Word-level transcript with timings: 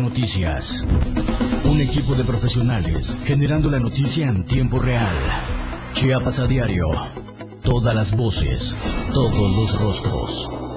Noticias. 0.00 0.84
Un 1.64 1.80
equipo 1.80 2.14
de 2.14 2.24
profesionales 2.24 3.18
generando 3.24 3.70
la 3.70 3.78
noticia 3.78 4.26
en 4.26 4.44
tiempo 4.44 4.78
real. 4.78 5.14
Chiapas 5.92 6.38
a 6.38 6.46
diario. 6.46 6.88
Todas 7.62 7.94
las 7.94 8.16
voces, 8.16 8.76
todos 9.12 9.56
los 9.56 9.80
rostros. 9.80 10.67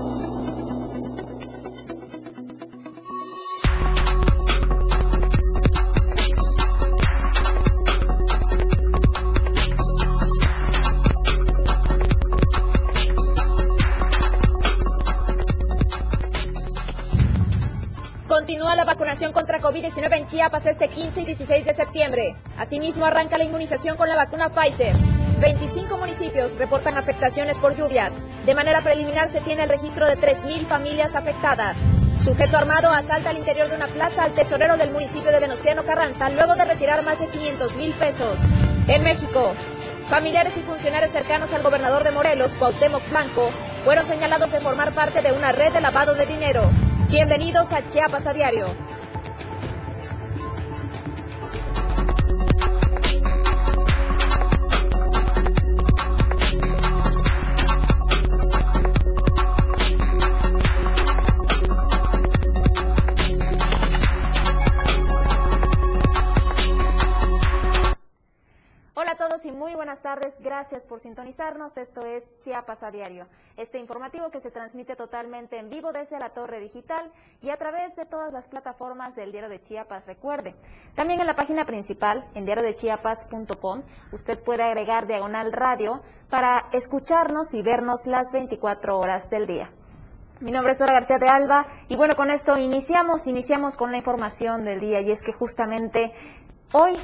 COVID-19 19.62 20.18
en 20.18 20.26
Chiapas 20.26 20.66
este 20.66 20.90
15 20.90 21.22
y 21.22 21.26
16 21.26 21.66
de 21.66 21.74
septiembre. 21.74 22.36
Asimismo, 22.58 23.06
arranca 23.06 23.38
la 23.38 23.44
inmunización 23.44 23.96
con 23.96 24.10
la 24.10 24.16
vacuna 24.16 24.50
Pfizer. 24.50 24.96
25 25.40 25.98
municipios 25.98 26.58
reportan 26.58 26.98
afectaciones 26.98 27.58
por 27.58 27.76
lluvias. 27.76 28.20
De 28.46 28.56
manera 28.56 28.82
preliminar 28.82 29.30
se 29.30 29.42
tiene 29.42 29.64
el 29.64 29.70
registro 29.70 30.08
de 30.08 30.18
3.000 30.18 30.66
familias 30.66 31.16
afectadas. 31.16 31.78
Sujeto 32.20 32.58
armado 32.58 32.90
asalta 32.90 33.30
al 33.30 33.38
interior 33.38 33.70
de 33.70 33.76
una 33.76 33.88
plaza 33.88 34.24
al 34.24 34.34
tesorero 34.34 34.78
del 34.78 34.92
municipio 34.92 35.32
de 35.32 35.40
Venustiano 35.40 35.84
Carranza 35.84 36.30
luego 36.30 36.56
de 36.56 36.66
retirar 36.66 37.04
más 37.04 37.20
de 37.20 37.28
500 37.30 37.76
mil 37.78 37.94
pesos. 37.94 38.40
En 38.88 39.04
México, 39.04 39.54
familiares 40.08 40.56
y 40.58 40.62
funcionarios 40.62 41.12
cercanos 41.12 41.54
al 41.54 41.64
gobernador 41.64 42.04
de 42.04 42.12
Morelos, 42.12 42.54
Cuauhtémoc 42.60 43.10
Blanco, 43.10 43.50
fueron 43.84 44.06
señalados 44.06 44.52
de 44.52 44.60
formar 44.60 44.92
parte 44.94 45.22
de 45.22 45.32
una 45.32 45.52
red 45.52 45.74
de 45.74 45.82
lavado 45.82 46.14
de 46.14 46.28
dinero. 46.28 46.70
Bienvenidos 47.10 47.72
a 47.74 47.88
Chiapas 47.88 48.28
a 48.28 48.34
Diario. 48.34 48.68
Gracias 70.40 70.84
por 70.84 71.00
sintonizarnos. 71.00 71.78
Esto 71.78 72.06
es 72.06 72.38
Chiapas 72.40 72.84
a 72.84 72.92
Diario, 72.92 73.28
este 73.58 73.80
informativo 73.80 74.30
que 74.30 74.40
se 74.40 74.52
transmite 74.52 74.96
totalmente 74.96 75.58
en 75.58 75.70
vivo 75.70 75.92
desde 75.92 76.20
la 76.20 76.30
Torre 76.30 76.60
Digital 76.60 77.12
y 77.42 77.50
a 77.50 77.58
través 77.58 77.96
de 77.96 78.06
todas 78.06 78.32
las 78.32 78.48
plataformas 78.48 79.16
del 79.16 79.32
Diario 79.32 79.50
de 79.50 79.60
Chiapas. 79.60 80.06
Recuerde, 80.06 80.56
también 80.96 81.20
en 81.20 81.28
la 81.28 81.36
página 81.36 81.66
principal, 81.66 82.30
en 82.36 82.46
diariodechiapas.com, 82.46 83.84
usted 84.12 84.44
puede 84.44 84.64
agregar 84.64 85.08
diagonal 85.08 85.52
radio 85.52 86.02
para 86.30 86.70
escucharnos 86.72 87.54
y 87.54 87.62
vernos 87.62 88.06
las 88.06 88.32
24 88.32 88.98
horas 88.98 89.30
del 89.30 89.48
día. 89.48 89.70
Mi 90.40 90.52
nombre 90.52 90.72
es 90.72 90.78
Sora 90.78 90.94
García 90.94 91.20
de 91.20 91.28
Alba 91.28 91.66
y 91.88 91.96
bueno, 91.96 92.16
con 92.16 92.32
esto 92.32 92.58
iniciamos, 92.58 93.28
iniciamos 93.28 93.76
con 93.76 93.92
la 93.92 93.98
información 93.98 94.64
del 94.64 94.80
día 94.80 95.02
y 95.02 95.12
es 95.12 95.22
que 95.22 95.34
justamente 95.34 96.14
hoy 96.74 96.96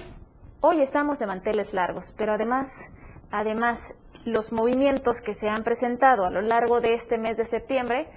Hoy 0.59 0.81
estamos 0.81 1.19
de 1.19 1.27
manteles 1.27 1.71
largos, 1.71 2.15
pero 2.17 2.33
además, 2.33 2.89
además, 3.31 3.95
los 4.25 4.51
movimientos 4.51 5.21
que 5.21 5.33
se 5.33 5.49
han 5.49 5.63
presentado 5.63 6.25
a 6.25 6.29
lo 6.29 6.41
largo 6.41 6.81
de 6.81 6.93
este 6.93 7.17
mes 7.17 7.37
de 7.37 7.45
septiembre, 7.45 8.07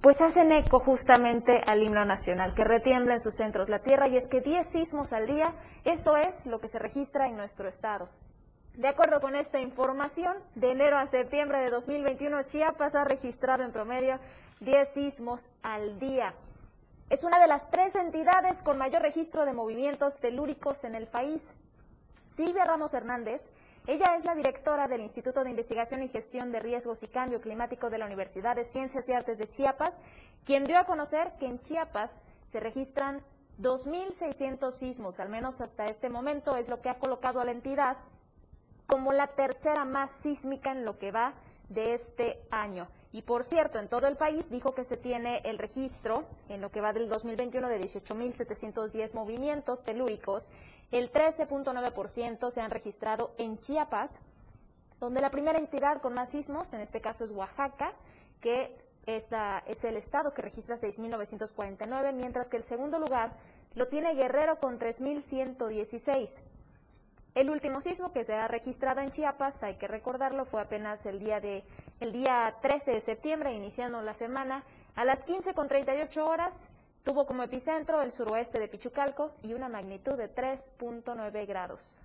pues 0.00 0.20
hacen 0.20 0.52
eco 0.52 0.78
justamente 0.78 1.62
al 1.66 1.82
himno 1.82 2.04
nacional, 2.04 2.54
que 2.54 2.64
retiembla 2.64 3.14
en 3.14 3.20
sus 3.20 3.34
centros 3.34 3.68
la 3.68 3.80
tierra, 3.80 4.08
y 4.08 4.16
es 4.16 4.28
que 4.28 4.40
10 4.40 4.66
sismos 4.66 5.12
al 5.12 5.26
día, 5.26 5.54
eso 5.84 6.16
es 6.16 6.46
lo 6.46 6.60
que 6.60 6.68
se 6.68 6.78
registra 6.78 7.26
en 7.26 7.36
nuestro 7.36 7.68
estado. 7.68 8.08
De 8.74 8.86
acuerdo 8.86 9.20
con 9.20 9.34
esta 9.34 9.58
información, 9.58 10.36
de 10.54 10.70
enero 10.70 10.98
a 10.98 11.06
septiembre 11.06 11.58
de 11.58 11.70
2021, 11.70 12.44
Chiapas 12.44 12.94
ha 12.94 13.02
registrado 13.02 13.64
en 13.64 13.72
promedio 13.72 14.20
10 14.60 14.88
sismos 14.88 15.50
al 15.62 15.98
día. 15.98 16.32
Es 17.10 17.24
una 17.24 17.40
de 17.40 17.48
las 17.48 17.70
tres 17.70 17.96
entidades 17.96 18.62
con 18.62 18.78
mayor 18.78 19.02
registro 19.02 19.46
de 19.46 19.52
movimientos 19.52 20.18
telúricos 20.18 20.84
en 20.84 20.94
el 20.94 21.08
país. 21.08 21.56
Silvia 22.28 22.66
Ramos 22.66 22.94
Hernández, 22.94 23.52
ella 23.88 24.16
es 24.16 24.26
la 24.26 24.34
directora 24.34 24.86
del 24.86 25.00
Instituto 25.00 25.42
de 25.42 25.48
Investigación 25.48 26.02
y 26.02 26.08
Gestión 26.08 26.52
de 26.52 26.60
Riesgos 26.60 27.02
y 27.02 27.08
Cambio 27.08 27.40
Climático 27.40 27.88
de 27.88 27.96
la 27.96 28.04
Universidad 28.04 28.54
de 28.54 28.64
Ciencias 28.64 29.08
y 29.08 29.14
Artes 29.14 29.38
de 29.38 29.46
Chiapas, 29.46 29.98
quien 30.44 30.64
dio 30.64 30.78
a 30.78 30.84
conocer 30.84 31.32
que 31.40 31.46
en 31.46 31.58
Chiapas 31.58 32.22
se 32.44 32.60
registran 32.60 33.22
2.600 33.58 34.72
sismos, 34.72 35.20
al 35.20 35.30
menos 35.30 35.62
hasta 35.62 35.86
este 35.86 36.10
momento 36.10 36.54
es 36.56 36.68
lo 36.68 36.82
que 36.82 36.90
ha 36.90 36.98
colocado 36.98 37.40
a 37.40 37.46
la 37.46 37.52
entidad 37.52 37.96
como 38.86 39.14
la 39.14 39.28
tercera 39.28 39.86
más 39.86 40.10
sísmica 40.10 40.70
en 40.70 40.84
lo 40.84 40.98
que 40.98 41.10
va 41.10 41.32
de 41.70 41.94
este 41.94 42.42
año. 42.50 42.88
Y 43.10 43.22
por 43.22 43.42
cierto, 43.42 43.78
en 43.78 43.88
todo 43.88 44.06
el 44.06 44.16
país 44.16 44.50
dijo 44.50 44.74
que 44.74 44.84
se 44.84 44.98
tiene 44.98 45.40
el 45.44 45.58
registro, 45.58 46.26
en 46.50 46.60
lo 46.60 46.70
que 46.70 46.82
va 46.82 46.92
del 46.92 47.08
2021, 47.08 47.68
de 47.68 47.80
18.710 47.80 49.14
movimientos 49.14 49.82
telúricos. 49.82 50.52
El 50.90 51.12
13.9% 51.12 52.50
se 52.50 52.60
han 52.60 52.70
registrado 52.70 53.34
en 53.36 53.58
Chiapas, 53.58 54.22
donde 55.00 55.20
la 55.20 55.30
primera 55.30 55.58
entidad 55.58 56.00
con 56.00 56.14
más 56.14 56.30
sismos, 56.30 56.72
en 56.72 56.80
este 56.80 57.00
caso 57.00 57.24
es 57.24 57.30
Oaxaca, 57.30 57.92
que 58.40 58.74
es 59.06 59.84
el 59.84 59.96
estado 59.96 60.34
que 60.34 60.42
registra 60.42 60.76
6.949, 60.76 62.12
mientras 62.12 62.48
que 62.48 62.56
el 62.56 62.62
segundo 62.62 62.98
lugar 62.98 63.32
lo 63.74 63.88
tiene 63.88 64.14
Guerrero 64.14 64.58
con 64.58 64.78
3.116. 64.78 66.42
El 67.34 67.50
último 67.50 67.80
sismo 67.80 68.12
que 68.12 68.24
se 68.24 68.34
ha 68.34 68.48
registrado 68.48 69.00
en 69.00 69.10
Chiapas, 69.10 69.62
hay 69.62 69.76
que 69.76 69.86
recordarlo, 69.86 70.44
fue 70.44 70.60
apenas 70.60 71.06
el 71.06 71.18
día 71.18 71.40
de 71.40 71.64
el 72.00 72.12
día 72.12 72.56
13 72.60 72.92
de 72.92 73.00
septiembre, 73.00 73.52
iniciando 73.52 74.00
la 74.02 74.14
semana, 74.14 74.64
a 74.94 75.04
las 75.04 75.24
15 75.24 75.54
con 75.54 75.68
38 75.68 76.26
horas, 76.26 76.70
tuvo 77.04 77.26
como 77.26 77.42
epicentro 77.42 78.02
el 78.02 78.12
suroeste 78.12 78.58
de 78.58 78.68
Pichucalco 78.68 79.32
y 79.42 79.54
una 79.54 79.68
magnitud 79.68 80.16
de 80.16 80.32
3.9 80.34 81.46
grados. 81.46 82.02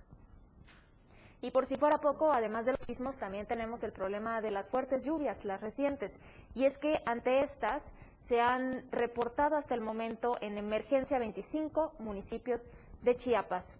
Y 1.44 1.50
por 1.50 1.66
si 1.66 1.76
fuera 1.76 2.00
poco, 2.00 2.32
además 2.32 2.64
de 2.64 2.72
los 2.72 2.82
sismos, 2.82 3.18
también 3.18 3.46
tenemos 3.46 3.84
el 3.84 3.92
problema 3.92 4.40
de 4.40 4.50
las 4.50 4.66
fuertes 4.68 5.04
lluvias, 5.04 5.44
las 5.44 5.60
recientes. 5.60 6.18
Y 6.54 6.64
es 6.64 6.78
que 6.78 7.02
ante 7.04 7.40
estas 7.42 7.92
se 8.18 8.40
han 8.40 8.90
reportado 8.90 9.54
hasta 9.56 9.74
el 9.74 9.82
momento 9.82 10.38
en 10.40 10.56
emergencia 10.56 11.18
25 11.18 11.96
municipios 11.98 12.72
de 13.02 13.16
Chiapas. 13.16 13.76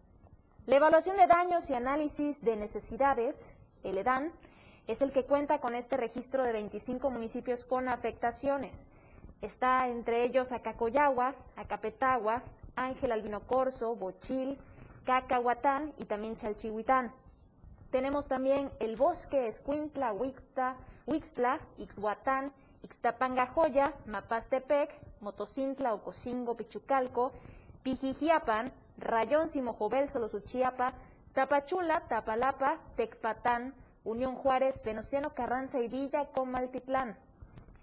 La 0.67 0.77
evaluación 0.77 1.17
de 1.17 1.27
daños 1.27 1.71
y 1.71 1.75
análisis 1.75 2.43
de 2.43 2.57
necesidades, 2.57 3.51
el 3.83 3.97
EDAN, 3.97 4.31
es 4.87 5.01
el 5.01 5.13
que 5.13 5.25
cuenta 5.25 5.59
con 5.59 5.75
este 5.75 5.97
registro 5.97 6.43
de 6.43 6.53
25 6.53 7.11
municipios 7.11 7.65
con 7.65 7.89
afectaciones. 7.89 8.89
Está 9.45 9.89
entre 9.89 10.25
ellos 10.25 10.53
Acacoyagua, 10.53 11.35
Acapetagua, 11.55 12.43
Ángel 12.77 13.13
Albino 13.13 13.41
Corso, 13.47 13.95
Bochil, 13.95 14.57
Cacahuatán 15.05 15.93
y 15.99 16.07
también 16.07 16.35
Chalchihuitán. 16.35 17.13
Tenemos 17.91 18.27
también 18.27 18.71
el 18.81 18.97
bosque 18.97 19.47
Escuintla, 19.47 20.15
Huixta, 20.15 20.77
Huixtla, 21.07 21.61
Ixhuatán, 21.77 22.55
Ixtapangajoya, 22.85 23.93
Mapastepec, 24.07 24.99
Motocintla, 25.21 25.93
Ocosingo, 25.93 26.57
Pichucalco, 26.57 27.33
Pijijiapan, 27.83 28.73
Rayón, 28.97 29.49
Simojovel, 29.49 30.09
Solosuchiapa, 30.09 30.95
Tapachula, 31.35 32.01
Tapalapa, 32.09 32.79
Tecpatán, 32.97 33.75
Unión 34.05 34.37
Juárez, 34.37 34.83
Venociano 34.83 35.35
Carranza 35.35 35.81
y 35.81 35.89
Villa 35.89 36.31
Comaltitlán. 36.33 37.19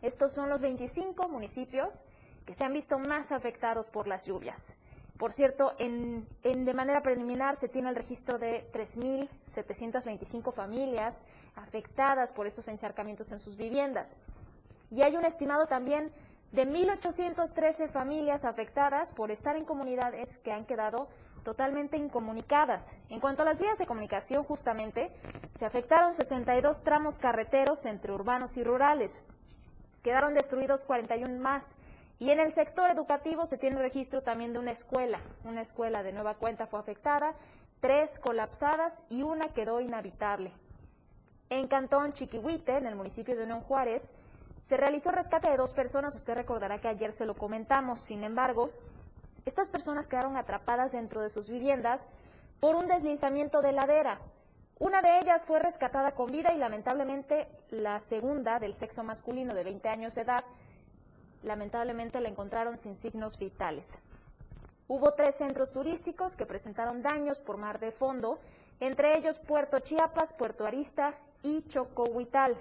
Estos 0.01 0.33
son 0.33 0.49
los 0.49 0.61
25 0.61 1.27
municipios 1.29 2.03
que 2.45 2.53
se 2.53 2.63
han 2.63 2.73
visto 2.73 2.97
más 2.97 3.31
afectados 3.31 3.89
por 3.89 4.07
las 4.07 4.25
lluvias. 4.25 4.75
Por 5.21 5.33
cierto, 5.33 5.73
en, 5.77 6.25
de 6.41 6.73
manera 6.73 7.03
preliminar 7.03 7.55
se 7.55 7.69
tiene 7.69 7.89
el 7.89 7.95
registro 7.95 8.39
de 8.39 8.67
3.725 8.71 10.51
familias 10.51 11.27
afectadas 11.55 12.33
por 12.33 12.47
estos 12.47 12.67
encharcamientos 12.67 13.31
en 13.31 13.37
sus 13.37 13.55
viviendas. 13.55 14.17
Y 14.89 15.03
hay 15.03 15.15
un 15.15 15.23
estimado 15.23 15.67
también 15.67 16.11
de 16.51 16.67
1.813 16.67 17.89
familias 17.89 18.45
afectadas 18.45 19.13
por 19.13 19.29
estar 19.29 19.55
en 19.55 19.63
comunidades 19.63 20.39
que 20.39 20.51
han 20.51 20.65
quedado 20.65 21.07
totalmente 21.43 21.97
incomunicadas. 21.97 22.97
En 23.09 23.19
cuanto 23.19 23.43
a 23.43 23.45
las 23.45 23.61
vías 23.61 23.77
de 23.77 23.85
comunicación, 23.85 24.43
justamente, 24.43 25.11
se 25.53 25.67
afectaron 25.67 26.13
62 26.13 26.81
tramos 26.83 27.19
carreteros 27.19 27.85
entre 27.85 28.11
urbanos 28.11 28.57
y 28.57 28.63
rurales. 28.63 29.23
Quedaron 30.03 30.33
destruidos 30.33 30.83
41 30.83 31.39
más. 31.39 31.75
Y 32.19 32.29
en 32.29 32.39
el 32.39 32.51
sector 32.51 32.91
educativo 32.91 33.45
se 33.45 33.57
tiene 33.57 33.79
registro 33.79 34.21
también 34.21 34.53
de 34.53 34.59
una 34.59 34.71
escuela. 34.71 35.19
Una 35.43 35.61
escuela 35.61 36.03
de 36.03 36.13
nueva 36.13 36.35
cuenta 36.35 36.67
fue 36.67 36.79
afectada, 36.79 37.35
tres 37.79 38.19
colapsadas 38.19 39.03
y 39.09 39.23
una 39.23 39.53
quedó 39.53 39.81
inhabitable. 39.81 40.53
En 41.49 41.67
Cantón 41.67 42.13
Chiquihuite, 42.13 42.77
en 42.77 42.85
el 42.85 42.95
municipio 42.95 43.35
de 43.35 43.43
Unión 43.43 43.61
Juárez, 43.61 44.13
se 44.61 44.77
realizó 44.77 45.11
rescate 45.11 45.49
de 45.49 45.57
dos 45.57 45.73
personas, 45.73 46.15
usted 46.15 46.35
recordará 46.35 46.79
que 46.79 46.87
ayer 46.87 47.11
se 47.11 47.25
lo 47.25 47.35
comentamos, 47.35 47.99
sin 47.99 48.23
embargo, 48.23 48.69
Estas 49.43 49.69
personas 49.69 50.07
quedaron 50.07 50.37
atrapadas 50.37 50.91
dentro 50.91 51.21
de 51.21 51.29
sus 51.29 51.49
viviendas 51.49 52.07
por 52.59 52.75
un 52.75 52.85
deslizamiento 52.85 53.63
de 53.63 53.71
ladera. 53.71 54.21
Una 54.81 55.03
de 55.03 55.19
ellas 55.19 55.45
fue 55.45 55.59
rescatada 55.59 56.15
con 56.15 56.31
vida 56.31 56.53
y 56.53 56.57
lamentablemente 56.57 57.47
la 57.69 57.99
segunda, 57.99 58.57
del 58.57 58.73
sexo 58.73 59.03
masculino 59.03 59.53
de 59.53 59.63
20 59.63 59.87
años 59.89 60.15
de 60.15 60.21
edad, 60.21 60.43
lamentablemente 61.43 62.19
la 62.19 62.29
encontraron 62.29 62.75
sin 62.77 62.95
signos 62.95 63.37
vitales. 63.37 63.99
Hubo 64.87 65.13
tres 65.13 65.35
centros 65.35 65.71
turísticos 65.71 66.35
que 66.35 66.47
presentaron 66.47 67.03
daños 67.03 67.39
por 67.39 67.57
mar 67.57 67.79
de 67.79 67.91
fondo, 67.91 68.39
entre 68.79 69.15
ellos 69.15 69.37
Puerto 69.37 69.81
Chiapas, 69.81 70.33
Puerto 70.33 70.65
Arista 70.65 71.13
y 71.43 71.61
Chocohuital. 71.67 72.57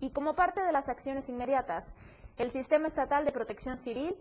Y 0.00 0.10
como 0.10 0.34
parte 0.34 0.64
de 0.64 0.72
las 0.72 0.88
acciones 0.88 1.28
inmediatas, 1.28 1.94
el 2.36 2.50
Sistema 2.50 2.88
Estatal 2.88 3.24
de 3.24 3.30
Protección 3.30 3.76
Civil 3.76 4.16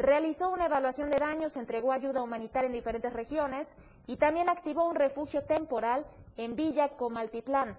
realizó 0.00 0.50
una 0.50 0.66
evaluación 0.66 1.10
de 1.10 1.18
daños, 1.18 1.56
entregó 1.56 1.92
ayuda 1.92 2.22
humanitaria 2.22 2.66
en 2.66 2.72
diferentes 2.72 3.12
regiones 3.12 3.76
y 4.06 4.16
también 4.16 4.48
activó 4.48 4.88
un 4.88 4.96
refugio 4.96 5.44
temporal 5.44 6.06
en 6.36 6.56
Villa 6.56 6.90
Comaltitlán. 6.90 7.78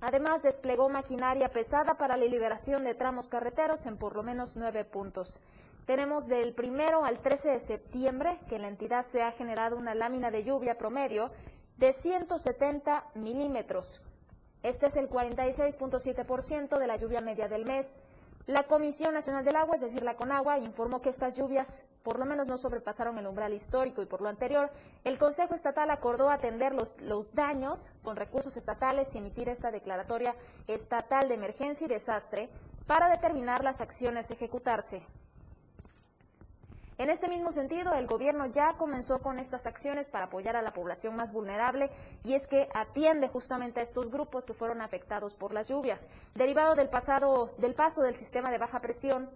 Además, 0.00 0.42
desplegó 0.42 0.88
maquinaria 0.88 1.48
pesada 1.48 1.94
para 1.94 2.16
la 2.16 2.24
liberación 2.24 2.84
de 2.84 2.94
tramos 2.94 3.28
carreteros 3.28 3.84
en 3.86 3.96
por 3.96 4.14
lo 4.14 4.22
menos 4.22 4.56
nueve 4.56 4.84
puntos. 4.84 5.42
Tenemos 5.86 6.26
del 6.28 6.54
primero 6.54 7.04
al 7.04 7.18
13 7.20 7.50
de 7.50 7.60
septiembre 7.60 8.38
que 8.48 8.56
en 8.56 8.62
la 8.62 8.68
entidad 8.68 9.06
se 9.06 9.22
ha 9.22 9.32
generado 9.32 9.76
una 9.76 9.94
lámina 9.94 10.30
de 10.30 10.44
lluvia 10.44 10.78
promedio 10.78 11.30
de 11.78 11.92
170 11.92 13.06
milímetros. 13.14 14.02
Este 14.62 14.86
es 14.86 14.96
el 14.96 15.08
46.7% 15.08 16.78
de 16.78 16.86
la 16.86 16.96
lluvia 16.96 17.20
media 17.20 17.48
del 17.48 17.64
mes. 17.64 17.98
La 18.48 18.62
Comisión 18.62 19.12
Nacional 19.12 19.44
del 19.44 19.56
Agua, 19.56 19.74
es 19.74 19.82
decir, 19.82 20.02
la 20.02 20.16
CONAGUA, 20.16 20.56
informó 20.60 21.02
que 21.02 21.10
estas 21.10 21.36
lluvias 21.36 21.84
por 22.02 22.18
lo 22.18 22.24
menos 22.24 22.48
no 22.48 22.56
sobrepasaron 22.56 23.18
el 23.18 23.26
umbral 23.26 23.52
histórico 23.52 24.00
y 24.00 24.06
por 24.06 24.22
lo 24.22 24.30
anterior, 24.30 24.70
el 25.04 25.18
Consejo 25.18 25.54
Estatal 25.54 25.90
acordó 25.90 26.30
atender 26.30 26.72
los, 26.72 26.98
los 27.02 27.34
daños 27.34 27.92
con 28.02 28.16
recursos 28.16 28.56
estatales 28.56 29.14
y 29.14 29.18
emitir 29.18 29.50
esta 29.50 29.70
declaratoria 29.70 30.34
estatal 30.66 31.28
de 31.28 31.34
emergencia 31.34 31.84
y 31.84 31.88
desastre 31.88 32.48
para 32.86 33.10
determinar 33.10 33.62
las 33.62 33.82
acciones 33.82 34.30
a 34.30 34.32
ejecutarse. 34.32 35.02
En 36.98 37.10
este 37.10 37.28
mismo 37.28 37.52
sentido, 37.52 37.94
el 37.94 38.08
gobierno 38.08 38.46
ya 38.46 38.74
comenzó 38.76 39.20
con 39.20 39.38
estas 39.38 39.66
acciones 39.66 40.08
para 40.08 40.24
apoyar 40.24 40.56
a 40.56 40.62
la 40.62 40.72
población 40.72 41.14
más 41.14 41.32
vulnerable 41.32 41.90
y 42.24 42.34
es 42.34 42.48
que 42.48 42.68
atiende 42.74 43.28
justamente 43.28 43.78
a 43.78 43.84
estos 43.84 44.10
grupos 44.10 44.44
que 44.44 44.52
fueron 44.52 44.82
afectados 44.82 45.36
por 45.36 45.54
las 45.54 45.68
lluvias. 45.68 46.08
Derivado 46.34 46.74
del, 46.74 46.88
pasado, 46.88 47.54
del 47.58 47.76
paso 47.76 48.02
del 48.02 48.16
sistema 48.16 48.50
de 48.50 48.58
baja 48.58 48.80
presión 48.80 49.30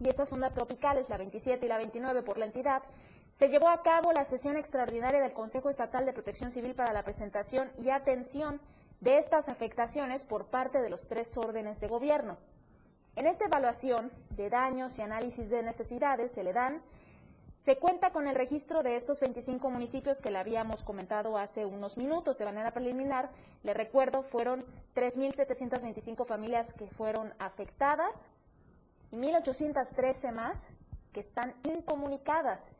y 0.00 0.08
estas 0.08 0.32
ondas 0.32 0.52
tropicales, 0.52 1.08
la 1.08 1.16
27 1.16 1.64
y 1.64 1.68
la 1.68 1.76
29 1.76 2.24
por 2.24 2.38
la 2.38 2.46
entidad, 2.46 2.82
se 3.30 3.50
llevó 3.50 3.68
a 3.68 3.82
cabo 3.82 4.10
la 4.10 4.24
sesión 4.24 4.56
extraordinaria 4.56 5.20
del 5.20 5.32
Consejo 5.32 5.70
Estatal 5.70 6.06
de 6.06 6.12
Protección 6.12 6.50
Civil 6.50 6.74
para 6.74 6.92
la 6.92 7.04
presentación 7.04 7.70
y 7.76 7.90
atención 7.90 8.60
de 9.00 9.18
estas 9.18 9.48
afectaciones 9.48 10.24
por 10.24 10.46
parte 10.46 10.82
de 10.82 10.90
los 10.90 11.06
tres 11.06 11.36
órdenes 11.36 11.78
de 11.78 11.86
gobierno. 11.86 12.36
En 13.14 13.26
esta 13.26 13.46
evaluación 13.46 14.10
de 14.30 14.50
daños 14.50 14.98
y 14.98 15.02
análisis 15.02 15.48
de 15.48 15.62
necesidades 15.62 16.34
se 16.34 16.44
le 16.44 16.52
dan 16.52 16.82
se 17.58 17.78
cuenta 17.78 18.10
con 18.10 18.28
el 18.28 18.34
registro 18.34 18.82
de 18.82 18.96
estos 18.96 19.20
25 19.20 19.70
municipios 19.70 20.20
que 20.20 20.30
le 20.30 20.38
habíamos 20.38 20.82
comentado 20.82 21.36
hace 21.38 21.64
unos 21.64 21.96
minutos 21.96 22.38
de 22.38 22.44
manera 22.44 22.72
preliminar. 22.72 23.30
Le 23.62 23.74
recuerdo, 23.74 24.22
fueron 24.22 24.64
3.725 24.94 26.24
familias 26.26 26.72
que 26.72 26.86
fueron 26.86 27.32
afectadas 27.38 28.28
y 29.10 29.16
1.813 29.16 30.32
más 30.32 30.70
que 31.12 31.20
están 31.20 31.54
incomunicadas. 31.64 32.72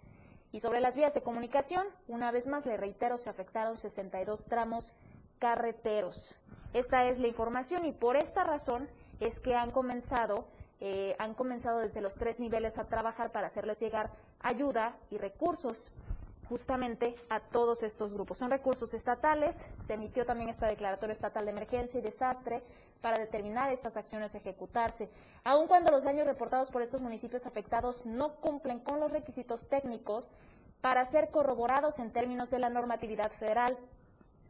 Y 0.52 0.60
sobre 0.60 0.80
las 0.80 0.96
vías 0.96 1.14
de 1.14 1.22
comunicación, 1.22 1.86
una 2.06 2.30
vez 2.30 2.46
más 2.46 2.66
le 2.66 2.76
reitero, 2.76 3.18
se 3.18 3.30
afectaron 3.30 3.76
62 3.76 4.46
tramos 4.46 4.94
carreteros. 5.38 6.38
Esta 6.72 7.06
es 7.06 7.18
la 7.18 7.26
información 7.26 7.84
y 7.86 7.92
por 7.92 8.16
esta 8.16 8.44
razón 8.44 8.88
es 9.20 9.40
que 9.40 9.54
han 9.54 9.70
comenzado, 9.70 10.46
eh, 10.80 11.16
han 11.18 11.34
comenzado 11.34 11.80
desde 11.80 12.00
los 12.00 12.16
tres 12.16 12.40
niveles 12.40 12.78
a 12.78 12.84
trabajar 12.84 13.32
para 13.32 13.46
hacerles 13.46 13.80
llegar 13.80 14.10
ayuda 14.40 14.96
y 15.10 15.18
recursos 15.18 15.92
justamente 16.48 17.16
a 17.28 17.40
todos 17.40 17.82
estos 17.82 18.12
grupos. 18.12 18.38
Son 18.38 18.50
recursos 18.50 18.94
estatales, 18.94 19.66
se 19.84 19.94
emitió 19.94 20.24
también 20.24 20.48
esta 20.48 20.66
declaratoria 20.66 21.12
estatal 21.12 21.44
de 21.44 21.50
emergencia 21.50 21.98
y 21.98 22.02
desastre 22.02 22.62
para 23.00 23.18
determinar 23.18 23.72
estas 23.72 23.96
acciones 23.96 24.34
ejecutarse. 24.34 25.10
Aun 25.44 25.66
cuando 25.66 25.90
los 25.90 26.04
daños 26.04 26.26
reportados 26.26 26.70
por 26.70 26.82
estos 26.82 27.00
municipios 27.00 27.46
afectados 27.46 28.06
no 28.06 28.36
cumplen 28.36 28.78
con 28.80 29.00
los 29.00 29.12
requisitos 29.12 29.68
técnicos 29.68 30.34
para 30.80 31.04
ser 31.04 31.30
corroborados 31.30 31.98
en 31.98 32.12
términos 32.12 32.50
de 32.50 32.58
la 32.60 32.70
normatividad 32.70 33.32
federal, 33.32 33.76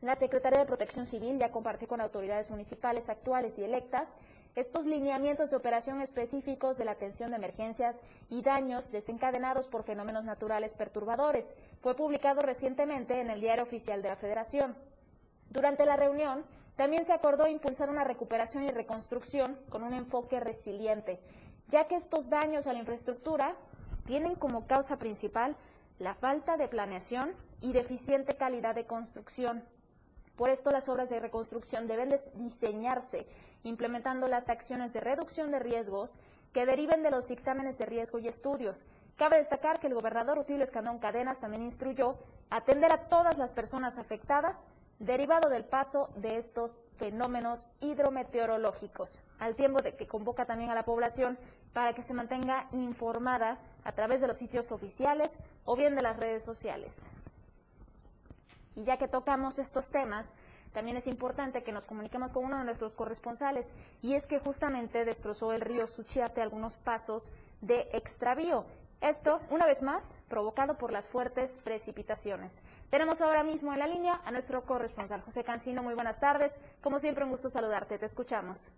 la 0.03 0.15
Secretaría 0.15 0.61
de 0.61 0.67
Protección 0.67 1.07
Civil 1.07 1.39
ya 1.39 1.51
compartió 1.51 1.89
con 1.89 2.03
autoridades 2.03 2.51
municipales 2.51 3.09
actuales 3.09 3.59
y 3.59 3.65
electas 3.65 4.15
estos 4.57 4.87
lineamientos 4.87 5.51
de 5.51 5.57
operación 5.57 6.01
específicos 6.01 6.79
de 6.79 6.87
la 6.87 6.93
atención 6.93 7.31
de 7.31 7.37
emergencias 7.37 8.03
y 8.31 8.41
daños 8.41 8.91
desencadenados 8.91 9.69
por 9.69 9.85
fenómenos 9.85 10.25
naturales 10.25 10.73
perturbadores. 10.73 11.55
Fue 11.83 11.95
publicado 11.95 12.41
recientemente 12.41 13.21
en 13.21 13.29
el 13.29 13.43
Diario 13.43 13.65
Oficial 13.65 14.01
de 14.01 14.09
la 14.09 14.17
Federación. 14.17 14.75
Durante 15.51 15.85
la 15.85 15.97
reunión, 15.97 16.43
también 16.75 17.05
se 17.05 17.13
acordó 17.13 17.47
impulsar 17.47 17.91
una 17.91 18.03
recuperación 18.03 18.65
y 18.65 18.71
reconstrucción 18.71 19.59
con 19.69 19.83
un 19.83 19.93
enfoque 19.93 20.41
resiliente, 20.41 21.21
ya 21.69 21.87
que 21.87 21.97
estos 21.97 22.31
daños 22.31 22.67
a 22.67 22.73
la 22.73 22.79
infraestructura 22.79 23.57
tienen 24.07 24.37
como 24.37 24.67
causa 24.67 24.99
principal 24.99 25.55
la 25.99 26.15
falta 26.15 26.57
de 26.57 26.69
planeación 26.69 27.35
y 27.61 27.75
deficiente 27.75 28.37
calidad 28.37 28.75
de 28.75 28.87
construcción. 28.87 29.65
Por 30.37 30.51
esto, 30.51 30.71
las 30.71 30.89
obras 30.89 31.09
de 31.09 31.21
reconstrucción 31.21 31.87
deben 31.87 32.15
diseñarse 32.35 33.27
implementando 33.63 34.29
las 34.29 34.49
acciones 34.49 34.93
de 34.93 35.01
reducción 35.01 35.51
de 35.51 35.59
riesgos 35.59 36.19
que 36.53 36.67
deriven 36.67 37.03
de 37.03 37.11
los 37.11 37.29
dictámenes 37.29 37.79
de 37.79 37.87
riesgo 37.87 38.19
y 38.19 38.29
estudios. 38.29 38.87
Cabe 39.17 39.39
destacar 39.39 39.81
que 39.81 39.89
el 39.89 39.95
gobernador 39.95 40.39
Utilio 40.39 40.63
Escandón 40.63 40.99
Cadenas 40.99 41.41
también 41.41 41.63
instruyó 41.63 42.17
atender 42.49 42.93
a 42.93 43.09
todas 43.09 43.39
las 43.39 43.53
personas 43.53 43.99
afectadas 43.99 44.67
derivado 44.99 45.49
del 45.51 45.65
paso 45.65 46.11
de 46.17 46.37
estos 46.37 46.81
fenómenos 46.97 47.69
hidrometeorológicos, 47.81 49.23
al 49.39 49.55
tiempo 49.55 49.83
de 49.83 49.95
que 49.95 50.07
convoca 50.07 50.47
también 50.47 50.71
a 50.71 50.75
la 50.75 50.85
población 50.85 51.39
para 51.75 51.93
que 51.93 52.03
se 52.03 52.15
mantenga 52.15 52.69
informada 52.73 53.59
a 53.85 53.93
través 53.93 54.21
de 54.21 54.27
los 54.27 54.39
sitios 54.39 54.73
oficiales 54.73 55.39
o 55.65 55.77
bien 55.77 55.95
de 55.95 56.03
las 56.03 56.17
redes 56.17 56.45
sociales. 56.45 57.11
Y 58.77 58.85
ya 58.85 58.99
que 58.99 59.09
tocamos 59.09 59.59
estos 59.59 59.91
temas, 59.91 60.37
también 60.73 60.99
es 60.99 61.07
importante 61.07 61.65
que 61.65 61.73
nos 61.73 61.87
comuniquemos 61.87 62.33
con 62.33 62.45
uno 62.45 62.59
de 62.59 62.65
nuestros 62.65 62.95
corresponsales 62.95 63.75
y 64.03 64.15
es 64.15 64.27
que 64.27 64.39
justamente 64.39 65.07
destrozó 65.07 65.53
el 65.53 65.63
río 65.63 65.87
Suchiate 65.87 66.43
algunos 66.43 66.77
pasos 66.77 67.33
de 67.63 67.89
extravío. 67.93 68.67
Esto, 69.01 69.41
una 69.51 69.67
vez 69.67 69.83
más, 69.83 70.21
provocado 70.29 70.77
por 70.77 70.93
las 70.93 71.07
fuertes 71.07 71.59
precipitaciones. 71.65 72.63
Tenemos 72.91 73.21
ahora 73.23 73.43
mismo 73.43 73.73
en 73.73 73.79
la 73.79 73.87
línea 73.87 74.21
a 74.25 74.31
nuestro 74.31 74.65
corresponsal 74.65 75.23
José 75.23 75.45
Cancino. 75.45 75.83
Muy 75.83 75.95
buenas 75.95 76.21
tardes. 76.21 76.61
Como 76.83 76.99
siempre, 76.99 77.25
un 77.25 77.31
gusto 77.31 77.49
saludarte. 77.49 77.99
Te 77.99 78.07
escuchamos. 78.07 78.71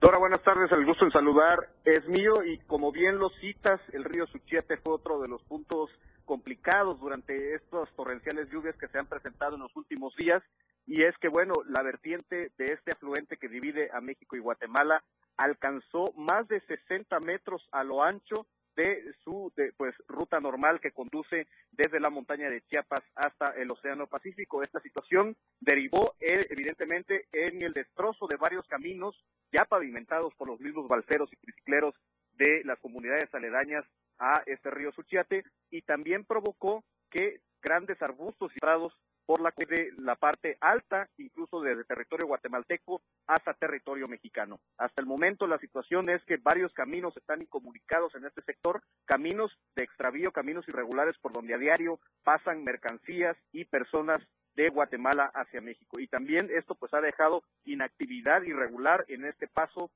Dora, 0.00 0.16
buenas 0.16 0.42
tardes. 0.42 0.72
El 0.72 0.86
gusto 0.86 1.04
en 1.04 1.10
saludar 1.10 1.58
es 1.84 2.08
mío 2.08 2.42
y 2.42 2.56
como 2.60 2.90
bien 2.90 3.18
lo 3.18 3.28
citas, 3.38 3.78
el 3.92 4.04
río 4.04 4.26
Suchiate 4.28 4.78
fue 4.78 4.94
otro 4.94 5.20
de 5.20 5.28
los 5.28 5.42
puntos 5.42 5.90
complicados 6.24 6.98
durante 7.00 7.54
estas 7.54 7.94
torrenciales 7.96 8.48
lluvias 8.48 8.74
que 8.78 8.88
se 8.88 8.98
han 8.98 9.06
presentado 9.06 9.56
en 9.56 9.60
los 9.60 9.76
últimos 9.76 10.16
días 10.16 10.42
y 10.86 11.02
es 11.02 11.14
que 11.18 11.28
bueno, 11.28 11.52
la 11.68 11.82
vertiente 11.82 12.50
de 12.56 12.64
este 12.64 12.92
afluente 12.92 13.36
que 13.36 13.50
divide 13.50 13.90
a 13.92 14.00
México 14.00 14.36
y 14.36 14.40
Guatemala 14.40 15.04
alcanzó 15.36 16.06
más 16.16 16.48
de 16.48 16.62
60 16.62 17.20
metros 17.20 17.68
a 17.70 17.84
lo 17.84 18.02
ancho 18.02 18.46
de 18.76 19.12
su 19.24 19.52
pues 19.76 19.94
ruta 20.06 20.40
normal 20.40 20.80
que 20.80 20.92
conduce 20.92 21.46
desde 21.70 22.00
la 22.00 22.10
montaña 22.10 22.48
de 22.48 22.62
Chiapas 22.62 23.00
hasta 23.14 23.54
el 23.56 23.70
Océano 23.70 24.06
Pacífico. 24.06 24.62
Esta 24.62 24.80
situación 24.80 25.36
derivó 25.60 26.14
eh, 26.20 26.46
evidentemente 26.50 27.26
en 27.32 27.62
el 27.62 27.72
destrozo 27.72 28.26
de 28.26 28.36
varios 28.36 28.66
caminos 28.68 29.16
ya 29.52 29.64
pavimentados 29.64 30.34
por 30.34 30.48
los 30.48 30.60
mismos 30.60 30.88
balseros 30.88 31.32
y 31.32 31.36
tricicleros 31.36 31.94
de 32.34 32.62
las 32.64 32.78
comunidades 32.78 33.32
aledañas 33.34 33.84
a 34.18 34.42
este 34.46 34.70
río 34.70 34.92
Suchiate 34.92 35.44
y 35.70 35.82
también 35.82 36.24
provocó 36.24 36.84
que 37.10 37.40
grandes 37.62 38.00
arbustos 38.00 38.52
y 38.54 38.60
prados 38.60 38.96
por 39.30 39.42
la, 39.42 39.54
de 39.56 39.92
la 39.98 40.16
parte 40.16 40.56
alta, 40.60 41.08
incluso 41.16 41.60
desde 41.60 41.84
territorio 41.84 42.26
guatemalteco 42.26 43.00
hasta 43.28 43.54
territorio 43.54 44.08
mexicano. 44.08 44.58
Hasta 44.76 45.00
el 45.00 45.06
momento 45.06 45.46
la 45.46 45.60
situación 45.60 46.10
es 46.10 46.20
que 46.24 46.38
varios 46.38 46.72
caminos 46.72 47.16
están 47.16 47.40
incomunicados 47.40 48.12
en 48.16 48.24
este 48.24 48.42
sector, 48.42 48.82
caminos 49.04 49.56
de 49.76 49.84
extravío, 49.84 50.32
caminos 50.32 50.66
irregulares 50.66 51.16
por 51.22 51.32
donde 51.32 51.54
a 51.54 51.58
diario 51.58 52.00
pasan 52.24 52.64
mercancías 52.64 53.36
y 53.52 53.66
personas 53.66 54.20
de 54.56 54.68
Guatemala 54.68 55.30
hacia 55.32 55.60
México. 55.60 56.00
Y 56.00 56.08
también 56.08 56.50
esto 56.52 56.74
pues 56.74 56.92
ha 56.92 57.00
dejado 57.00 57.44
inactividad 57.64 58.42
irregular 58.42 59.04
en 59.06 59.26
este 59.26 59.46
paso 59.46 59.92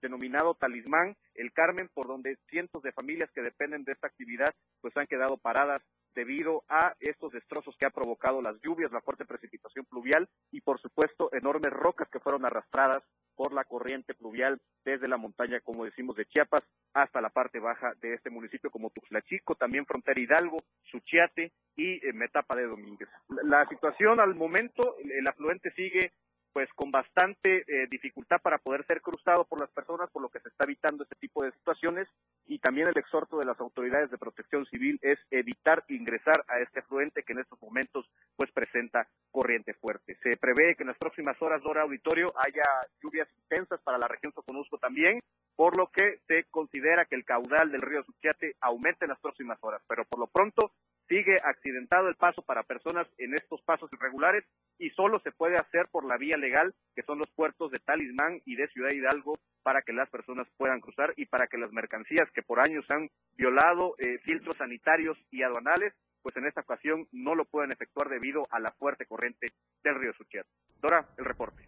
denominado 0.00 0.54
Talismán, 0.54 1.16
el 1.34 1.52
Carmen, 1.52 1.90
por 1.92 2.06
donde 2.06 2.38
cientos 2.48 2.82
de 2.82 2.92
familias 2.92 3.30
que 3.32 3.42
dependen 3.42 3.84
de 3.84 3.92
esta 3.92 4.06
actividad 4.06 4.54
pues 4.80 4.96
han 4.96 5.06
quedado 5.06 5.36
paradas 5.36 5.82
debido 6.14 6.64
a 6.68 6.94
estos 7.00 7.32
destrozos 7.32 7.76
que 7.76 7.86
ha 7.86 7.90
provocado 7.90 8.42
las 8.42 8.60
lluvias, 8.60 8.92
la 8.92 9.00
fuerte 9.00 9.24
precipitación 9.24 9.84
pluvial 9.86 10.28
y 10.50 10.60
por 10.60 10.80
supuesto 10.80 11.30
enormes 11.32 11.72
rocas 11.72 12.08
que 12.10 12.20
fueron 12.20 12.44
arrastradas 12.44 13.02
por 13.34 13.52
la 13.52 13.64
corriente 13.64 14.14
pluvial 14.14 14.60
desde 14.84 15.08
la 15.08 15.16
montaña, 15.16 15.60
como 15.60 15.84
decimos, 15.84 16.16
de 16.16 16.26
Chiapas 16.26 16.62
hasta 16.92 17.20
la 17.20 17.30
parte 17.30 17.58
baja 17.58 17.92
de 18.00 18.14
este 18.14 18.30
municipio 18.30 18.70
como 18.70 18.90
Tuxtla 18.90 19.22
Chico, 19.22 19.54
también 19.54 19.86
frontera 19.86 20.20
Hidalgo, 20.20 20.58
Suchiate 20.84 21.52
y 21.76 22.06
eh, 22.06 22.12
Metapa 22.12 22.54
de 22.56 22.66
Domínguez. 22.66 23.08
La 23.44 23.66
situación 23.68 24.20
al 24.20 24.34
momento, 24.34 24.96
el 24.98 25.26
afluente 25.26 25.72
sigue 25.72 26.12
pues 26.52 26.68
con 26.74 26.90
bastante 26.90 27.64
eh, 27.66 27.86
dificultad 27.90 28.40
para 28.42 28.58
poder 28.58 28.86
ser 28.86 29.00
cruzado 29.00 29.44
por 29.44 29.60
las 29.60 29.70
personas, 29.70 30.10
por 30.10 30.22
lo 30.22 30.28
que 30.28 30.40
se 30.40 30.48
está 30.48 30.64
evitando 30.64 31.02
este 31.02 31.16
tipo 31.16 31.44
de 31.44 31.52
situaciones 31.52 32.08
y 32.46 32.58
también 32.58 32.88
el 32.88 32.98
exhorto 32.98 33.38
de 33.38 33.46
las 33.46 33.58
autoridades 33.60 34.10
de 34.10 34.18
protección 34.18 34.66
civil 34.66 34.98
es 35.02 35.18
evitar 35.30 35.84
ingresar 35.88 36.44
a 36.48 36.60
este 36.60 36.80
afluente 36.80 37.22
que 37.22 37.32
en 37.32 37.40
estos 37.40 37.60
momentos 37.60 38.06
pues 38.36 38.50
presenta 38.52 39.06
corriente 39.30 39.74
fuerte. 39.74 40.16
Se 40.22 40.36
prevé 40.36 40.74
que 40.76 40.82
en 40.82 40.88
las 40.88 40.98
próximas 40.98 41.40
horas, 41.40 41.62
Dora 41.62 41.82
Auditorio, 41.82 42.32
haya 42.36 42.64
lluvias 43.02 43.28
intensas 43.42 43.80
para 43.82 43.98
la 43.98 44.08
región 44.08 44.32
Soconusco 44.32 44.78
también, 44.78 45.20
por 45.56 45.76
lo 45.76 45.88
que 45.88 46.20
se 46.26 46.44
considera 46.50 47.04
que 47.04 47.14
el 47.14 47.24
caudal 47.24 47.70
del 47.70 47.82
río 47.82 48.02
Suchiate 48.04 48.56
aumente 48.60 49.04
en 49.04 49.10
las 49.10 49.20
próximas 49.20 49.58
horas, 49.62 49.82
pero 49.88 50.04
por 50.04 50.20
lo 50.20 50.26
pronto 50.26 50.72
sigue 51.12 51.36
accidentado 51.44 52.08
el 52.08 52.14
paso 52.14 52.40
para 52.40 52.62
personas 52.62 53.06
en 53.18 53.34
estos 53.34 53.60
pasos 53.62 53.92
irregulares 53.92 54.44
y 54.78 54.88
solo 54.90 55.20
se 55.20 55.30
puede 55.30 55.58
hacer 55.58 55.88
por 55.90 56.06
la 56.06 56.16
vía 56.16 56.38
legal, 56.38 56.74
que 56.96 57.02
son 57.02 57.18
los 57.18 57.28
puertos 57.32 57.70
de 57.70 57.80
Talismán 57.80 58.40
y 58.46 58.56
de 58.56 58.66
Ciudad 58.68 58.92
Hidalgo, 58.92 59.38
para 59.62 59.82
que 59.82 59.92
las 59.92 60.08
personas 60.08 60.48
puedan 60.56 60.80
cruzar 60.80 61.12
y 61.18 61.26
para 61.26 61.48
que 61.48 61.58
las 61.58 61.70
mercancías 61.70 62.30
que 62.32 62.42
por 62.42 62.60
años 62.60 62.86
han 62.88 63.10
violado 63.36 63.94
eh, 63.98 64.20
filtros 64.20 64.56
sanitarios 64.56 65.18
y 65.30 65.42
aduanales, 65.42 65.92
pues 66.22 66.34
en 66.38 66.46
esta 66.46 66.62
ocasión 66.62 67.06
no 67.12 67.34
lo 67.34 67.44
pueden 67.44 67.72
efectuar 67.72 68.08
debido 68.08 68.44
a 68.50 68.58
la 68.58 68.72
fuerte 68.78 69.04
corriente 69.04 69.48
del 69.84 69.96
río 69.96 70.14
Suchiat. 70.14 70.46
Dora, 70.80 71.06
el 71.18 71.26
reporte. 71.26 71.62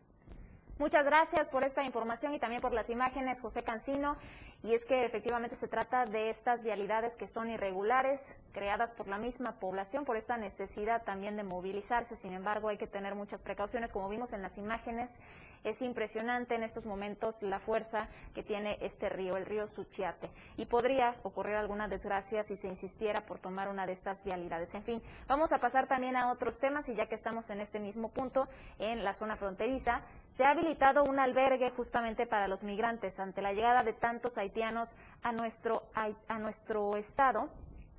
Muchas 0.76 1.06
gracias 1.06 1.48
por 1.48 1.62
esta 1.62 1.84
información 1.84 2.34
y 2.34 2.40
también 2.40 2.60
por 2.60 2.72
las 2.72 2.90
imágenes, 2.90 3.40
José 3.40 3.62
Cancino. 3.62 4.16
Y 4.64 4.74
es 4.74 4.84
que 4.84 5.04
efectivamente 5.04 5.54
se 5.54 5.68
trata 5.68 6.04
de 6.04 6.30
estas 6.30 6.64
vialidades 6.64 7.16
que 7.16 7.28
son 7.28 7.50
irregulares, 7.50 8.38
creadas 8.52 8.90
por 8.92 9.06
la 9.06 9.18
misma 9.18 9.60
población, 9.60 10.04
por 10.04 10.16
esta 10.16 10.36
necesidad 10.36 11.04
también 11.04 11.36
de 11.36 11.44
movilizarse. 11.44 12.16
Sin 12.16 12.32
embargo, 12.32 12.70
hay 12.70 12.78
que 12.78 12.86
tener 12.86 13.14
muchas 13.14 13.42
precauciones. 13.42 13.92
Como 13.92 14.08
vimos 14.08 14.32
en 14.32 14.42
las 14.42 14.56
imágenes, 14.56 15.20
es 15.64 15.82
impresionante 15.82 16.54
en 16.54 16.62
estos 16.62 16.86
momentos 16.86 17.42
la 17.42 17.58
fuerza 17.58 18.08
que 18.34 18.42
tiene 18.42 18.78
este 18.80 19.10
río, 19.10 19.36
el 19.36 19.44
río 19.44 19.68
Suchiate. 19.68 20.30
Y 20.56 20.64
podría 20.64 21.14
ocurrir 21.24 21.56
alguna 21.56 21.86
desgracia 21.86 22.42
si 22.42 22.56
se 22.56 22.68
insistiera 22.68 23.26
por 23.26 23.38
tomar 23.38 23.68
una 23.68 23.86
de 23.86 23.92
estas 23.92 24.24
vialidades. 24.24 24.74
En 24.74 24.82
fin, 24.82 25.02
vamos 25.28 25.52
a 25.52 25.58
pasar 25.58 25.86
también 25.86 26.16
a 26.16 26.32
otros 26.32 26.58
temas 26.58 26.88
y 26.88 26.94
ya 26.94 27.06
que 27.06 27.14
estamos 27.14 27.50
en 27.50 27.60
este 27.60 27.80
mismo 27.80 28.08
punto, 28.08 28.48
en 28.78 29.04
la 29.04 29.12
zona 29.12 29.36
fronteriza, 29.36 30.02
se 30.30 30.44
ha 30.44 30.54
habilitado 30.64 31.04
un 31.04 31.18
albergue 31.18 31.70
justamente 31.70 32.26
para 32.26 32.48
los 32.48 32.64
migrantes 32.64 33.20
ante 33.20 33.42
la 33.42 33.52
llegada 33.52 33.82
de 33.82 33.92
tantos 33.92 34.38
haitianos 34.38 34.96
a 35.22 35.30
nuestro, 35.30 35.82
a, 35.94 36.38
nuestro 36.38 36.96
estado. 36.96 37.50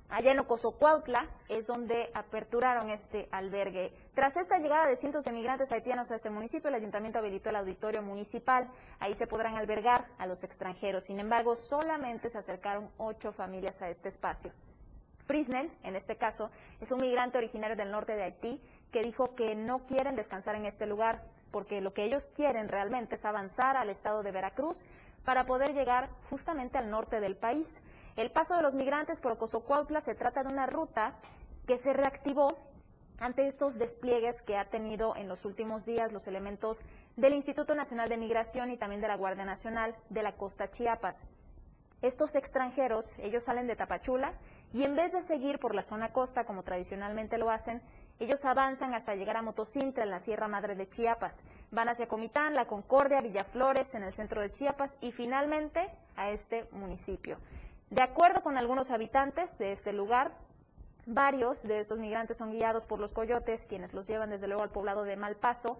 Allá 0.08 0.32
en 0.32 0.40
Ocosocuautla 0.40 1.28
es 1.48 1.68
donde 1.68 2.10
aperturaron 2.12 2.90
este 2.90 3.28
albergue. 3.30 3.92
Tras 4.14 4.36
esta 4.36 4.58
llegada 4.58 4.86
de 4.86 4.96
cientos 4.96 5.24
de 5.24 5.30
migrantes 5.30 5.70
haitianos 5.70 6.10
a 6.10 6.16
este 6.16 6.28
municipio, 6.28 6.68
el 6.68 6.74
ayuntamiento 6.74 7.20
habilitó 7.20 7.50
el 7.50 7.56
auditorio 7.56 8.02
municipal. 8.02 8.68
Ahí 8.98 9.14
se 9.14 9.28
podrán 9.28 9.56
albergar 9.56 10.08
a 10.18 10.26
los 10.26 10.42
extranjeros. 10.42 11.04
Sin 11.04 11.20
embargo, 11.20 11.54
solamente 11.54 12.30
se 12.30 12.38
acercaron 12.38 12.90
ocho 12.98 13.30
familias 13.30 13.80
a 13.82 13.90
este 13.90 14.08
espacio. 14.08 14.50
Frisnel, 15.24 15.70
en 15.84 15.94
este 15.94 16.16
caso, 16.16 16.50
es 16.80 16.90
un 16.90 17.00
migrante 17.00 17.38
originario 17.38 17.76
del 17.76 17.92
norte 17.92 18.16
de 18.16 18.24
Haití 18.24 18.60
que 18.90 19.04
dijo 19.04 19.36
que 19.36 19.54
no 19.54 19.86
quieren 19.86 20.16
descansar 20.16 20.56
en 20.56 20.66
este 20.66 20.86
lugar 20.86 21.22
porque 21.50 21.80
lo 21.80 21.92
que 21.92 22.04
ellos 22.04 22.26
quieren 22.34 22.68
realmente 22.68 23.14
es 23.14 23.24
avanzar 23.24 23.76
al 23.76 23.90
estado 23.90 24.22
de 24.22 24.32
Veracruz 24.32 24.86
para 25.24 25.46
poder 25.46 25.74
llegar 25.74 26.08
justamente 26.30 26.78
al 26.78 26.90
norte 26.90 27.20
del 27.20 27.36
país. 27.36 27.82
El 28.16 28.30
paso 28.30 28.56
de 28.56 28.62
los 28.62 28.74
migrantes 28.74 29.20
por 29.20 29.32
Ocosocuautla 29.32 30.00
se 30.00 30.14
trata 30.14 30.42
de 30.42 30.48
una 30.48 30.66
ruta 30.66 31.16
que 31.66 31.78
se 31.78 31.92
reactivó 31.92 32.56
ante 33.18 33.46
estos 33.46 33.74
despliegues 33.74 34.42
que 34.42 34.56
ha 34.56 34.68
tenido 34.68 35.16
en 35.16 35.28
los 35.28 35.44
últimos 35.44 35.84
días 35.84 36.12
los 36.12 36.28
elementos 36.28 36.84
del 37.16 37.32
Instituto 37.32 37.74
Nacional 37.74 38.08
de 38.08 38.18
Migración 38.18 38.70
y 38.70 38.76
también 38.76 39.00
de 39.00 39.08
la 39.08 39.16
Guardia 39.16 39.44
Nacional 39.44 39.96
de 40.10 40.22
la 40.22 40.36
Costa 40.36 40.68
Chiapas. 40.68 41.26
Estos 42.02 42.36
extranjeros, 42.36 43.18
ellos 43.18 43.44
salen 43.44 43.66
de 43.66 43.74
Tapachula 43.74 44.34
y 44.72 44.84
en 44.84 44.94
vez 44.94 45.12
de 45.12 45.22
seguir 45.22 45.58
por 45.58 45.74
la 45.74 45.82
zona 45.82 46.12
costa 46.12 46.44
como 46.44 46.62
tradicionalmente 46.62 47.38
lo 47.38 47.50
hacen, 47.50 47.82
ellos 48.18 48.44
avanzan 48.44 48.94
hasta 48.94 49.14
llegar 49.14 49.36
a 49.36 49.42
Motocintra, 49.42 50.04
en 50.04 50.10
la 50.10 50.20
Sierra 50.20 50.48
Madre 50.48 50.74
de 50.74 50.88
Chiapas. 50.88 51.44
Van 51.70 51.88
hacia 51.88 52.08
Comitán, 52.08 52.54
La 52.54 52.66
Concordia, 52.66 53.20
Villaflores, 53.20 53.94
en 53.94 54.02
el 54.02 54.12
centro 54.12 54.40
de 54.40 54.50
Chiapas 54.50 54.96
y 55.00 55.12
finalmente 55.12 55.90
a 56.16 56.30
este 56.30 56.66
municipio. 56.72 57.38
De 57.90 58.02
acuerdo 58.02 58.42
con 58.42 58.56
algunos 58.56 58.90
habitantes 58.90 59.58
de 59.58 59.72
este 59.72 59.92
lugar, 59.92 60.32
varios 61.04 61.62
de 61.62 61.78
estos 61.78 61.98
migrantes 61.98 62.38
son 62.38 62.52
guiados 62.52 62.86
por 62.86 62.98
los 62.98 63.12
coyotes, 63.12 63.66
quienes 63.66 63.92
los 63.92 64.06
llevan 64.06 64.30
desde 64.30 64.48
luego 64.48 64.62
al 64.62 64.70
poblado 64.70 65.04
de 65.04 65.16
Malpaso, 65.16 65.78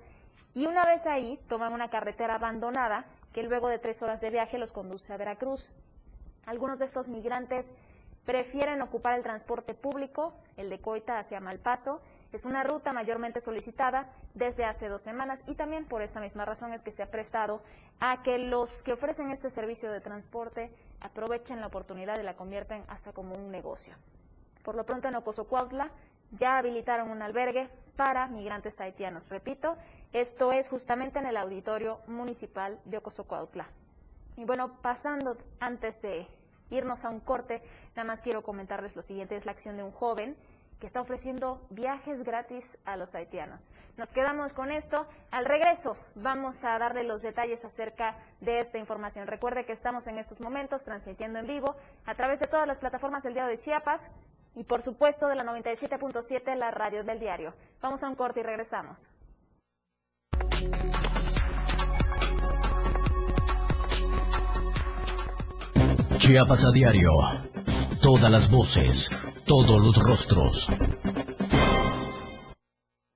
y 0.55 0.67
una 0.67 0.87
vez 0.87 1.07
ahí 1.07 1.39
toman 1.49 1.73
una 1.73 1.91
carretera 1.91 2.37
abandonada 2.37 3.07
que 3.33 3.43
luego 3.43 3.69
de 3.69 3.79
tres 3.79 4.03
horas 4.03 4.21
de 4.21 4.31
viaje 4.31 4.57
los 4.59 4.73
conduce 4.73 5.13
a 5.13 5.17
Veracruz. 5.17 5.75
Algunos 6.47 6.79
de 6.79 6.85
estos 6.85 7.09
migrantes 7.09 7.75
prefieren 8.25 8.81
ocupar 8.83 9.17
el 9.17 9.23
transporte 9.23 9.75
público, 9.75 10.33
el 10.57 10.71
de 10.71 10.81
Coita 10.81 11.19
hacia 11.19 11.41
Malpaso, 11.41 12.01
es 12.37 12.45
una 12.45 12.63
ruta 12.63 12.93
mayormente 12.93 13.41
solicitada 13.41 14.13
desde 14.35 14.65
hace 14.65 14.89
dos 14.89 15.03
semanas 15.03 15.43
y 15.47 15.55
también 15.55 15.87
por 15.87 16.03
esta 16.03 16.21
misma 16.21 16.45
razón 16.45 16.73
es 16.73 16.83
que 16.83 16.91
se 16.91 17.03
ha 17.03 17.11
prestado 17.11 17.63
a 17.99 18.23
que 18.23 18.39
los 18.39 18.83
que 18.83 18.93
ofrecen 18.93 19.31
este 19.31 19.51
servicio 19.51 19.91
de 19.91 20.01
transporte 20.01 20.71
aprovechen 21.01 21.61
la 21.61 21.67
oportunidad 21.67 22.21
y 22.21 22.23
la 22.23 22.37
convierten 22.37 22.85
hasta 22.89 23.13
como 23.13 23.35
un 23.35 23.51
negocio. 23.51 23.95
Por 24.63 24.75
lo 24.75 24.85
pronto 24.85 25.09
en 25.09 25.15
Ocosocuautla 25.15 25.91
ya 26.31 26.59
habilitaron 26.59 27.11
un 27.11 27.23
albergue 27.23 27.71
para 27.97 28.27
migrantes 28.29 28.81
haitianos. 28.81 29.31
Repito, 29.31 29.77
esto 30.13 30.53
es 30.53 30.69
justamente 30.69 31.19
en 31.19 31.27
el 31.27 31.39
auditorio 31.39 32.01
municipal 32.07 32.79
de 32.85 32.99
Ocosocuautla. 32.99 33.67
Y 34.37 34.45
bueno, 34.45 34.77
pasando 34.83 35.39
antes 35.61 36.03
de 36.03 36.29
irnos 36.69 37.05
a 37.07 37.11
un 37.11 37.21
corte, 37.21 37.63
nada 37.95 38.05
más 38.05 38.21
quiero 38.21 38.43
comentarles 38.43 38.95
lo 38.95 39.01
siguiente, 39.01 39.37
es 39.37 39.47
la 39.47 39.53
acción 39.53 39.77
de 39.77 39.85
un 39.85 39.93
joven 39.93 40.37
que 40.79 40.87
está 40.87 41.01
ofreciendo 41.01 41.67
viajes 41.71 42.23
gratis 42.23 42.79
a 42.85 42.97
los 42.97 43.15
haitianos. 43.15 43.71
Nos 43.97 44.11
quedamos 44.11 44.53
con 44.53 44.71
esto. 44.71 45.07
Al 45.31 45.47
regreso 45.47 45.97
vamos 46.15 46.65
a 46.65 46.79
darle 46.79 47.03
los 47.05 47.23
detalles 47.23 47.65
acerca 47.65 48.17
de 48.41 48.61
esta 48.61 48.79
información. 48.79 49.27
Recuerde 49.27 49.65
que 49.65 49.73
estamos 49.73 50.07
en 50.07 50.19
estos 50.19 50.41
momentos 50.41 50.85
transmitiendo 50.85 51.39
en 51.39 51.47
vivo 51.47 51.77
a 52.05 52.15
través 52.15 52.41
de 52.41 52.47
todas 52.47 52.67
las 52.67 52.79
plataformas 52.79 53.23
del 53.23 53.35
Diario 53.35 53.51
de 53.51 53.59
Chiapas 53.59 54.11
y 54.55 54.65
por 54.65 54.83
supuesto 54.83 55.29
de 55.29 55.37
la 55.37 55.45
97.7, 55.45 56.57
la 56.57 56.71
radio 56.71 57.05
del 57.05 57.21
diario. 57.21 57.55
Vamos 57.81 58.03
a 58.03 58.09
un 58.09 58.17
corte 58.17 58.41
y 58.41 58.43
regresamos. 58.43 59.11
Chiapas 66.19 66.65
a 66.65 66.73
diario. 66.73 67.11
Todas 68.07 68.31
las 68.31 68.49
voces, 68.53 69.11
todos 69.47 69.83
los 69.83 69.97
rostros. 69.97 70.69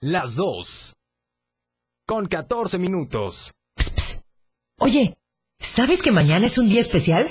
Las 0.00 0.34
dos. 0.34 0.96
Con 2.04 2.26
14 2.26 2.76
minutos. 2.76 3.52
Oye, 4.80 5.16
¿sabes 5.60 6.02
que 6.02 6.10
mañana 6.10 6.46
es 6.46 6.58
un 6.58 6.68
día 6.68 6.80
especial? 6.80 7.28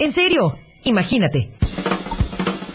En 0.00 0.10
serio, 0.10 0.52
imagínate. 0.82 1.56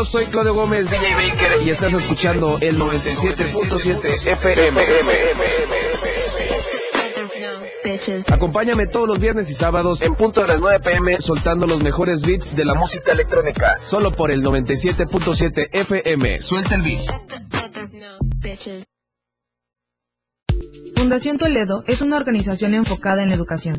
Amigos? 0.00 0.08
Soy 0.08 0.24
Claudio 0.26 0.54
Gómez, 0.54 0.90
DJ 0.90 1.14
Baker, 1.14 1.62
y 1.66 1.70
estás 1.70 1.94
escuchando 1.94 2.58
el 2.60 2.78
97.7 2.78 4.32
FM. 4.32 4.80
Acompáñame 8.28 8.86
todos 8.86 9.08
los 9.08 9.18
viernes 9.18 9.50
y 9.50 9.54
sábados 9.54 10.02
en 10.02 10.14
punto 10.14 10.42
de 10.42 10.48
las 10.48 10.60
9 10.60 10.80
pm 10.80 11.20
soltando 11.20 11.66
los 11.66 11.82
mejores 11.82 12.22
beats 12.22 12.54
de 12.54 12.64
la 12.64 12.74
música 12.74 13.12
electrónica. 13.12 13.76
Solo 13.80 14.12
por 14.12 14.30
el 14.30 14.42
97.7 14.42 15.68
FM. 15.72 16.38
Suelta 16.38 16.76
el 16.76 16.82
beat. 16.82 17.00
Fundación 20.96 21.38
Toledo 21.38 21.82
es 21.86 22.02
una 22.02 22.16
organización 22.16 22.74
enfocada 22.74 23.22
en 23.22 23.30
la 23.30 23.34
educación. 23.34 23.78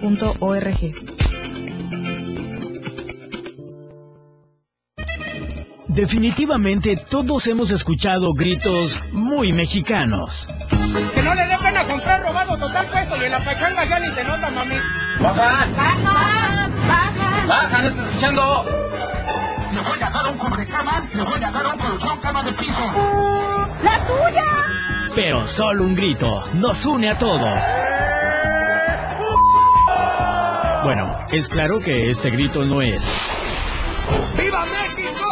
www.fundaciontoledo.org. 0.00 1.12
Definitivamente 5.88 6.96
todos 6.96 7.46
hemos 7.48 7.70
escuchado 7.70 8.32
gritos 8.32 8.98
muy 9.12 9.52
mexicanos. 9.52 10.48
Que 11.14 11.22
no 11.22 11.34
le 11.34 11.46
dé 11.46 11.58
pena 11.62 11.84
comprar 11.86 12.22
robado 12.22 12.56
total 12.56 12.86
puesto 12.86 13.16
y 13.18 13.24
en 13.24 13.32
la 13.32 13.44
pachanga 13.44 13.84
ya 13.84 13.98
ni 13.98 14.10
se 14.10 14.24
nota, 14.24 14.50
mami. 14.50 14.76
¡Baja! 15.20 15.66
¡Baja! 15.76 16.70
¡Baja! 16.88 17.46
¡Baja! 17.46 17.82
¡No 17.82 17.88
estoy 17.88 18.04
escuchando! 18.04 18.64
Le 19.72 19.80
voy 19.80 20.02
a 20.02 20.10
dar 20.10 20.32
un 20.32 20.38
cubrecama, 20.38 21.08
le 21.14 21.22
voy 21.22 21.44
a 21.44 21.50
dar 21.50 21.66
un 21.66 21.78
colchón 21.78 22.18
cama 22.20 22.42
de 22.42 22.52
piso. 22.52 22.92
¡La 23.82 23.98
tuya! 24.06 24.44
Pero 25.14 25.44
solo 25.44 25.84
un 25.84 25.94
grito 25.94 26.42
nos 26.54 26.86
une 26.86 27.10
a 27.10 27.18
todos. 27.18 27.62
Bueno, 30.84 31.16
es 31.30 31.48
claro 31.48 31.78
que 31.78 32.10
este 32.10 32.30
grito 32.30 32.64
no 32.64 32.82
es. 32.82 33.08
¡Viva 34.36 34.64
México! 34.66 35.28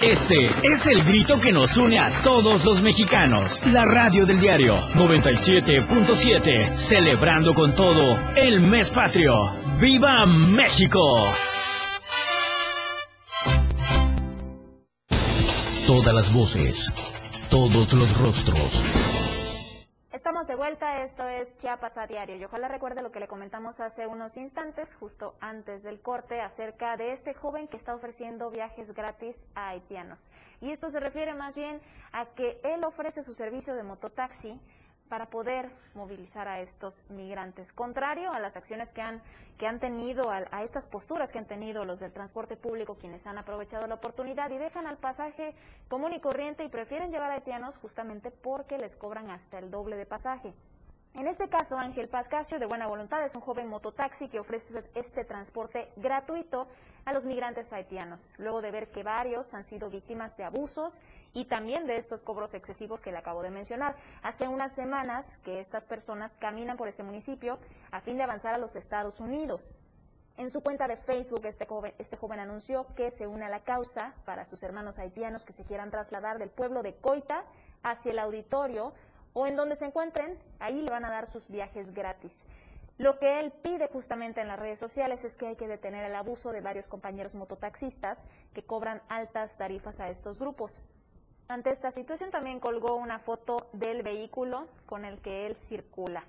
Este 0.00 0.44
es 0.62 0.86
el 0.86 1.04
grito 1.04 1.38
que 1.38 1.52
nos 1.52 1.76
une 1.76 1.98
a 1.98 2.10
todos 2.22 2.64
los 2.64 2.80
mexicanos. 2.80 3.60
La 3.66 3.84
radio 3.84 4.24
del 4.24 4.40
diario 4.40 4.76
97.7, 4.94 6.72
celebrando 6.72 7.52
con 7.52 7.74
todo 7.74 8.18
el 8.36 8.60
mes 8.60 8.88
patrio. 8.88 9.52
¡Viva 9.78 10.24
México! 10.24 11.28
Todas 15.86 16.14
las 16.14 16.32
voces, 16.32 16.90
todos 17.50 17.92
los 17.92 18.18
rostros. 18.18 19.13
De 20.54 20.58
vuelta, 20.58 21.02
esto 21.02 21.28
es 21.28 21.56
Chiapas 21.56 21.98
a 21.98 22.06
diario 22.06 22.36
y 22.36 22.44
ojalá 22.44 22.68
recuerde 22.68 23.02
lo 23.02 23.10
que 23.10 23.18
le 23.18 23.26
comentamos 23.26 23.80
hace 23.80 24.06
unos 24.06 24.36
instantes, 24.36 24.94
justo 24.94 25.34
antes 25.40 25.82
del 25.82 26.00
corte, 26.00 26.40
acerca 26.40 26.96
de 26.96 27.10
este 27.10 27.34
joven 27.34 27.66
que 27.66 27.76
está 27.76 27.92
ofreciendo 27.92 28.52
viajes 28.52 28.94
gratis 28.94 29.48
a 29.56 29.70
haitianos. 29.70 30.30
Y 30.60 30.70
esto 30.70 30.90
se 30.90 31.00
refiere 31.00 31.34
más 31.34 31.56
bien 31.56 31.80
a 32.12 32.26
que 32.26 32.60
él 32.62 32.84
ofrece 32.84 33.24
su 33.24 33.34
servicio 33.34 33.74
de 33.74 33.82
mototaxi 33.82 34.60
para 35.08 35.26
poder 35.26 35.70
movilizar 35.94 36.48
a 36.48 36.60
estos 36.60 37.04
migrantes. 37.10 37.72
Contrario 37.72 38.32
a 38.32 38.40
las 38.40 38.56
acciones 38.56 38.92
que 38.92 39.02
han, 39.02 39.22
que 39.58 39.66
han 39.66 39.78
tenido, 39.78 40.30
a, 40.30 40.44
a, 40.50 40.62
estas 40.62 40.86
posturas 40.86 41.32
que 41.32 41.38
han 41.38 41.46
tenido 41.46 41.84
los 41.84 42.00
del 42.00 42.12
transporte 42.12 42.56
público, 42.56 42.96
quienes 42.96 43.26
han 43.26 43.38
aprovechado 43.38 43.86
la 43.86 43.94
oportunidad 43.94 44.50
y 44.50 44.58
dejan 44.58 44.86
al 44.86 44.98
pasaje 44.98 45.54
común 45.88 46.12
y 46.12 46.20
corriente 46.20 46.64
y 46.64 46.68
prefieren 46.68 47.10
llevar 47.10 47.30
a 47.30 47.34
haitianos 47.34 47.78
justamente 47.78 48.30
porque 48.30 48.78
les 48.78 48.96
cobran 48.96 49.30
hasta 49.30 49.58
el 49.58 49.70
doble 49.70 49.96
de 49.96 50.06
pasaje. 50.06 50.54
En 51.14 51.28
este 51.28 51.48
caso, 51.48 51.78
Ángel 51.78 52.08
Pascasio, 52.08 52.58
de 52.58 52.66
buena 52.66 52.88
voluntad, 52.88 53.22
es 53.22 53.36
un 53.36 53.40
joven 53.40 53.68
mototaxi 53.68 54.28
que 54.28 54.40
ofrece 54.40 54.82
este 54.96 55.24
transporte 55.24 55.92
gratuito 55.94 56.66
a 57.04 57.12
los 57.12 57.24
migrantes 57.24 57.72
haitianos, 57.72 58.34
luego 58.36 58.60
de 58.60 58.72
ver 58.72 58.90
que 58.90 59.04
varios 59.04 59.54
han 59.54 59.62
sido 59.62 59.90
víctimas 59.90 60.36
de 60.36 60.42
abusos 60.42 61.02
y 61.32 61.44
también 61.44 61.86
de 61.86 61.98
estos 61.98 62.24
cobros 62.24 62.52
excesivos 62.54 63.00
que 63.00 63.12
le 63.12 63.18
acabo 63.18 63.44
de 63.44 63.52
mencionar. 63.52 63.94
Hace 64.24 64.48
unas 64.48 64.74
semanas 64.74 65.38
que 65.44 65.60
estas 65.60 65.84
personas 65.84 66.34
caminan 66.34 66.76
por 66.76 66.88
este 66.88 67.04
municipio 67.04 67.60
a 67.92 68.00
fin 68.00 68.16
de 68.16 68.24
avanzar 68.24 68.52
a 68.52 68.58
los 68.58 68.74
Estados 68.74 69.20
Unidos. 69.20 69.76
En 70.36 70.50
su 70.50 70.62
cuenta 70.62 70.88
de 70.88 70.96
Facebook, 70.96 71.46
este 71.46 71.64
joven, 71.64 71.94
este 71.98 72.16
joven 72.16 72.40
anunció 72.40 72.88
que 72.96 73.12
se 73.12 73.28
une 73.28 73.44
a 73.44 73.48
la 73.48 73.62
causa 73.62 74.14
para 74.24 74.44
sus 74.44 74.64
hermanos 74.64 74.98
haitianos 74.98 75.44
que 75.44 75.52
se 75.52 75.62
quieran 75.62 75.92
trasladar 75.92 76.40
del 76.40 76.50
pueblo 76.50 76.82
de 76.82 76.96
Coita 76.96 77.44
hacia 77.84 78.10
el 78.10 78.18
auditorio 78.18 78.92
o 79.34 79.46
en 79.46 79.56
donde 79.56 79.76
se 79.76 79.84
encuentren, 79.84 80.38
ahí 80.58 80.80
le 80.80 80.90
van 80.90 81.04
a 81.04 81.10
dar 81.10 81.26
sus 81.26 81.48
viajes 81.48 81.92
gratis. 81.92 82.46
Lo 82.96 83.18
que 83.18 83.40
él 83.40 83.50
pide 83.50 83.88
justamente 83.88 84.40
en 84.40 84.48
las 84.48 84.58
redes 84.58 84.78
sociales 84.78 85.24
es 85.24 85.36
que 85.36 85.48
hay 85.48 85.56
que 85.56 85.66
detener 85.66 86.04
el 86.04 86.14
abuso 86.14 86.52
de 86.52 86.60
varios 86.60 86.86
compañeros 86.86 87.34
mototaxistas 87.34 88.26
que 88.54 88.64
cobran 88.64 89.02
altas 89.08 89.58
tarifas 89.58 89.98
a 89.98 90.08
estos 90.08 90.38
grupos. 90.38 90.82
Ante 91.48 91.70
esta 91.70 91.90
situación 91.90 92.30
también 92.30 92.60
colgó 92.60 92.94
una 92.94 93.18
foto 93.18 93.68
del 93.72 94.02
vehículo 94.02 94.68
con 94.86 95.04
el 95.04 95.20
que 95.20 95.46
él 95.46 95.56
circula. 95.56 96.22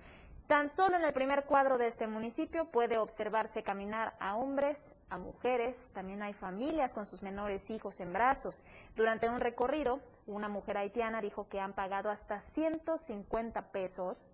Tan 0.47 0.69
solo 0.69 0.95
en 0.95 1.03
el 1.03 1.11
primer 1.11 1.45
cuadro 1.45 1.79
de 1.79 1.87
este 1.87 2.05
municipio 2.05 2.65
puede 2.65 2.99
observarse 2.99 3.63
caminar 3.63 4.15
a 4.19 4.35
hombres, 4.35 4.95
a 5.09 5.17
mujeres, 5.17 5.89
también 5.91 6.21
hay 6.21 6.33
familias 6.33 6.93
con 6.93 7.07
sus 7.07 7.23
menores 7.23 7.71
hijos 7.71 7.99
en 7.99 8.13
brazos. 8.13 8.63
Durante 8.95 9.27
un 9.27 9.39
recorrido, 9.39 10.01
una 10.27 10.47
mujer 10.47 10.77
haitiana 10.77 11.19
dijo 11.19 11.47
que 11.49 11.59
han 11.59 11.73
pagado 11.73 12.11
hasta 12.11 12.41
150 12.41 13.71
pesos 13.71 14.27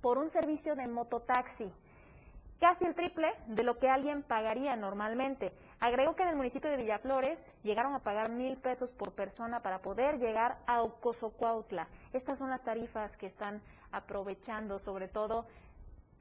por 0.00 0.16
un 0.16 0.28
servicio 0.28 0.76
de 0.76 0.86
mototaxi, 0.86 1.72
casi 2.60 2.84
el 2.84 2.94
triple 2.94 3.34
de 3.48 3.64
lo 3.64 3.80
que 3.80 3.88
alguien 3.88 4.22
pagaría 4.22 4.76
normalmente. 4.76 5.52
Agregó 5.80 6.14
que 6.14 6.22
en 6.22 6.28
el 6.28 6.36
municipio 6.36 6.70
de 6.70 6.76
Villaflores 6.76 7.52
llegaron 7.64 7.96
a 7.96 8.04
pagar 8.04 8.30
mil 8.30 8.56
pesos 8.58 8.92
por 8.92 9.10
persona 9.10 9.60
para 9.60 9.82
poder 9.82 10.20
llegar 10.20 10.58
a 10.68 10.82
Ocosocuautla. 10.82 11.88
Estas 12.12 12.38
son 12.38 12.50
las 12.50 12.62
tarifas 12.62 13.16
que 13.16 13.26
están 13.26 13.60
aprovechando, 13.92 14.78
sobre 14.78 15.08
todo 15.08 15.46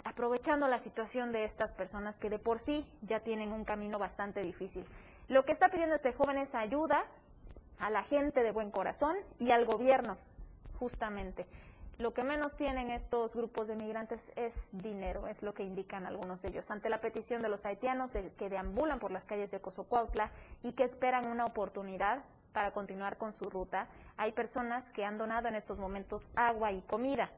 aprovechando 0.04 0.68
la 0.68 0.80
situación 0.80 1.32
de 1.32 1.44
estas 1.44 1.74
personas 1.74 2.18
que 2.18 2.30
de 2.30 2.40
por 2.40 2.60
sí 2.60 2.86
ya 3.02 3.20
tienen 3.20 3.52
un 3.52 3.66
camino 3.66 4.00
bastante 4.00 4.42
difícil. 4.42 4.86
Lo 5.28 5.46
que 5.46 5.52
está 5.52 5.70
pidiendo 5.70 5.96
este 5.96 6.14
joven 6.14 6.38
es 6.38 6.56
ayuda 6.56 7.06
a 7.80 7.90
la 7.90 8.04
gente 8.04 8.44
de 8.44 8.52
buen 8.52 8.72
corazón 8.72 9.16
y 9.40 9.52
al 9.52 9.66
gobierno, 9.66 10.18
justamente. 10.80 11.46
Lo 11.98 12.14
que 12.14 12.24
menos 12.24 12.56
tienen 12.56 12.90
estos 12.90 13.36
grupos 13.36 13.68
de 13.68 13.76
migrantes 13.76 14.32
es 14.36 14.70
dinero, 14.72 15.28
es 15.28 15.44
lo 15.44 15.54
que 15.54 15.64
indican 15.64 16.08
algunos 16.08 16.42
de 16.42 16.50
ellos. 16.50 16.72
Ante 16.72 16.90
la 16.90 17.00
petición 17.00 17.44
de 17.44 17.50
los 17.50 17.66
haitianos 17.66 18.14
de, 18.14 18.32
que 18.34 18.50
deambulan 18.50 19.00
por 19.00 19.12
las 19.12 19.26
calles 19.26 19.52
de 19.52 19.62
Cozocuautla 19.62 20.32
y 20.64 20.74
que 20.74 20.84
esperan 20.84 21.28
una 21.28 21.46
oportunidad 21.46 22.24
para 22.54 22.72
continuar 22.72 23.18
con 23.18 23.34
su 23.34 23.50
ruta, 23.50 23.88
hay 24.18 24.32
personas 24.32 24.90
que 24.90 25.06
han 25.06 25.18
donado 25.18 25.48
en 25.48 25.56
estos 25.56 25.78
momentos 25.78 26.28
agua 26.36 26.72
y 26.72 26.82
comida. 26.82 27.32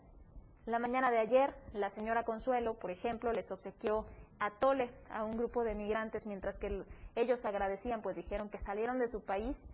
La 0.65 0.80
mañana 0.80 1.12
de 1.12 1.17
ayer, 1.17 1.54
la 1.73 1.89
señora 1.89 2.23
Consuelo, 2.23 2.76
por 2.76 2.89
ejemplo, 2.89 3.34
les 3.34 3.52
obsequió 3.52 4.06
atole 4.39 4.89
a 5.10 5.26
un 5.26 5.38
grupo 5.38 5.63
de 5.65 5.76
migrantes, 5.76 6.26
mientras 6.26 6.58
que 6.58 6.86
ellos 7.15 7.45
agradecían, 7.45 8.02
pues 8.02 8.15
dijeron 8.15 8.49
que 8.49 8.58
salieron 8.58 8.97
de 8.97 9.10
su 9.10 9.23
país 9.23 9.67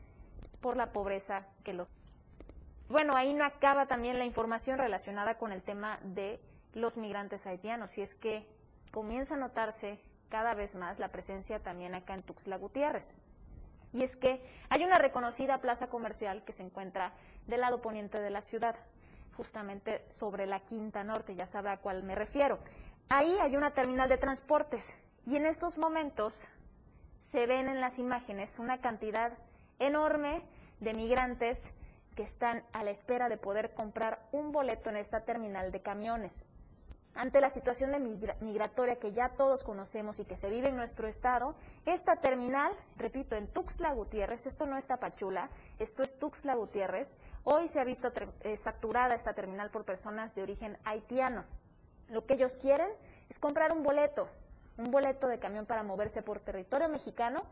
por 0.61 0.77
la 0.77 0.91
pobreza 0.91 1.45
que 1.63 1.73
los... 1.73 1.91
Bueno, 2.87 3.15
ahí 3.15 3.35
no 3.35 3.45
acaba 3.45 3.85
también 3.85 4.17
la 4.17 4.25
información 4.25 4.79
relacionada 4.79 5.37
con 5.37 5.51
el 5.51 5.61
tema 5.61 5.99
de 6.01 6.39
los 6.73 6.97
migrantes 6.97 7.45
haitianos, 7.45 7.97
y 7.99 8.01
es 8.01 8.15
que 8.15 8.47
comienza 8.91 9.35
a 9.35 9.37
notarse 9.37 10.01
cada 10.29 10.55
vez 10.55 10.73
más 10.73 10.97
la 10.97 11.09
presencia 11.09 11.59
también 11.59 11.93
acá 11.93 12.15
en 12.15 12.23
Tuxtla 12.23 12.57
Gutiérrez. 12.57 13.17
Y 13.93 14.03
es 14.03 14.15
que 14.15 14.43
hay 14.69 14.83
una 14.83 14.97
reconocida 14.97 15.61
plaza 15.61 15.87
comercial 15.87 16.43
que 16.43 16.53
se 16.53 16.63
encuentra 16.63 17.13
del 17.47 17.61
lado 17.61 17.81
poniente 17.81 18.19
de 18.19 18.29
la 18.29 18.41
ciudad, 18.41 18.75
justamente 19.39 20.03
sobre 20.09 20.45
la 20.47 20.59
Quinta 20.59 21.01
Norte, 21.05 21.33
ya 21.33 21.45
sabrá 21.45 21.71
a 21.71 21.77
cuál 21.77 22.03
me 22.03 22.13
refiero. 22.13 22.59
Ahí 23.07 23.37
hay 23.39 23.55
una 23.55 23.71
terminal 23.71 24.09
de 24.09 24.17
transportes 24.17 24.97
y 25.25 25.37
en 25.37 25.45
estos 25.45 25.77
momentos 25.77 26.49
se 27.21 27.47
ven 27.47 27.69
en 27.69 27.79
las 27.79 27.99
imágenes 27.99 28.59
una 28.59 28.81
cantidad 28.81 29.31
enorme 29.79 30.41
de 30.81 30.93
migrantes 30.93 31.71
que 32.17 32.23
están 32.23 32.65
a 32.73 32.83
la 32.83 32.91
espera 32.91 33.29
de 33.29 33.37
poder 33.37 33.73
comprar 33.73 34.27
un 34.33 34.51
boleto 34.51 34.89
en 34.89 34.97
esta 34.97 35.21
terminal 35.21 35.71
de 35.71 35.81
camiones. 35.81 36.45
Ante 37.19 37.41
la 37.41 37.49
situación 37.49 37.91
de 37.91 37.99
migratoria 38.39 38.95
que 38.95 39.11
ya 39.11 39.27
todos 39.27 39.65
conocemos 39.65 40.21
y 40.21 40.23
que 40.23 40.37
se 40.37 40.49
vive 40.49 40.69
en 40.69 40.77
nuestro 40.77 41.05
estado, 41.05 41.53
esta 41.85 42.15
terminal, 42.15 42.71
repito, 42.95 43.35
en 43.35 43.47
Tuxtla 43.47 43.91
Gutiérrez, 43.91 44.45
esto 44.45 44.65
no 44.65 44.77
es 44.77 44.87
Tapachula, 44.87 45.49
esto 45.79 46.01
es 46.01 46.17
Tuxtla 46.17 46.55
Gutiérrez, 46.55 47.17
hoy 47.43 47.67
se 47.67 47.81
ha 47.81 47.83
visto 47.83 48.13
eh, 48.39 48.55
saturada 48.55 49.15
esta 49.15 49.33
terminal 49.33 49.69
por 49.69 49.83
personas 49.83 50.33
de 50.33 50.43
origen 50.43 50.77
haitiano. 50.85 51.43
Lo 52.07 52.25
que 52.25 52.35
ellos 52.35 52.55
quieren 52.55 52.89
es 53.27 53.37
comprar 53.37 53.73
un 53.73 53.83
boleto, 53.83 54.29
un 54.77 54.89
boleto 54.89 55.27
de 55.27 55.39
camión 55.39 55.65
para 55.65 55.83
moverse 55.83 56.21
por 56.21 56.39
territorio 56.39 56.87
mexicano 56.87 57.43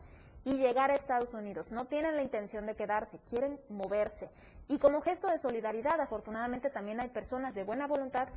y 0.46 0.56
llegar 0.56 0.90
a 0.90 0.94
Estados 0.94 1.34
Unidos. 1.34 1.72
No 1.72 1.84
tienen 1.84 2.16
la 2.16 2.22
intención 2.22 2.64
de 2.64 2.74
quedarse, 2.74 3.20
quieren 3.28 3.60
moverse. 3.68 4.30
Y 4.66 4.78
como 4.78 5.02
gesto 5.02 5.28
de 5.28 5.36
solidaridad, 5.36 6.00
afortunadamente 6.00 6.70
también 6.70 7.00
hay 7.00 7.10
personas 7.10 7.54
de 7.54 7.64
buena 7.64 7.86
voluntad 7.86 8.28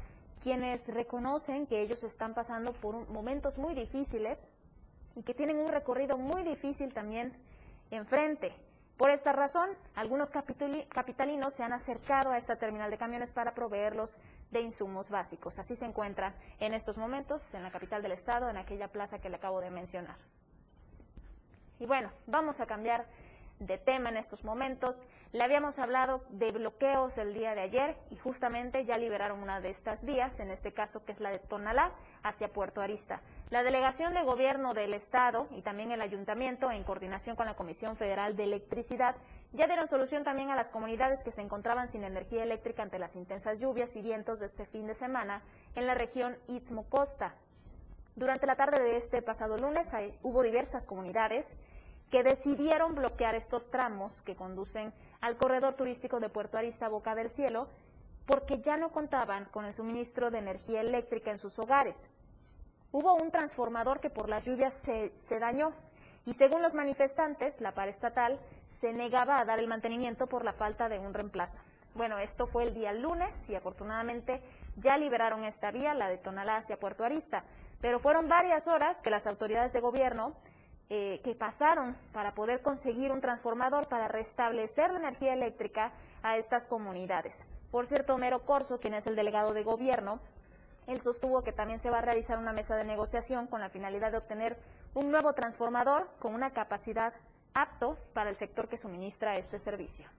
quienes 0.41 0.93
reconocen 0.93 1.67
que 1.67 1.81
ellos 1.81 2.03
están 2.03 2.33
pasando 2.33 2.73
por 2.73 3.07
momentos 3.09 3.57
muy 3.57 3.73
difíciles 3.73 4.51
y 5.15 5.23
que 5.23 5.33
tienen 5.33 5.57
un 5.57 5.69
recorrido 5.69 6.17
muy 6.17 6.43
difícil 6.43 6.93
también 6.93 7.31
enfrente. 7.91 8.53
Por 8.97 9.09
esta 9.09 9.33
razón, 9.33 9.69
algunos 9.95 10.31
capitalinos 10.31 11.53
se 11.53 11.63
han 11.63 11.73
acercado 11.73 12.31
a 12.31 12.37
esta 12.37 12.55
terminal 12.55 12.91
de 12.91 12.97
camiones 12.97 13.31
para 13.31 13.53
proveerlos 13.53 14.19
de 14.51 14.61
insumos 14.61 15.09
básicos. 15.09 15.57
Así 15.57 15.75
se 15.75 15.85
encuentra 15.85 16.35
en 16.59 16.73
estos 16.73 16.97
momentos 16.97 17.53
en 17.53 17.63
la 17.63 17.71
capital 17.71 18.01
del 18.01 18.11
estado, 18.11 18.49
en 18.49 18.57
aquella 18.57 18.89
plaza 18.89 19.19
que 19.19 19.29
le 19.29 19.37
acabo 19.37 19.59
de 19.59 19.71
mencionar. 19.71 20.17
Y 21.79 21.87
bueno, 21.87 22.11
vamos 22.27 22.61
a 22.61 22.67
cambiar 22.67 23.07
de 23.61 23.77
tema 23.77 24.09
en 24.09 24.17
estos 24.17 24.43
momentos. 24.43 25.05
Le 25.31 25.43
habíamos 25.43 25.77
hablado 25.77 26.23
de 26.29 26.51
bloqueos 26.51 27.17
el 27.19 27.33
día 27.33 27.53
de 27.53 27.61
ayer 27.61 27.95
y 28.09 28.15
justamente 28.15 28.85
ya 28.85 28.97
liberaron 28.97 29.41
una 29.41 29.61
de 29.61 29.69
estas 29.69 30.03
vías, 30.03 30.39
en 30.39 30.49
este 30.49 30.73
caso 30.73 31.05
que 31.05 31.11
es 31.11 31.19
la 31.19 31.29
de 31.29 31.37
Tonalá 31.37 31.91
hacia 32.23 32.51
Puerto 32.51 32.81
Arista. 32.81 33.21
La 33.51 33.61
delegación 33.61 34.15
de 34.15 34.23
gobierno 34.23 34.73
del 34.73 34.95
Estado 34.95 35.47
y 35.51 35.61
también 35.61 35.91
el 35.91 36.01
ayuntamiento, 36.01 36.71
en 36.71 36.83
coordinación 36.83 37.35
con 37.35 37.45
la 37.45 37.55
Comisión 37.55 37.95
Federal 37.95 38.35
de 38.35 38.45
Electricidad, 38.45 39.15
ya 39.53 39.67
dieron 39.67 39.87
solución 39.87 40.23
también 40.23 40.49
a 40.49 40.55
las 40.55 40.71
comunidades 40.71 41.23
que 41.23 41.31
se 41.31 41.41
encontraban 41.41 41.87
sin 41.87 42.03
energía 42.03 42.43
eléctrica 42.43 42.81
ante 42.81 42.97
las 42.97 43.15
intensas 43.15 43.59
lluvias 43.59 43.95
y 43.95 44.01
vientos 44.01 44.39
de 44.39 44.47
este 44.47 44.65
fin 44.65 44.87
de 44.87 44.95
semana 44.95 45.43
en 45.75 45.85
la 45.85 45.93
región 45.93 46.35
Istmo 46.47 46.89
Costa. 46.89 47.35
Durante 48.15 48.45
la 48.45 48.55
tarde 48.55 48.79
de 48.79 48.97
este 48.97 49.21
pasado 49.21 49.57
lunes 49.57 49.91
hubo 50.21 50.43
diversas 50.43 50.85
comunidades 50.85 51.57
que 52.11 52.23
decidieron 52.23 52.93
bloquear 52.93 53.35
estos 53.35 53.71
tramos 53.71 54.21
que 54.21 54.35
conducen 54.35 54.93
al 55.21 55.37
corredor 55.37 55.75
turístico 55.75 56.19
de 56.19 56.29
Puerto 56.29 56.57
Arista 56.57 56.89
Boca 56.89 57.15
del 57.15 57.29
Cielo 57.29 57.69
porque 58.25 58.59
ya 58.59 58.75
no 58.77 58.91
contaban 58.91 59.45
con 59.45 59.65
el 59.65 59.73
suministro 59.73 60.29
de 60.29 60.39
energía 60.39 60.81
eléctrica 60.81 61.31
en 61.31 61.37
sus 61.37 61.57
hogares. 61.57 62.11
Hubo 62.91 63.15
un 63.15 63.31
transformador 63.31 64.01
que 64.01 64.09
por 64.09 64.27
las 64.27 64.45
lluvias 64.45 64.73
se, 64.73 65.39
dañó 65.39 65.73
y 66.25 66.33
según 66.33 66.61
los 66.61 66.75
manifestantes, 66.75 67.61
la 67.61 67.69
estatal 67.87 68.37
se 68.67 68.91
negaba 68.91 69.39
a 69.39 69.45
dar 69.45 69.59
el 69.59 69.67
mantenimiento 69.67 70.27
por 70.27 70.43
la 70.43 70.51
falta 70.51 70.89
de 70.89 70.99
un 70.99 71.13
reemplazo. 71.13 71.63
Bueno, 71.95 72.19
esto 72.19 72.45
fue 72.45 72.63
el 72.63 72.73
día 72.73 72.91
lunes 72.91 73.49
y 73.49 73.55
afortunadamente 73.55 74.41
ya 74.75 74.97
liberaron 74.97 75.45
esta 75.45 75.71
vía, 75.71 75.93
la 75.93 76.09
de 76.09 76.17
Tonalá 76.17 76.57
hacia 76.57 76.79
Puerto 76.79 77.05
Arista, 77.05 77.45
pero 77.79 77.99
fueron 77.99 78.27
varias 78.27 78.67
horas 78.67 79.01
que 79.01 79.09
las 79.09 79.27
autoridades 79.27 79.71
de 79.73 79.79
gobierno 79.79 80.35
eh, 80.93 81.21
que 81.23 81.35
pasaron 81.35 81.95
para 82.11 82.33
poder 82.33 82.61
conseguir 82.61 83.13
un 83.13 83.21
transformador 83.21 83.87
para 83.87 84.09
restablecer 84.09 84.91
la 84.91 84.99
energía 84.99 85.31
eléctrica 85.31 85.93
a 86.21 86.35
estas 86.35 86.67
comunidades. 86.67 87.47
Por 87.71 87.87
cierto, 87.87 88.15
Homero 88.15 88.45
Corso, 88.45 88.81
quien 88.81 88.95
es 88.95 89.07
el 89.07 89.15
delegado 89.15 89.53
de 89.53 89.63
gobierno, 89.63 90.19
él 90.87 90.99
sostuvo 90.99 91.43
que 91.43 91.53
también 91.53 91.79
se 91.79 91.89
va 91.89 91.99
a 91.99 92.01
realizar 92.01 92.37
una 92.37 92.51
mesa 92.51 92.75
de 92.75 92.83
negociación 92.83 93.47
con 93.47 93.61
la 93.61 93.69
finalidad 93.69 94.11
de 94.11 94.17
obtener 94.17 94.57
un 94.93 95.11
nuevo 95.11 95.31
transformador 95.31 96.09
con 96.19 96.35
una 96.35 96.51
capacidad 96.51 97.13
apto 97.53 97.97
para 98.13 98.29
el 98.29 98.35
sector 98.35 98.67
que 98.67 98.75
suministra 98.75 99.37
este 99.37 99.59
servicio. 99.59 100.09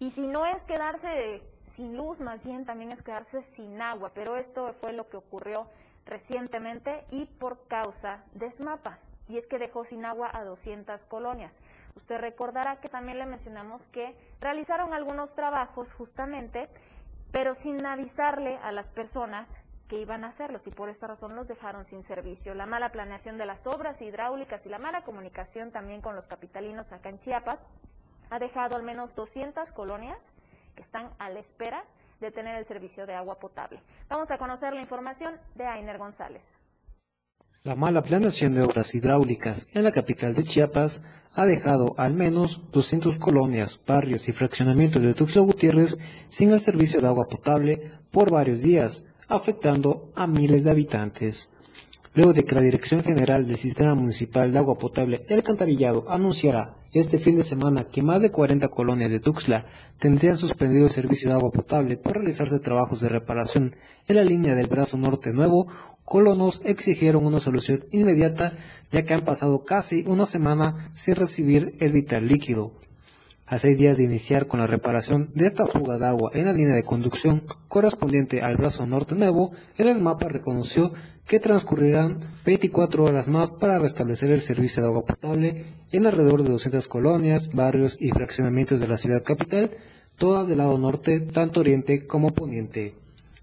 Y 0.00 0.10
si 0.10 0.26
no 0.26 0.44
es 0.44 0.64
quedarse 0.64 1.40
sin 1.62 1.96
luz, 1.96 2.18
más 2.18 2.44
bien 2.44 2.64
también 2.64 2.90
es 2.90 3.04
quedarse 3.04 3.42
sin 3.42 3.80
agua, 3.80 4.10
pero 4.12 4.36
esto 4.36 4.72
fue 4.72 4.92
lo 4.92 5.08
que 5.08 5.18
ocurrió 5.18 5.68
recientemente 6.06 7.04
y 7.10 7.26
por 7.26 7.66
causa 7.66 8.24
de 8.32 8.50
SMAPA. 8.50 8.98
Y 9.28 9.38
es 9.38 9.46
que 9.46 9.58
dejó 9.58 9.84
sin 9.84 10.04
agua 10.04 10.30
a 10.32 10.44
200 10.44 11.04
colonias. 11.04 11.60
Usted 11.96 12.20
recordará 12.20 12.80
que 12.80 12.88
también 12.88 13.18
le 13.18 13.26
mencionamos 13.26 13.88
que 13.88 14.16
realizaron 14.40 14.94
algunos 14.94 15.34
trabajos 15.34 15.94
justamente, 15.94 16.68
pero 17.32 17.54
sin 17.54 17.84
avisarle 17.84 18.56
a 18.58 18.70
las 18.70 18.88
personas 18.88 19.60
que 19.88 20.00
iban 20.00 20.24
a 20.24 20.28
hacerlos 20.28 20.66
y 20.66 20.70
por 20.70 20.88
esta 20.88 21.06
razón 21.06 21.36
los 21.36 21.48
dejaron 21.48 21.84
sin 21.84 22.02
servicio. 22.02 22.54
La 22.54 22.66
mala 22.66 22.90
planeación 22.90 23.38
de 23.38 23.46
las 23.46 23.66
obras 23.66 24.02
hidráulicas 24.02 24.66
y 24.66 24.68
la 24.68 24.78
mala 24.78 25.02
comunicación 25.02 25.70
también 25.70 26.00
con 26.00 26.14
los 26.14 26.28
capitalinos 26.28 26.92
acá 26.92 27.08
en 27.08 27.18
Chiapas 27.18 27.66
ha 28.30 28.38
dejado 28.38 28.74
al 28.76 28.82
menos 28.82 29.14
200 29.14 29.72
colonias 29.72 30.34
que 30.74 30.82
están 30.82 31.10
a 31.18 31.30
la 31.30 31.38
espera 31.38 31.84
de 32.20 32.30
tener 32.30 32.56
el 32.56 32.64
servicio 32.64 33.06
de 33.06 33.14
agua 33.14 33.38
potable. 33.38 33.80
Vamos 34.08 34.30
a 34.30 34.38
conocer 34.38 34.72
la 34.72 34.80
información 34.80 35.34
de 35.54 35.66
Ainer 35.66 35.98
González. 35.98 36.56
La 37.64 37.74
mala 37.74 38.02
planeación 38.02 38.54
de 38.54 38.62
obras 38.62 38.94
hidráulicas 38.94 39.66
en 39.74 39.82
la 39.82 39.90
capital 39.90 40.34
de 40.34 40.44
Chiapas 40.44 41.02
ha 41.34 41.46
dejado 41.46 41.94
al 41.98 42.14
menos 42.14 42.62
200 42.70 43.18
colonias, 43.18 43.80
barrios 43.84 44.28
y 44.28 44.32
fraccionamientos 44.32 45.02
de 45.02 45.14
Tuxtla 45.14 45.42
Gutiérrez 45.42 45.98
sin 46.28 46.52
el 46.52 46.60
servicio 46.60 47.00
de 47.00 47.08
agua 47.08 47.26
potable 47.28 47.92
por 48.12 48.30
varios 48.30 48.62
días, 48.62 49.04
afectando 49.28 50.12
a 50.14 50.26
miles 50.26 50.62
de 50.64 50.70
habitantes. 50.70 51.48
Luego 52.16 52.32
de 52.32 52.46
que 52.46 52.54
la 52.54 52.62
Dirección 52.62 53.04
General 53.04 53.46
del 53.46 53.58
Sistema 53.58 53.94
Municipal 53.94 54.50
de 54.50 54.56
Agua 54.58 54.78
Potable 54.78 55.20
y 55.28 55.34
Alcantarillado 55.34 56.06
anunciara 56.08 56.76
este 56.94 57.18
fin 57.18 57.36
de 57.36 57.42
semana 57.42 57.84
que 57.84 58.00
más 58.00 58.22
de 58.22 58.30
40 58.30 58.68
colonias 58.68 59.10
de 59.10 59.20
Tuxtla 59.20 59.66
tendrían 59.98 60.38
suspendido 60.38 60.84
el 60.84 60.90
servicio 60.90 61.28
de 61.28 61.34
agua 61.34 61.50
potable 61.50 61.98
por 61.98 62.14
realizarse 62.14 62.58
trabajos 62.58 63.02
de 63.02 63.10
reparación 63.10 63.76
en 64.08 64.16
la 64.16 64.24
línea 64.24 64.54
del 64.54 64.66
brazo 64.66 64.96
norte 64.96 65.34
nuevo, 65.34 65.66
colonos 66.06 66.62
exigieron 66.64 67.26
una 67.26 67.38
solución 67.38 67.84
inmediata 67.92 68.54
ya 68.90 69.04
que 69.04 69.12
han 69.12 69.26
pasado 69.26 69.64
casi 69.64 70.02
una 70.06 70.24
semana 70.24 70.88
sin 70.94 71.16
recibir 71.16 71.74
el 71.80 71.92
vital 71.92 72.26
líquido. 72.26 72.72
A 73.44 73.58
seis 73.58 73.76
días 73.76 73.98
de 73.98 74.04
iniciar 74.04 74.46
con 74.46 74.58
la 74.58 74.66
reparación 74.66 75.30
de 75.34 75.46
esta 75.46 75.66
fuga 75.66 75.98
de 75.98 76.06
agua 76.06 76.30
en 76.32 76.46
la 76.46 76.54
línea 76.54 76.74
de 76.74 76.82
conducción 76.82 77.42
correspondiente 77.68 78.40
al 78.40 78.56
brazo 78.56 78.86
norte 78.86 79.14
nuevo, 79.14 79.52
el 79.76 80.00
mapa 80.00 80.28
reconoció 80.28 80.92
que 81.26 81.40
transcurrirán 81.40 82.20
24 82.44 83.04
horas 83.04 83.28
más 83.28 83.52
para 83.52 83.78
restablecer 83.78 84.30
el 84.30 84.40
servicio 84.40 84.82
de 84.82 84.88
agua 84.88 85.04
potable 85.04 85.64
en 85.90 86.06
alrededor 86.06 86.42
de 86.44 86.50
200 86.50 86.86
colonias, 86.86 87.52
barrios 87.52 87.96
y 88.00 88.10
fraccionamientos 88.10 88.80
de 88.80 88.88
la 88.88 88.96
ciudad 88.96 89.24
capital, 89.24 89.72
todas 90.16 90.46
del 90.46 90.58
lado 90.58 90.78
norte, 90.78 91.20
tanto 91.20 91.60
oriente 91.60 92.06
como 92.06 92.30
poniente. 92.30 92.94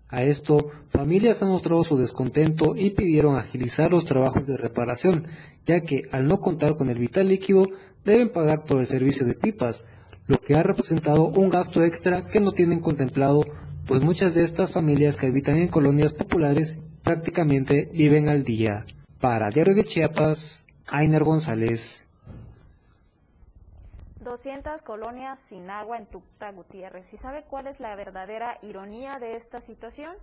A 0.08 0.24
esto, 0.24 0.69
familias 0.89 1.41
han 1.41 1.50
mostrado 1.50 1.84
su 1.84 1.98
descontento 1.98 2.76
y 2.76 2.91
pidieron 2.91 3.36
agilizar 3.36 3.91
los 3.91 4.06
trabajos 4.06 4.48
de 4.48 4.58
reparación, 4.58 5.26
ya 5.65 5.82
que 5.82 6.04
al 6.12 6.28
no 6.28 6.39
contar 6.39 6.78
con 6.78 6.89
el 6.89 7.00
vital 7.00 7.28
líquido 7.28 7.65
deben 8.06 8.30
pagar 8.30 8.63
por 8.63 8.80
el 8.80 8.86
servicio 8.86 9.26
de 9.26 9.34
pipas, 9.34 9.86
lo 10.28 10.39
que 10.39 10.56
ha 10.56 10.63
representado 10.63 11.26
un 11.26 11.50
gasto 11.50 11.84
extra 11.84 12.24
que 12.28 12.39
no 12.39 12.52
tienen 12.52 12.80
contemplado, 12.80 13.43
pues 13.86 14.02
muchas 14.02 14.34
de 14.34 14.43
estas 14.43 14.72
familias 14.72 15.17
que 15.17 15.28
habitan 15.28 15.58
en 15.58 15.67
colonias 15.67 16.13
populares 16.13 16.78
prácticamente 17.04 17.89
viven 17.93 18.30
al 18.30 18.43
día. 18.43 18.86
Para 19.19 19.50
Diario 19.50 19.76
de 19.76 19.86
Chiapas, 19.86 20.65
Ainer 20.88 21.24
González. 21.24 22.06
200 24.22 24.82
colonias 24.84 25.39
sin 25.39 25.69
agua 25.69 25.98
en 25.98 26.06
Tuxtla 26.06 26.52
Gutiérrez. 26.54 27.13
¿Y 27.13 27.17
sabe 27.17 27.43
cuál 27.43 27.67
es 27.67 27.80
la 27.80 27.96
verdadera 27.96 28.58
ironía 28.62 29.19
de 29.19 29.36
esta 29.36 29.60
situación? 29.60 30.15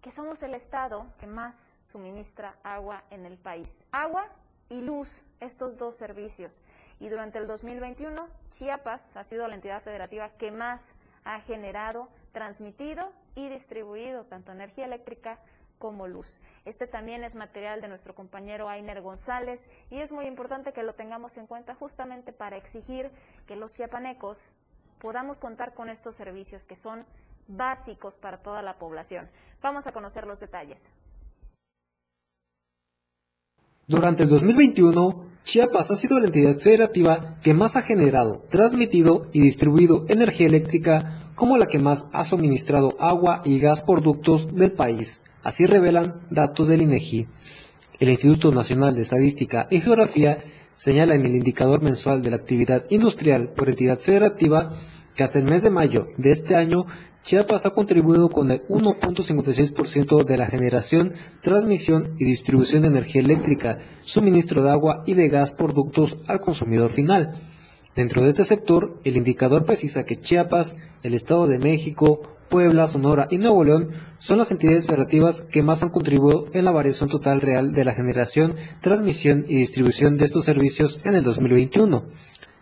Que 0.00 0.10
somos 0.10 0.42
el 0.42 0.54
estado 0.54 1.06
que 1.20 1.28
más 1.28 1.78
suministra 1.86 2.56
agua 2.64 3.04
en 3.10 3.24
el 3.24 3.38
país. 3.38 3.86
Agua 3.92 4.26
y 4.68 4.80
luz, 4.80 5.24
estos 5.38 5.78
dos 5.78 5.96
servicios. 5.96 6.62
Y 6.98 7.08
durante 7.08 7.38
el 7.38 7.46
2021, 7.46 8.28
Chiapas 8.50 9.16
ha 9.16 9.22
sido 9.22 9.46
la 9.46 9.54
entidad 9.54 9.80
federativa 9.80 10.30
que 10.30 10.50
más 10.50 10.96
ha 11.24 11.40
generado, 11.40 12.08
transmitido 12.32 13.12
y 13.34 13.48
distribuido 13.48 14.24
tanto 14.24 14.52
energía 14.52 14.86
eléctrica 14.86 15.38
como 15.78 16.06
luz. 16.06 16.40
Este 16.64 16.86
también 16.86 17.24
es 17.24 17.34
material 17.34 17.80
de 17.80 17.88
nuestro 17.88 18.14
compañero 18.14 18.68
Ainer 18.68 19.02
González 19.02 19.68
y 19.90 19.98
es 19.98 20.12
muy 20.12 20.26
importante 20.26 20.72
que 20.72 20.82
lo 20.82 20.94
tengamos 20.94 21.36
en 21.38 21.46
cuenta 21.46 21.74
justamente 21.74 22.32
para 22.32 22.56
exigir 22.56 23.10
que 23.46 23.56
los 23.56 23.74
chiapanecos 23.74 24.52
podamos 25.00 25.40
contar 25.40 25.74
con 25.74 25.88
estos 25.88 26.14
servicios 26.14 26.64
que 26.66 26.76
son 26.76 27.04
básicos 27.48 28.16
para 28.16 28.38
toda 28.38 28.62
la 28.62 28.78
población. 28.78 29.28
Vamos 29.60 29.86
a 29.86 29.92
conocer 29.92 30.26
los 30.26 30.38
detalles. 30.38 30.92
Durante 33.88 34.22
el 34.22 34.28
2021, 34.28 35.26
Chiapas 35.42 35.90
ha 35.90 35.96
sido 35.96 36.20
la 36.20 36.26
entidad 36.26 36.56
federativa 36.58 37.40
que 37.42 37.52
más 37.52 37.74
ha 37.74 37.82
generado, 37.82 38.44
transmitido 38.48 39.26
y 39.32 39.40
distribuido 39.40 40.06
energía 40.08 40.46
eléctrica 40.46 41.21
como 41.34 41.56
la 41.56 41.66
que 41.66 41.78
más 41.78 42.06
ha 42.12 42.24
suministrado 42.24 42.96
agua 42.98 43.42
y 43.44 43.58
gas 43.58 43.82
por 43.82 44.02
ductos 44.02 44.54
del 44.54 44.72
país. 44.72 45.20
Así 45.42 45.66
revelan 45.66 46.20
datos 46.30 46.68
del 46.68 46.82
INEGI. 46.82 47.26
El 47.98 48.10
Instituto 48.10 48.52
Nacional 48.52 48.94
de 48.94 49.02
Estadística 49.02 49.66
y 49.70 49.80
Geografía 49.80 50.44
señala 50.72 51.14
en 51.14 51.24
el 51.24 51.36
indicador 51.36 51.82
mensual 51.82 52.22
de 52.22 52.30
la 52.30 52.36
actividad 52.36 52.84
industrial 52.90 53.50
por 53.50 53.68
entidad 53.68 53.98
federativa 53.98 54.72
que 55.14 55.22
hasta 55.22 55.38
el 55.38 55.44
mes 55.44 55.62
de 55.62 55.70
mayo 55.70 56.08
de 56.16 56.30
este 56.30 56.54
año 56.54 56.86
Chiapas 57.22 57.66
ha 57.66 57.70
contribuido 57.70 58.30
con 58.30 58.50
el 58.50 58.66
1.56% 58.66 60.24
de 60.24 60.36
la 60.36 60.46
generación, 60.46 61.14
transmisión 61.40 62.16
y 62.18 62.24
distribución 62.24 62.82
de 62.82 62.88
energía 62.88 63.20
eléctrica, 63.20 63.78
suministro 64.00 64.64
de 64.64 64.70
agua 64.70 65.04
y 65.06 65.14
de 65.14 65.28
gas 65.28 65.52
por 65.52 65.72
ductos 65.72 66.18
al 66.26 66.40
consumidor 66.40 66.90
final. 66.90 67.51
Dentro 67.94 68.22
de 68.22 68.30
este 68.30 68.46
sector, 68.46 68.98
el 69.04 69.18
indicador 69.18 69.66
precisa 69.66 70.04
que 70.04 70.16
Chiapas, 70.16 70.76
el 71.02 71.12
Estado 71.12 71.46
de 71.46 71.58
México, 71.58 72.22
Puebla, 72.48 72.86
Sonora 72.86 73.28
y 73.30 73.36
Nuevo 73.36 73.64
León 73.64 73.90
son 74.18 74.38
las 74.38 74.50
entidades 74.50 74.86
federativas 74.86 75.42
que 75.42 75.62
más 75.62 75.82
han 75.82 75.90
contribuido 75.90 76.46
en 76.54 76.64
la 76.64 76.70
variación 76.70 77.10
total 77.10 77.42
real 77.42 77.72
de 77.72 77.84
la 77.84 77.94
generación, 77.94 78.56
transmisión 78.80 79.44
y 79.46 79.56
distribución 79.56 80.16
de 80.16 80.24
estos 80.24 80.46
servicios 80.46 81.00
en 81.04 81.14
el 81.14 81.22
2021. 81.22 82.04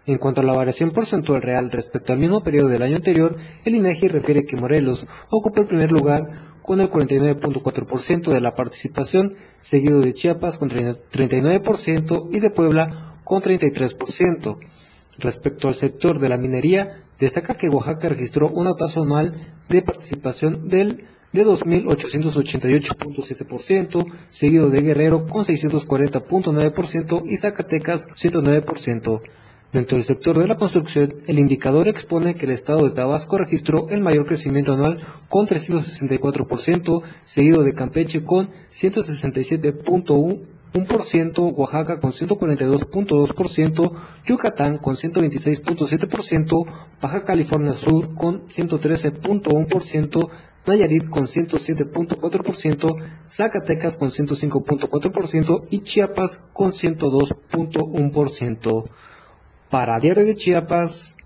En 0.06 0.18
cuanto 0.18 0.40
a 0.40 0.44
la 0.44 0.52
variación 0.52 0.90
porcentual 0.90 1.42
real 1.42 1.70
respecto 1.70 2.12
al 2.12 2.18
mismo 2.18 2.42
periodo 2.42 2.68
del 2.68 2.82
año 2.82 2.96
anterior, 2.96 3.36
el 3.64 3.76
INEGI 3.76 4.08
refiere 4.08 4.44
que 4.44 4.56
Morelos 4.56 5.06
ocupa 5.30 5.60
el 5.60 5.68
primer 5.68 5.92
lugar 5.92 6.56
con 6.62 6.80
el 6.80 6.90
49.4% 6.90 8.32
de 8.32 8.40
la 8.40 8.56
participación, 8.56 9.36
seguido 9.60 10.00
de 10.00 10.12
Chiapas 10.12 10.58
con 10.58 10.70
39% 10.70 12.28
y 12.32 12.40
de 12.40 12.50
Puebla 12.50 13.20
con 13.22 13.42
33%. 13.42 14.56
Respecto 15.18 15.68
al 15.68 15.74
sector 15.74 16.18
de 16.18 16.28
la 16.28 16.36
minería, 16.36 17.04
destaca 17.18 17.54
que 17.54 17.68
Oaxaca 17.68 18.08
registró 18.08 18.48
una 18.48 18.74
tasa 18.74 19.00
anual 19.00 19.54
de 19.68 19.82
participación 19.82 20.68
del 20.68 21.04
de 21.32 21.46
2.888.7%, 21.46 24.04
seguido 24.30 24.68
de 24.68 24.82
Guerrero 24.82 25.28
con 25.28 25.44
640.9% 25.44 27.22
y 27.24 27.36
Zacatecas 27.36 28.08
109%. 28.08 29.20
Dentro 29.72 29.96
del 29.96 30.04
sector 30.04 30.36
de 30.36 30.48
la 30.48 30.56
construcción, 30.56 31.14
el 31.28 31.38
indicador 31.38 31.86
expone 31.86 32.34
que 32.34 32.46
el 32.46 32.50
estado 32.50 32.88
de 32.88 32.90
Tabasco 32.90 33.38
registró 33.38 33.88
el 33.90 34.00
mayor 34.00 34.26
crecimiento 34.26 34.72
anual 34.72 34.98
con 35.28 35.46
364%, 35.46 37.02
seguido 37.22 37.62
de 37.62 37.74
Campeche 37.74 38.24
con 38.24 38.50
167.1%, 38.68 40.40
Oaxaca 40.72 42.00
con 42.00 42.12
142.2%, 42.12 43.92
Yucatán 44.24 44.78
con 44.78 44.94
126.7%, 44.94 46.66
Baja 47.00 47.24
California 47.24 47.72
Sur 47.72 48.14
con 48.14 48.46
113.1%, 48.48 50.30
Nayarit 50.66 51.08
con 51.08 51.24
107.4%, 51.24 52.96
Zacatecas 53.28 53.96
con 53.96 54.10
105.4% 54.10 55.66
y 55.70 55.78
Chiapas 55.80 56.36
con 56.52 56.70
102.1%. 56.72 58.84
Para 59.70 59.98
Diario 59.98 60.24
de 60.24 60.36
Chiapas, 60.36 61.16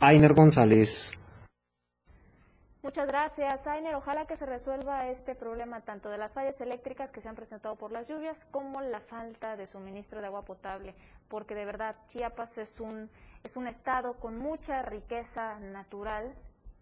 Ainer 0.00 0.34
González. 0.34 1.17
Muchas 2.88 3.06
gracias, 3.06 3.66
Ainer. 3.66 3.94
Ojalá 3.96 4.26
que 4.26 4.34
se 4.34 4.46
resuelva 4.46 5.08
este 5.10 5.34
problema 5.34 5.82
tanto 5.82 6.08
de 6.08 6.16
las 6.16 6.32
fallas 6.32 6.58
eléctricas 6.62 7.12
que 7.12 7.20
se 7.20 7.28
han 7.28 7.34
presentado 7.34 7.76
por 7.76 7.92
las 7.92 8.08
lluvias 8.08 8.46
como 8.46 8.80
la 8.80 8.98
falta 8.98 9.58
de 9.58 9.66
suministro 9.66 10.22
de 10.22 10.28
agua 10.28 10.46
potable, 10.46 10.94
porque 11.28 11.54
de 11.54 11.66
verdad 11.66 11.96
Chiapas 12.06 12.56
es 12.56 12.80
un, 12.80 13.10
es 13.44 13.58
un 13.58 13.66
estado 13.66 14.14
con 14.14 14.38
mucha 14.38 14.80
riqueza 14.80 15.58
natural 15.58 16.34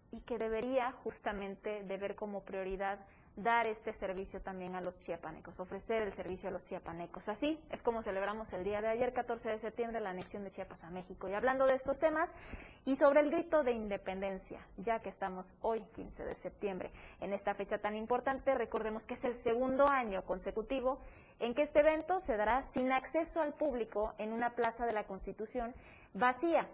y 0.09 0.21
que 0.21 0.37
debería 0.37 0.93
justamente 0.93 1.83
de 1.83 1.97
ver 1.97 2.15
como 2.15 2.45
prioridad 2.45 2.99
dar 3.37 3.67
este 3.67 3.93
servicio 3.93 4.41
también 4.41 4.75
a 4.75 4.81
los 4.81 4.99
chiapanecos, 4.99 5.59
ofrecer 5.59 6.01
el 6.01 6.11
servicio 6.11 6.49
a 6.49 6.51
los 6.51 6.65
chiapanecos. 6.65 7.29
Así 7.29 7.59
es 7.69 7.83
como 7.83 8.01
celebramos 8.01 8.51
el 8.53 8.63
día 8.63 8.81
de 8.81 8.87
ayer, 8.87 9.13
14 9.13 9.51
de 9.51 9.59
septiembre, 9.59 10.01
la 10.01 10.09
anexión 10.09 10.43
de 10.43 10.49
Chiapas 10.49 10.83
a 10.83 10.89
México. 10.89 11.29
Y 11.29 11.33
hablando 11.33 11.67
de 11.67 11.75
estos 11.75 11.99
temas 11.99 12.35
y 12.83 12.95
sobre 12.95 13.21
el 13.21 13.29
grito 13.29 13.63
de 13.63 13.73
independencia, 13.73 14.59
ya 14.77 14.99
que 14.99 15.09
estamos 15.09 15.55
hoy, 15.61 15.83
15 15.93 16.25
de 16.25 16.33
septiembre, 16.33 16.91
en 17.21 17.31
esta 17.31 17.53
fecha 17.53 17.77
tan 17.77 17.95
importante, 17.95 18.55
recordemos 18.55 19.05
que 19.05 19.13
es 19.13 19.23
el 19.23 19.35
segundo 19.35 19.87
año 19.87 20.25
consecutivo 20.25 20.99
en 21.39 21.53
que 21.53 21.61
este 21.61 21.81
evento 21.81 22.19
se 22.19 22.35
dará 22.37 22.63
sin 22.63 22.91
acceso 22.91 23.41
al 23.41 23.53
público 23.53 24.15
en 24.17 24.33
una 24.33 24.55
plaza 24.55 24.87
de 24.87 24.93
la 24.93 25.05
Constitución 25.05 25.75
vacía 26.13 26.67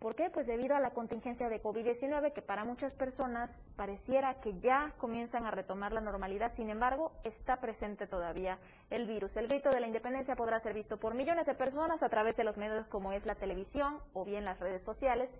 ¿Por 0.00 0.14
qué? 0.14 0.30
Pues 0.30 0.46
debido 0.46 0.74
a 0.74 0.80
la 0.80 0.92
contingencia 0.92 1.50
de 1.50 1.62
COVID-19 1.62 2.32
que 2.32 2.40
para 2.40 2.64
muchas 2.64 2.94
personas 2.94 3.70
pareciera 3.76 4.40
que 4.40 4.58
ya 4.58 4.94
comienzan 4.96 5.44
a 5.44 5.50
retomar 5.50 5.92
la 5.92 6.00
normalidad, 6.00 6.50
sin 6.50 6.70
embargo, 6.70 7.12
está 7.22 7.60
presente 7.60 8.06
todavía 8.06 8.58
el 8.88 9.06
virus. 9.06 9.36
El 9.36 9.46
grito 9.46 9.70
de 9.70 9.78
la 9.78 9.86
independencia 9.86 10.36
podrá 10.36 10.58
ser 10.58 10.72
visto 10.72 10.98
por 10.98 11.12
millones 11.12 11.44
de 11.44 11.54
personas 11.54 12.02
a 12.02 12.08
través 12.08 12.38
de 12.38 12.44
los 12.44 12.56
medios 12.56 12.86
como 12.86 13.12
es 13.12 13.26
la 13.26 13.34
televisión 13.34 13.98
o 14.14 14.24
bien 14.24 14.46
las 14.46 14.58
redes 14.60 14.82
sociales 14.82 15.38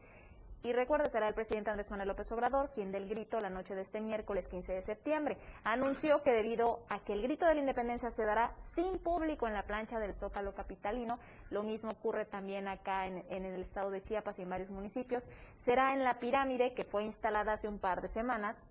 y 0.62 0.72
recuerda, 0.72 1.08
será 1.08 1.28
el 1.28 1.34
presidente 1.34 1.70
Andrés 1.70 1.90
Manuel 1.90 2.08
López 2.08 2.30
Obrador 2.32 2.70
quien 2.70 2.92
del 2.92 3.08
grito 3.08 3.40
la 3.40 3.50
noche 3.50 3.74
de 3.74 3.80
este 3.80 4.00
miércoles 4.00 4.48
15 4.48 4.74
de 4.74 4.82
septiembre 4.82 5.38
anunció 5.64 6.22
que 6.22 6.32
debido 6.32 6.84
a 6.88 7.00
que 7.00 7.14
el 7.14 7.22
grito 7.22 7.46
de 7.46 7.54
la 7.54 7.60
independencia 7.60 8.10
se 8.10 8.24
dará 8.24 8.54
sin 8.58 8.98
público 8.98 9.46
en 9.46 9.54
la 9.54 9.64
plancha 9.64 9.98
del 9.98 10.14
Zócalo 10.14 10.54
Capitalino, 10.54 11.18
lo 11.50 11.62
mismo 11.62 11.92
ocurre 11.92 12.24
también 12.24 12.68
acá 12.68 13.06
en, 13.06 13.24
en 13.30 13.44
el 13.44 13.62
estado 13.62 13.90
de 13.90 14.02
Chiapas 14.02 14.38
y 14.38 14.42
en 14.42 14.50
varios 14.50 14.70
municipios, 14.70 15.28
será 15.56 15.94
en 15.94 16.04
la 16.04 16.18
pirámide 16.18 16.74
que 16.74 16.84
fue 16.84 17.04
instalada 17.04 17.52
hace 17.52 17.68
un 17.68 17.78
par 17.78 18.00
de 18.02 18.08
semanas 18.08 18.66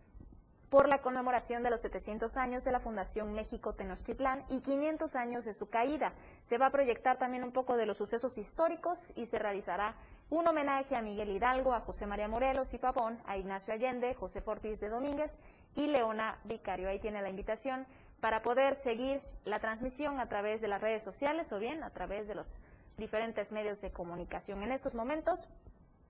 por 0.70 0.88
la 0.88 1.02
conmemoración 1.02 1.64
de 1.64 1.72
los 1.72 1.82
700 1.82 2.38
años 2.38 2.64
de 2.64 2.72
la 2.72 2.80
Fundación 2.80 3.34
México 3.34 3.74
Tenochtitlán 3.74 4.44
y 4.50 4.62
500 4.62 5.16
años 5.16 5.46
de 5.46 5.54
su 5.54 5.70
caída. 5.70 6.14
Se 6.44 6.58
va 6.58 6.68
a 6.68 6.72
proyectar 6.72 7.18
también 7.18 7.44
un 7.44 7.52
poco 7.52 7.76
de 7.76 7.88
los 7.88 7.98
sucesos 7.98 8.38
históricos 8.38 9.12
y 9.16 9.26
se 9.26 9.40
realizará 9.40 9.96
un 10.30 10.48
homenaje 10.48 10.96
a 10.96 11.02
Miguel 11.02 11.30
Hidalgo, 11.30 11.74
a 11.74 11.80
José 11.80 12.06
María 12.06 12.28
Morelos 12.28 12.74
y 12.74 12.78
Pavón, 12.78 13.20
a 13.26 13.38
Ignacio 13.38 13.74
Allende, 13.74 14.14
José 14.14 14.42
Fortis 14.42 14.80
de 14.80 14.90
Domínguez 14.90 15.40
y 15.76 15.88
Leona 15.88 16.38
Vicario. 16.44 16.88
Ahí 16.88 17.00
tiene 17.00 17.22
la 17.22 17.30
invitación 17.30 17.88
para 18.20 18.42
poder 18.42 18.76
seguir 18.76 19.22
la 19.46 19.60
transmisión 19.60 20.20
a 20.20 20.28
través 20.28 20.62
de 20.62 20.68
las 20.68 20.82
redes 20.82 21.04
sociales 21.04 21.52
o 21.52 21.60
bien 21.60 21.84
a 21.84 21.90
través 21.90 22.28
de 22.28 22.36
los 22.36 22.60
diferentes 22.98 23.52
medios 23.52 23.82
de 23.82 23.92
comunicación. 23.92 24.62
En 24.62 24.72
estos 24.72 24.94
momentos 24.94 25.50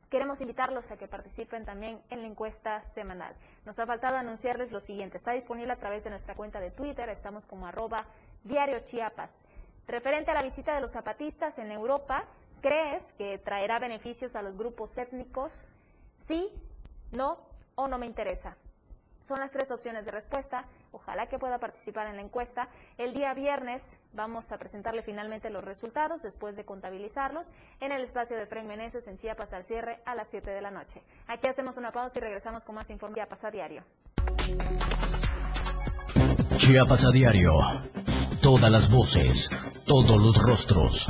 queremos 0.10 0.42
invitarlos 0.42 0.92
a 0.92 0.98
que 0.98 1.08
participen 1.08 1.66
también 1.66 2.02
en 2.10 2.22
la 2.22 2.28
encuesta 2.28 2.84
semanal. 2.84 3.34
Nos 3.64 3.80
ha 3.80 3.86
faltado 3.86 4.18
anunciarles 4.18 4.72
lo 4.72 4.82
siguiente. 4.82 5.18
Está 5.18 5.32
disponible 5.32 5.72
a 5.72 5.78
través 5.78 6.04
de 6.04 6.10
nuestra 6.10 6.36
cuenta 6.36 6.60
de 6.60 6.72
Twitter. 6.72 7.08
Estamos 7.10 7.46
como 7.46 7.68
arroba 7.68 8.06
diario 8.44 8.80
Chiapas. 8.80 9.46
Referente 9.88 10.32
a 10.32 10.34
la 10.34 10.44
visita 10.44 10.74
de 10.76 10.82
los 10.82 10.92
zapatistas 10.92 11.58
en 11.60 11.72
Europa, 11.72 12.26
¿crees 12.62 13.13
que 13.13 13.38
traerá 13.38 13.80
beneficios 13.80 14.36
a 14.36 14.41
los 14.41 14.56
grupos 14.56 14.98
étnicos? 14.98 15.67
Sí, 16.17 16.50
no 17.12 17.38
o 17.76 17.88
no 17.88 17.98
me 17.98 18.06
interesa. 18.06 18.58
Son 19.22 19.39
las 19.39 19.52
tres 19.52 19.69
opciones 19.72 20.06
de 20.06 20.12
respuesta. 20.12 20.65
Ojalá 20.91 21.28
que 21.28 21.38
pueda 21.38 21.60
participar 21.60 22.08
en 22.08 22.15
la 22.15 22.22
encuesta. 22.22 22.69
El 22.98 23.13
día 23.13 23.34
viernes 23.34 24.00
vamos 24.13 24.52
a 24.52 24.58
presentarle 24.58 25.04
finalmente 25.04 25.50
los 25.50 25.63
resultados 25.63 26.22
después 26.22 26.56
de 26.56 26.63
contabilizarlos 26.63 27.52
en 27.82 27.91
el 27.91 28.02
espacio 28.02 28.38
de 28.38 28.45
Fren 28.45 28.65
Meneses 28.65 29.08
en 29.08 29.17
Chiapas 29.17 29.54
al 29.54 29.65
cierre 29.65 30.02
a 30.06 30.15
las 30.15 30.30
7 30.30 30.50
de 30.50 30.62
la 30.62 30.72
noche. 30.72 31.04
Aquí 31.28 31.48
hacemos 31.48 31.78
una 31.78 31.91
pausa 31.91 32.17
y 32.19 32.22
regresamos 32.22 32.63
con 32.63 32.76
más 32.76 32.89
información 32.89 33.13
Chiapas 33.13 33.43
a 33.43 33.52
diario. 33.52 33.84
Chiapas 36.58 37.06
a 37.06 37.12
diario. 37.12 37.54
Todas 38.41 38.72
las 38.72 38.89
voces, 38.89 39.50
todos 39.86 40.17
los 40.17 40.41
rostros. 40.41 41.10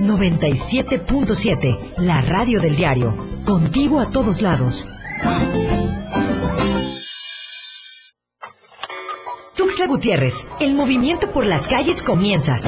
97.7, 0.00 1.98
la 1.98 2.20
radio 2.20 2.60
del 2.60 2.76
diario. 2.76 3.14
Contigo 3.44 4.00
a 4.00 4.10
todos 4.10 4.42
lados. 4.42 4.86
Tuxtla 9.56 9.86
Gutiérrez, 9.86 10.46
el 10.60 10.74
movimiento 10.74 11.30
por 11.30 11.46
las 11.46 11.68
calles 11.68 12.02
comienza. 12.02 12.58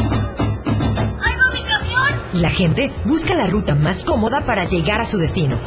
Y 2.32 2.38
la 2.38 2.50
gente 2.50 2.92
busca 3.06 3.34
la 3.34 3.46
ruta 3.46 3.74
más 3.74 4.04
cómoda 4.04 4.44
para 4.44 4.64
llegar 4.64 5.00
a 5.00 5.06
su 5.06 5.18
destino. 5.18 5.58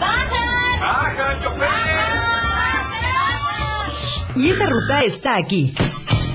Y 4.35 4.49
esa 4.49 4.67
ruta 4.67 5.01
está 5.01 5.35
aquí. 5.35 5.73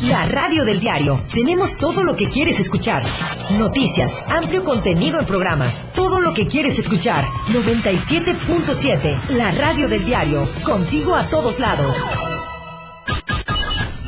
La 0.03 0.27
radio 0.27 0.65
del 0.65 0.81
diario. 0.81 1.25
Tenemos 1.33 1.77
todo 1.77 2.03
lo 2.03 2.17
que 2.17 2.29
quieres 2.29 2.59
escuchar. 2.59 3.05
Noticias, 3.53 4.21
amplio 4.27 4.65
contenido 4.65 5.21
en 5.21 5.27
programas. 5.27 5.87
Todo 5.95 6.19
lo 6.21 6.35
que 6.35 6.49
quieres 6.49 6.77
escuchar. 6.79 7.25
97.7. 7.53 9.29
La 9.31 9.53
radio 9.53 9.89
del 9.89 10.05
diario. 10.05 10.45
Contigo 10.65 11.15
a 11.15 11.25
todos 11.29 11.61
lados. 11.61 11.97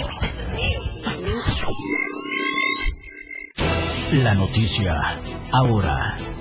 La 4.21 4.35
noticia 4.35 5.17
ahora. 5.51 6.32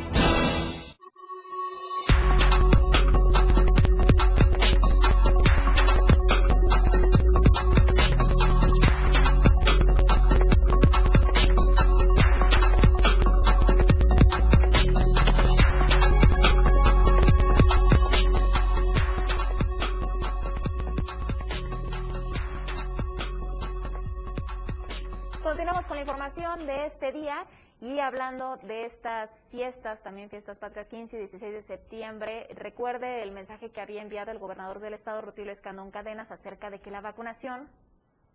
De 28.33 28.87
estas 28.87 29.43
fiestas, 29.51 30.03
también 30.03 30.31
fiestas 30.31 30.59
patrias 30.59 30.89
15 30.89 31.17
y 31.17 31.19
16 31.19 31.53
de 31.53 31.61
septiembre, 31.61 32.49
recuerde 32.55 33.23
el 33.23 33.31
mensaje 33.31 33.71
que 33.71 33.83
había 33.83 34.01
enviado 34.01 34.31
el 34.31 34.39
gobernador 34.39 34.81
del 34.81 34.95
estado, 34.95 35.21
Rutilio 35.21 35.53
Escandón 35.53 35.91
Cadenas, 35.91 36.33
acerca 36.33 36.71
de 36.71 36.81
que 36.81 36.91
la 36.91 37.03
vacunación 37.03 37.69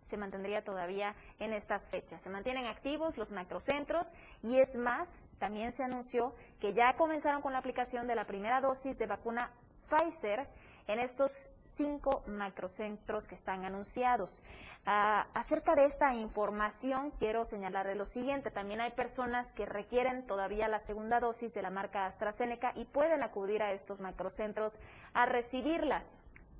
se 0.00 0.16
mantendría 0.16 0.62
todavía 0.62 1.16
en 1.40 1.52
estas 1.52 1.88
fechas. 1.88 2.22
Se 2.22 2.30
mantienen 2.30 2.66
activos 2.66 3.18
los 3.18 3.32
macrocentros 3.32 4.12
y 4.40 4.60
es 4.60 4.76
más, 4.76 5.26
también 5.40 5.72
se 5.72 5.82
anunció 5.82 6.32
que 6.60 6.74
ya 6.74 6.94
comenzaron 6.94 7.42
con 7.42 7.52
la 7.52 7.58
aplicación 7.58 8.06
de 8.06 8.14
la 8.14 8.24
primera 8.24 8.60
dosis 8.60 8.98
de 8.98 9.06
vacuna 9.06 9.50
Pfizer 9.88 10.46
en 10.86 11.00
estos 11.00 11.50
cinco 11.64 12.22
macrocentros 12.28 13.26
que 13.26 13.34
están 13.34 13.64
anunciados. 13.64 14.44
Ah, 14.90 15.26
acerca 15.34 15.74
de 15.74 15.84
esta 15.84 16.14
información, 16.14 17.10
quiero 17.18 17.44
señalarle 17.44 17.94
lo 17.94 18.06
siguiente. 18.06 18.50
También 18.50 18.80
hay 18.80 18.92
personas 18.92 19.52
que 19.52 19.66
requieren 19.66 20.26
todavía 20.26 20.66
la 20.66 20.78
segunda 20.78 21.20
dosis 21.20 21.52
de 21.52 21.60
la 21.60 21.68
marca 21.68 22.06
AstraZeneca 22.06 22.72
y 22.74 22.86
pueden 22.86 23.22
acudir 23.22 23.62
a 23.62 23.72
estos 23.72 24.00
macrocentros 24.00 24.78
a 25.12 25.26
recibirla. 25.26 26.04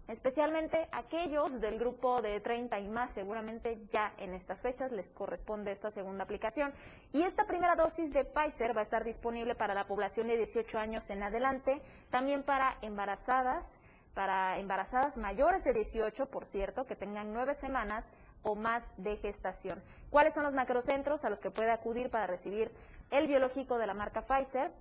Especialmente 0.08 0.90
aquellos 0.92 1.58
del 1.62 1.78
grupo 1.78 2.20
de 2.20 2.38
30 2.40 2.78
y 2.80 2.88
más, 2.88 3.12
seguramente 3.12 3.80
ya 3.88 4.12
en 4.18 4.34
estas 4.34 4.60
fechas 4.60 4.92
les 4.92 5.08
corresponde 5.08 5.70
esta 5.70 5.90
segunda 5.90 6.24
aplicación. 6.24 6.74
Y 7.14 7.22
esta 7.22 7.46
primera 7.46 7.76
dosis 7.76 8.12
de 8.12 8.26
Pfizer 8.26 8.76
va 8.76 8.80
a 8.80 8.82
estar 8.82 9.04
disponible 9.04 9.54
para 9.54 9.72
la 9.72 9.86
población 9.86 10.28
de 10.28 10.36
18 10.36 10.78
años 10.78 11.08
en 11.08 11.22
adelante, 11.22 11.80
también 12.10 12.42
para 12.42 12.76
embarazadas, 12.82 13.80
para 14.14 14.58
embarazadas 14.58 15.18
mayores 15.18 15.64
de 15.64 15.72
18, 15.72 16.26
por 16.26 16.46
cierto, 16.46 16.86
que 16.86 16.96
tengan 16.96 17.32
nueve 17.32 17.54
semanas 17.54 18.12
o 18.42 18.54
más 18.54 18.94
de 18.96 19.16
gestación. 19.16 19.82
¿Cuáles 20.10 20.34
son 20.34 20.44
los 20.44 20.54
macrocentros 20.54 21.24
a 21.24 21.30
los 21.30 21.40
que 21.40 21.50
puede 21.50 21.70
acudir 21.70 22.10
para 22.10 22.26
recibir 22.26 22.70
el 23.10 23.26
biológico 23.26 23.78
de 23.78 23.86
la 23.86 23.94
marca 23.94 24.22
Pfizer? 24.22 24.72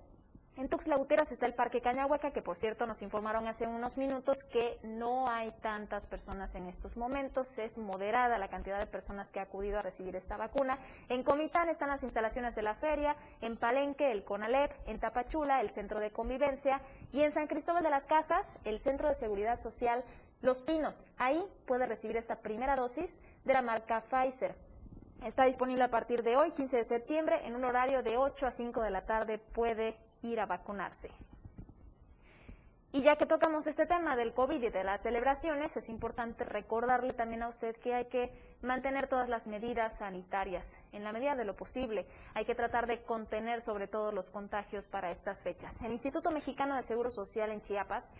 En 0.58 0.68
Tuxtla 0.68 0.96
Gutiérrez 0.96 1.30
está 1.30 1.46
el 1.46 1.54
Parque 1.54 1.80
Cañahueca, 1.80 2.32
que 2.32 2.42
por 2.42 2.56
cierto 2.56 2.84
nos 2.84 3.02
informaron 3.02 3.46
hace 3.46 3.68
unos 3.68 3.96
minutos 3.96 4.42
que 4.42 4.80
no 4.82 5.28
hay 5.28 5.52
tantas 5.60 6.04
personas 6.04 6.56
en 6.56 6.66
estos 6.66 6.96
momentos. 6.96 7.56
Es 7.58 7.78
moderada 7.78 8.38
la 8.38 8.48
cantidad 8.48 8.80
de 8.80 8.88
personas 8.88 9.30
que 9.30 9.38
ha 9.38 9.44
acudido 9.44 9.78
a 9.78 9.82
recibir 9.82 10.16
esta 10.16 10.36
vacuna. 10.36 10.76
En 11.08 11.22
Comitán 11.22 11.68
están 11.68 11.90
las 11.90 12.02
instalaciones 12.02 12.56
de 12.56 12.62
la 12.62 12.74
feria, 12.74 13.14
en 13.40 13.56
Palenque 13.56 14.10
el 14.10 14.24
CONALEP, 14.24 14.72
en 14.86 14.98
Tapachula 14.98 15.60
el 15.60 15.70
Centro 15.70 16.00
de 16.00 16.10
Convivencia 16.10 16.80
y 17.12 17.22
en 17.22 17.30
San 17.30 17.46
Cristóbal 17.46 17.84
de 17.84 17.90
las 17.90 18.08
Casas 18.08 18.58
el 18.64 18.80
Centro 18.80 19.06
de 19.06 19.14
Seguridad 19.14 19.58
Social 19.58 20.02
Los 20.40 20.62
Pinos. 20.62 21.06
Ahí 21.18 21.40
puede 21.68 21.86
recibir 21.86 22.16
esta 22.16 22.40
primera 22.40 22.74
dosis 22.74 23.20
de 23.44 23.52
la 23.52 23.62
marca 23.62 24.02
Pfizer. 24.02 24.56
Está 25.24 25.44
disponible 25.44 25.84
a 25.84 25.90
partir 25.90 26.24
de 26.24 26.36
hoy, 26.36 26.50
15 26.50 26.78
de 26.78 26.84
septiembre, 26.84 27.46
en 27.46 27.54
un 27.54 27.64
horario 27.64 28.02
de 28.02 28.16
8 28.16 28.46
a 28.46 28.50
5 28.50 28.82
de 28.82 28.90
la 28.90 29.06
tarde. 29.06 29.38
Puede 29.38 29.96
ir 30.22 30.40
a 30.40 30.46
vacunarse. 30.46 31.10
Y 32.90 33.02
ya 33.02 33.16
que 33.16 33.26
tocamos 33.26 33.66
este 33.66 33.84
tema 33.84 34.16
del 34.16 34.32
COVID 34.32 34.62
y 34.62 34.70
de 34.70 34.82
las 34.82 35.02
celebraciones, 35.02 35.76
es 35.76 35.90
importante 35.90 36.44
recordarle 36.44 37.12
también 37.12 37.42
a 37.42 37.48
usted 37.48 37.76
que 37.76 37.94
hay 37.94 38.06
que 38.06 38.32
mantener 38.62 39.08
todas 39.08 39.28
las 39.28 39.46
medidas 39.46 39.98
sanitarias 39.98 40.80
en 40.92 41.04
la 41.04 41.12
medida 41.12 41.36
de 41.36 41.44
lo 41.44 41.54
posible. 41.54 42.06
Hay 42.32 42.46
que 42.46 42.54
tratar 42.54 42.86
de 42.86 43.02
contener 43.02 43.60
sobre 43.60 43.88
todo 43.88 44.10
los 44.10 44.30
contagios 44.30 44.88
para 44.88 45.10
estas 45.10 45.42
fechas. 45.42 45.82
El 45.82 45.92
Instituto 45.92 46.30
Mexicano 46.30 46.76
de 46.76 46.82
Seguro 46.82 47.10
Social 47.10 47.50
en 47.50 47.60
Chiapas 47.60 48.14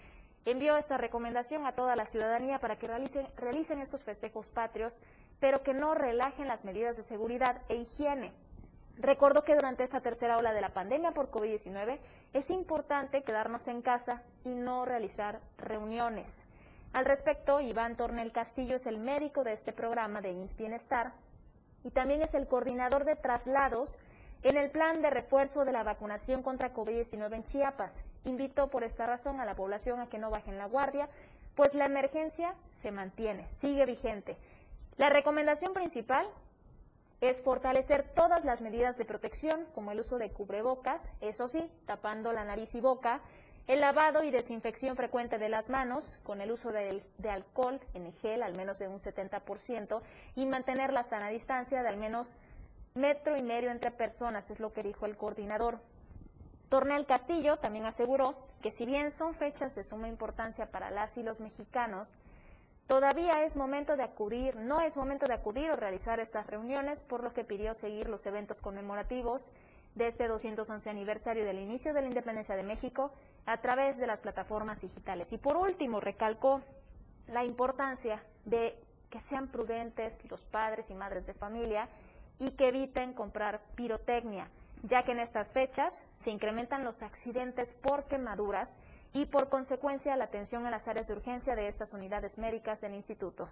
envió 0.45 0.77
esta 0.77 0.99
recomendación 0.99 1.67
a 1.67 1.73
toda 1.73 1.97
la 1.97 2.05
ciudadanía 2.05 2.61
para 2.61 2.79
que 2.79 2.89
realicen, 2.89 3.27
realicen 3.37 3.81
estos 3.81 4.05
festejos 4.05 4.51
patrios, 4.51 5.03
pero 5.41 5.63
que 5.63 5.73
no 5.73 5.95
relajen 5.95 6.47
las 6.47 6.67
medidas 6.67 6.99
de 6.99 7.05
seguridad 7.05 7.63
e 7.71 7.77
higiene. 7.77 8.35
Recuerdo 9.01 9.45
que 9.45 9.55
durante 9.55 9.85
esta 9.85 10.01
tercera 10.01 10.39
ola 10.39 10.53
de 10.53 10.61
la 10.61 10.75
pandemia 10.75 11.13
por 11.13 11.31
COVID-19 11.31 12.01
es 12.33 12.51
importante 12.51 13.23
quedarnos 13.23 13.69
en 13.69 13.81
casa 13.81 14.25
y 14.43 14.57
no 14.57 14.85
realizar 14.85 15.41
reuniones. 15.57 16.47
Al 16.93 17.05
respecto, 17.05 17.61
Iván 17.61 17.97
Tornel 17.97 18.33
Castillo 18.33 18.75
es 18.75 18.87
el 18.87 18.99
médico 18.99 19.45
de 19.45 19.53
este 19.53 19.73
programa 19.73 20.21
de 20.21 20.33
INS 20.33 20.57
Bienestar 20.57 21.13
y 21.85 21.91
también 21.91 22.23
es 22.23 22.35
el 22.35 22.49
coordinador 22.49 23.05
de 23.05 23.15
traslados 23.15 24.01
en 24.43 24.57
el 24.57 24.71
plan 24.73 25.01
de 25.01 25.11
refuerzo 25.11 25.65
de 25.65 25.73
la 25.73 25.85
vacunación 25.85 26.43
contra 26.43 26.75
COVID-19 26.75 27.37
en 27.37 27.45
Chiapas. 27.45 28.03
Invito 28.25 28.69
por 28.69 28.83
esta 28.83 29.07
razón 29.07 29.39
a 29.41 29.45
la 29.45 29.55
población 29.55 30.01
a 30.01 30.09
que 30.09 30.19
no 30.19 30.31
bajen 30.31 30.59
la 30.59 30.67
guardia, 30.67 31.09
pues 31.55 31.75
la 31.75 31.87
emergencia 31.87 32.57
se 32.73 32.91
mantiene, 32.91 33.49
sigue 33.49 33.87
vigente. 33.87 34.37
La 34.97 35.09
recomendación 35.09 35.73
principal 35.73 36.27
es 37.21 37.43
fortalecer 37.43 38.05
todas 38.15 38.45
las 38.45 38.63
medidas 38.63 38.97
de 38.97 39.05
protección, 39.05 39.67
como 39.75 39.91
el 39.91 40.01
uso 40.01 40.19
de 40.19 40.31
cubrebocas, 40.31 41.13
eso 41.21 41.49
sí, 41.49 41.71
tapando 41.87 42.33
la 42.33 42.45
nariz 42.45 42.75
y 42.75 42.81
boca, 42.81 43.21
el 43.67 43.81
lavado 43.81 44.23
y 44.23 44.31
desinfección 44.31 44.97
frecuente 44.97 45.37
de 45.37 45.49
las 45.49 45.69
manos, 45.69 46.19
con 46.23 46.41
el 46.41 46.51
uso 46.51 46.73
de, 46.73 47.03
alcohol 47.29 47.81
en 47.93 48.11
gel 48.13 48.43
al 48.43 48.55
menos 48.55 48.79
de 48.79 48.89
un 48.89 48.97
70%, 48.97 50.01
y 50.37 50.47
mantener 50.47 50.93
la 50.93 51.03
sana 51.03 51.29
distancia 51.29 51.83
de 51.83 51.89
al 51.89 51.99
menos 51.99 52.39
metro 52.95 53.37
y 53.37 53.43
medio 53.43 53.71
entre 53.71 53.91
personas, 53.91 54.51
es 54.51 54.61
lo 54.61 54.73
que 54.73 54.83
dijo 54.83 55.05
el 55.05 55.17
coordinador. 55.17 55.81
Tornel 56.69 57.05
Castillo 57.05 57.57
también 57.59 57.85
aseguró 57.85 58.37
que 58.63 58.71
si 58.71 58.87
bien 58.87 59.11
son 59.11 59.35
fechas 59.35 59.75
de 59.75 59.83
suma 59.83 60.09
importancia 60.09 60.71
para 60.71 60.91
las 60.91 61.19
y 61.19 61.23
los 61.23 61.41
mexicanos, 61.41 62.17
Todavía 62.89 63.45
es 63.45 63.59
momento 63.59 63.99
de 63.99 64.03
acudir, 64.03 64.57
no 64.57 64.81
es 64.81 64.97
momento 64.97 65.27
de 65.27 65.35
acudir 65.35 65.71
o 65.71 65.77
realizar 65.77 66.21
estas 66.21 66.47
reuniones, 66.47 67.05
por 67.05 67.23
lo 67.23 67.35
que 67.35 67.45
pidió 67.45 67.75
seguir 67.75 68.09
los 68.09 68.25
eventos 68.25 68.63
conmemorativos 68.63 69.53
de 69.95 70.07
este 70.07 70.27
211 70.27 70.89
aniversario 70.89 71.45
del 71.45 71.59
inicio 71.59 71.93
de 71.93 72.01
la 72.01 72.09
independencia 72.09 72.57
de 72.57 72.63
México 72.63 73.13
a 73.45 73.59
través 73.59 73.99
de 73.99 74.07
las 74.07 74.21
plataformas 74.21 74.81
digitales. 74.81 75.35
Y 75.35 75.39
por 75.39 75.59
último, 75.59 76.01
recalcó 76.01 76.63
la 77.27 77.45
importancia 77.45 78.25
de 78.47 78.75
que 79.11 79.21
sean 79.21 79.49
prudentes 79.49 80.25
los 80.31 80.45
padres 80.45 80.89
y 80.89 80.95
madres 80.95 81.27
de 81.27 81.35
familia 81.35 81.91
y 82.39 82.53
que 82.53 82.69
eviten 82.69 83.13
comprar 83.13 83.61
pirotecnia, 83.75 84.49
ya 84.83 85.03
que 85.03 85.13
en 85.13 85.19
estas 85.19 85.53
fechas 85.53 86.05
se 86.15 86.31
incrementan 86.31 86.85
los 86.85 87.03
accidentes 87.03 87.75
por 87.75 88.05
quemaduras 88.05 88.79
y 89.13 89.27
por 89.27 89.49
consecuencia 89.49 90.17
la 90.17 90.25
atención 90.25 90.65
en 90.65 90.71
las 90.71 90.89
áreas 90.89 91.09
de 91.09 91.15
urgencia 91.15 91.55
de 91.57 91.69
estas 91.69 91.93
unidades 91.93 92.39
médicas 92.39 92.81
del 92.81 92.95
instituto. 92.95 93.49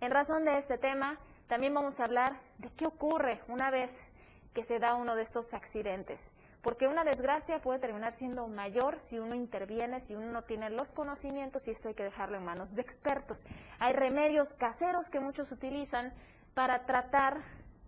En 0.00 0.10
razón 0.10 0.44
de 0.44 0.58
este 0.58 0.78
tema, 0.78 1.18
también 1.46 1.74
vamos 1.74 2.00
a 2.00 2.04
hablar 2.04 2.40
de 2.58 2.70
qué 2.70 2.86
ocurre 2.86 3.40
una 3.48 3.70
vez 3.70 4.04
que 4.52 4.64
se 4.64 4.78
da 4.78 4.94
uno 4.94 5.14
de 5.14 5.22
estos 5.22 5.54
accidentes, 5.54 6.32
porque 6.62 6.88
una 6.88 7.04
desgracia 7.04 7.60
puede 7.60 7.78
terminar 7.78 8.12
siendo 8.12 8.48
mayor 8.48 8.98
si 8.98 9.18
uno 9.18 9.34
interviene, 9.34 10.00
si 10.00 10.14
uno 10.14 10.32
no 10.32 10.42
tiene 10.42 10.70
los 10.70 10.92
conocimientos 10.92 11.68
y 11.68 11.70
esto 11.70 11.88
hay 11.88 11.94
que 11.94 12.04
dejarlo 12.04 12.36
en 12.36 12.44
manos 12.44 12.74
de 12.74 12.82
expertos. 12.82 13.46
Hay 13.78 13.92
remedios 13.92 14.54
caseros 14.54 15.10
que 15.10 15.20
muchos 15.20 15.52
utilizan 15.52 16.12
para 16.54 16.86
tratar 16.86 17.42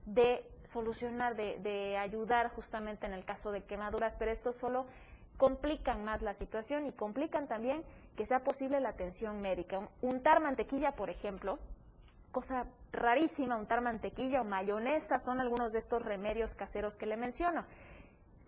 de 0.04 0.46
solucionar, 0.62 1.36
de, 1.36 1.58
de 1.58 1.96
ayudar 1.96 2.50
justamente 2.50 3.06
en 3.06 3.14
el 3.14 3.24
caso 3.24 3.50
de 3.50 3.64
quemaduras, 3.64 4.16
pero 4.16 4.30
esto 4.30 4.52
solo 4.52 4.86
complican 5.38 6.04
más 6.04 6.20
la 6.20 6.34
situación 6.34 6.86
y 6.86 6.92
complican 6.92 7.48
también 7.48 7.82
que 8.16 8.26
sea 8.26 8.40
posible 8.44 8.80
la 8.80 8.90
atención 8.90 9.40
médica. 9.40 9.88
Untar 10.02 10.40
mantequilla, 10.40 10.92
por 10.92 11.08
ejemplo, 11.08 11.58
cosa 12.32 12.66
rarísima, 12.92 13.56
untar 13.56 13.80
mantequilla 13.80 14.42
o 14.42 14.44
mayonesa, 14.44 15.18
son 15.18 15.40
algunos 15.40 15.72
de 15.72 15.78
estos 15.78 16.02
remedios 16.02 16.54
caseros 16.54 16.96
que 16.96 17.06
le 17.06 17.16
menciono. 17.16 17.64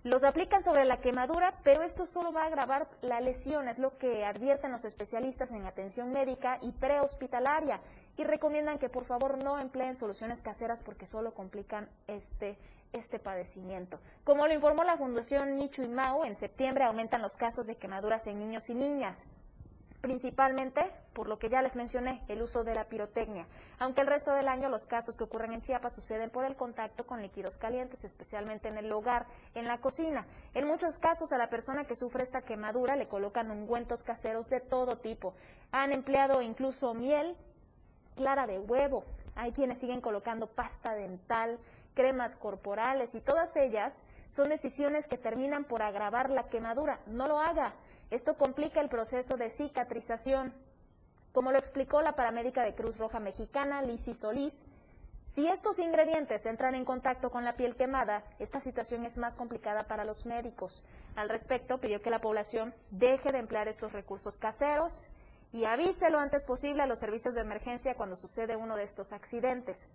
Los 0.02 0.24
aplican 0.24 0.62
sobre 0.62 0.86
la 0.86 1.00
quemadura, 1.00 1.54
pero 1.62 1.82
esto 1.82 2.06
solo 2.06 2.32
va 2.32 2.44
a 2.44 2.46
agravar 2.46 2.88
la 3.02 3.20
lesión, 3.20 3.68
es 3.68 3.78
lo 3.78 3.98
que 3.98 4.24
advierten 4.24 4.72
los 4.72 4.86
especialistas 4.86 5.50
en 5.50 5.66
atención 5.66 6.10
médica 6.10 6.58
y 6.62 6.72
prehospitalaria 6.72 7.80
y 8.16 8.24
recomiendan 8.24 8.78
que 8.78 8.88
por 8.88 9.04
favor 9.04 9.42
no 9.42 9.58
empleen 9.58 9.94
soluciones 9.94 10.40
caseras 10.40 10.82
porque 10.82 11.04
solo 11.04 11.34
complican 11.34 11.88
este 12.06 12.56
este 12.92 13.18
padecimiento. 13.18 14.00
Como 14.24 14.46
lo 14.46 14.52
informó 14.52 14.82
la 14.84 14.96
Fundación 14.96 15.56
Michu 15.56 15.82
y 15.82 15.88
Mau, 15.88 16.24
en 16.24 16.34
septiembre 16.34 16.84
aumentan 16.84 17.22
los 17.22 17.36
casos 17.36 17.66
de 17.66 17.76
quemaduras 17.76 18.26
en 18.26 18.38
niños 18.38 18.68
y 18.68 18.74
niñas, 18.74 19.26
principalmente 20.00 20.90
por 21.12 21.28
lo 21.28 21.38
que 21.38 21.48
ya 21.48 21.60
les 21.60 21.76
mencioné, 21.76 22.22
el 22.28 22.40
uso 22.40 22.64
de 22.64 22.74
la 22.74 22.88
pirotecnia, 22.88 23.46
aunque 23.78 24.00
el 24.00 24.06
resto 24.06 24.32
del 24.32 24.48
año 24.48 24.68
los 24.68 24.86
casos 24.86 25.16
que 25.16 25.24
ocurren 25.24 25.52
en 25.52 25.60
Chiapas 25.60 25.94
suceden 25.94 26.30
por 26.30 26.44
el 26.44 26.56
contacto 26.56 27.06
con 27.06 27.20
líquidos 27.20 27.58
calientes, 27.58 28.04
especialmente 28.04 28.68
en 28.68 28.78
el 28.78 28.90
hogar, 28.92 29.26
en 29.54 29.66
la 29.66 29.78
cocina. 29.78 30.26
En 30.54 30.66
muchos 30.66 30.98
casos 30.98 31.32
a 31.32 31.38
la 31.38 31.50
persona 31.50 31.84
que 31.84 31.96
sufre 31.96 32.22
esta 32.22 32.42
quemadura 32.42 32.96
le 32.96 33.08
colocan 33.08 33.50
ungüentos 33.50 34.04
caseros 34.04 34.48
de 34.48 34.60
todo 34.60 34.98
tipo. 34.98 35.34
Han 35.72 35.92
empleado 35.92 36.40
incluso 36.40 36.94
miel, 36.94 37.36
clara 38.14 38.46
de 38.46 38.58
huevo, 38.58 39.04
hay 39.34 39.52
quienes 39.52 39.78
siguen 39.78 40.00
colocando 40.00 40.46
pasta 40.46 40.94
dental, 40.94 41.58
cremas 41.94 42.36
corporales 42.36 43.14
y 43.14 43.20
todas 43.20 43.56
ellas 43.56 44.02
son 44.28 44.48
decisiones 44.48 45.08
que 45.08 45.18
terminan 45.18 45.64
por 45.64 45.82
agravar 45.82 46.30
la 46.30 46.44
quemadura. 46.44 47.00
No 47.06 47.26
lo 47.26 47.40
haga. 47.40 47.74
Esto 48.10 48.36
complica 48.36 48.80
el 48.80 48.88
proceso 48.88 49.36
de 49.36 49.50
cicatrización. 49.50 50.52
Como 51.32 51.52
lo 51.52 51.58
explicó 51.58 52.02
la 52.02 52.16
paramédica 52.16 52.64
de 52.64 52.74
Cruz 52.74 52.98
Roja 52.98 53.20
Mexicana, 53.20 53.82
Lisi 53.82 54.14
Solís, 54.14 54.66
si 55.26 55.46
estos 55.46 55.78
ingredientes 55.78 56.44
entran 56.44 56.74
en 56.74 56.84
contacto 56.84 57.30
con 57.30 57.44
la 57.44 57.54
piel 57.54 57.76
quemada, 57.76 58.24
esta 58.40 58.58
situación 58.58 59.04
es 59.04 59.16
más 59.16 59.36
complicada 59.36 59.84
para 59.86 60.04
los 60.04 60.26
médicos. 60.26 60.84
Al 61.14 61.28
respecto, 61.28 61.78
pidió 61.78 62.02
que 62.02 62.10
la 62.10 62.20
población 62.20 62.74
deje 62.90 63.30
de 63.30 63.38
emplear 63.38 63.68
estos 63.68 63.92
recursos 63.92 64.38
caseros 64.38 65.12
y 65.52 65.66
avise 65.66 66.10
lo 66.10 66.18
antes 66.18 66.42
posible 66.42 66.82
a 66.82 66.86
los 66.88 66.98
servicios 66.98 67.36
de 67.36 67.42
emergencia 67.42 67.94
cuando 67.94 68.16
sucede 68.16 68.56
uno 68.56 68.74
de 68.74 68.82
estos 68.82 69.12
accidentes. 69.12 69.88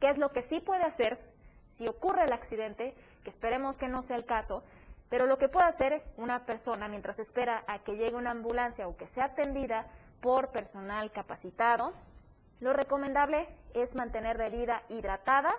¿Qué 0.00 0.08
es 0.08 0.16
lo 0.16 0.32
que 0.32 0.40
sí 0.40 0.60
puede 0.60 0.84
hacer 0.84 1.18
si 1.62 1.86
ocurre 1.86 2.24
el 2.24 2.32
accidente? 2.32 2.94
Que 3.22 3.28
esperemos 3.28 3.76
que 3.76 3.88
no 3.88 4.00
sea 4.00 4.16
el 4.16 4.24
caso, 4.24 4.64
pero 5.08 5.26
lo 5.26 5.38
que 5.38 5.48
puede 5.48 5.66
hacer 5.66 6.02
una 6.16 6.46
persona 6.46 6.88
mientras 6.88 7.18
espera 7.18 7.64
a 7.66 7.80
que 7.80 7.96
llegue 7.96 8.16
una 8.16 8.30
ambulancia 8.30 8.88
o 8.88 8.96
que 8.96 9.06
sea 9.06 9.26
atendida 9.26 9.86
por 10.20 10.50
personal 10.50 11.12
capacitado, 11.12 11.92
lo 12.60 12.72
recomendable 12.72 13.46
es 13.74 13.94
mantener 13.94 14.38
la 14.38 14.46
herida 14.46 14.82
hidratada 14.88 15.54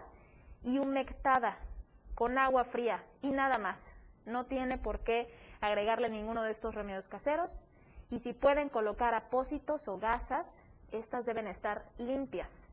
y 0.64 0.80
humectada 0.80 1.58
con 2.16 2.38
agua 2.38 2.64
fría 2.64 3.04
y 3.22 3.32
nada 3.32 3.58
más. 3.58 3.96
No 4.26 4.46
tiene 4.46 4.78
por 4.78 5.02
qué 5.02 5.32
agregarle 5.62 6.10
ninguno 6.10 6.42
de 6.42 6.52
estos 6.52 6.74
remedios 6.74 7.08
caseros 7.08 7.68
y 8.10 8.20
si 8.20 8.34
pueden 8.34 8.70
colocar 8.70 9.14
apósitos 9.14 9.88
o 9.88 10.00
gasas, 10.00 10.64
estas 10.92 11.26
deben 11.26 11.48
estar 11.48 11.86
limpias 11.98 12.70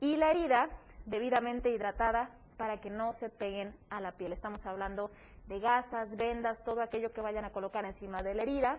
y 0.00 0.16
la 0.16 0.30
herida 0.30 0.68
debidamente 1.06 1.70
hidratada 1.70 2.30
para 2.56 2.80
que 2.80 2.90
no 2.90 3.12
se 3.12 3.30
peguen 3.30 3.76
a 3.90 4.00
la 4.00 4.12
piel. 4.12 4.32
Estamos 4.32 4.66
hablando 4.66 5.10
de 5.46 5.60
gasas, 5.60 6.16
vendas, 6.16 6.64
todo 6.64 6.80
aquello 6.80 7.12
que 7.12 7.20
vayan 7.20 7.44
a 7.44 7.52
colocar 7.52 7.84
encima 7.84 8.22
de 8.22 8.34
la 8.34 8.42
herida. 8.42 8.78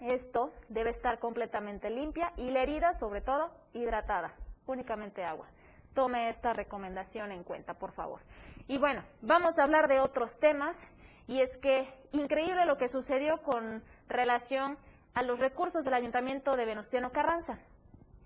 Esto 0.00 0.52
debe 0.68 0.90
estar 0.90 1.18
completamente 1.18 1.90
limpia 1.90 2.32
y 2.36 2.50
la 2.50 2.62
herida, 2.62 2.92
sobre 2.92 3.20
todo, 3.20 3.50
hidratada, 3.72 4.34
únicamente 4.66 5.24
agua. 5.24 5.46
Tome 5.94 6.28
esta 6.28 6.52
recomendación 6.52 7.30
en 7.32 7.44
cuenta, 7.44 7.74
por 7.74 7.92
favor. 7.92 8.20
Y 8.66 8.78
bueno, 8.78 9.02
vamos 9.22 9.58
a 9.58 9.64
hablar 9.64 9.88
de 9.88 10.00
otros 10.00 10.38
temas 10.38 10.90
y 11.26 11.40
es 11.40 11.56
que 11.56 11.88
increíble 12.12 12.64
lo 12.66 12.76
que 12.76 12.88
sucedió 12.88 13.42
con 13.42 13.82
relación 14.08 14.76
a 15.14 15.22
los 15.22 15.38
recursos 15.38 15.84
del 15.84 15.94
Ayuntamiento 15.94 16.56
de 16.56 16.66
Venustiano 16.66 17.12
Carranza 17.12 17.58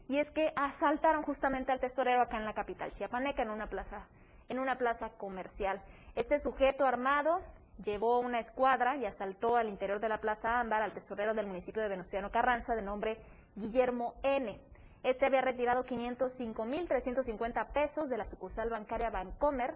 y 0.09 0.19
es 0.19 0.31
que 0.31 0.53
asaltaron 0.57 1.23
justamente 1.23 1.71
al 1.71 1.81
tesorero 1.81 2.23
acá 2.23 2.39
en 2.39 2.47
la 2.47 2.55
capital 2.55 2.91
chiapaneca, 2.93 3.43
en 3.43 3.51
una 3.51 3.69
plaza, 3.69 4.09
en 4.49 4.59
una 4.59 4.79
plaza 4.79 5.11
comercial. 5.11 5.83
Este 6.15 6.39
sujeto 6.39 6.87
armado 6.87 7.43
llevó 7.83 8.21
una 8.21 8.39
escuadra 8.39 8.97
y 8.97 9.07
asaltó 9.07 9.57
al 9.57 9.69
interior 9.69 10.01
de 10.01 10.09
la 10.09 10.21
Plaza 10.21 10.61
Ámbar 10.61 10.83
al 10.83 10.93
tesorero 10.93 11.35
del 11.35 11.47
municipio 11.47 11.83
de 11.83 11.89
Venustiano 11.89 12.31
Carranza, 12.31 12.75
de 12.75 12.83
nombre 12.83 13.19
Guillermo 13.55 14.15
N. 14.23 14.61
Este 15.03 15.27
había 15.27 15.43
retirado 15.43 15.85
505.350 15.85 17.67
pesos 17.69 18.09
de 18.09 18.19
la 18.19 18.25
sucursal 18.25 18.71
bancaria 18.71 19.11
Bancomer, 19.11 19.75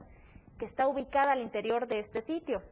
que 0.59 0.64
está 0.64 0.88
ubicada 0.88 1.32
al 1.32 1.40
interior 1.40 1.86
de 1.86 2.00
este 2.00 2.22
sitio. 2.22 2.62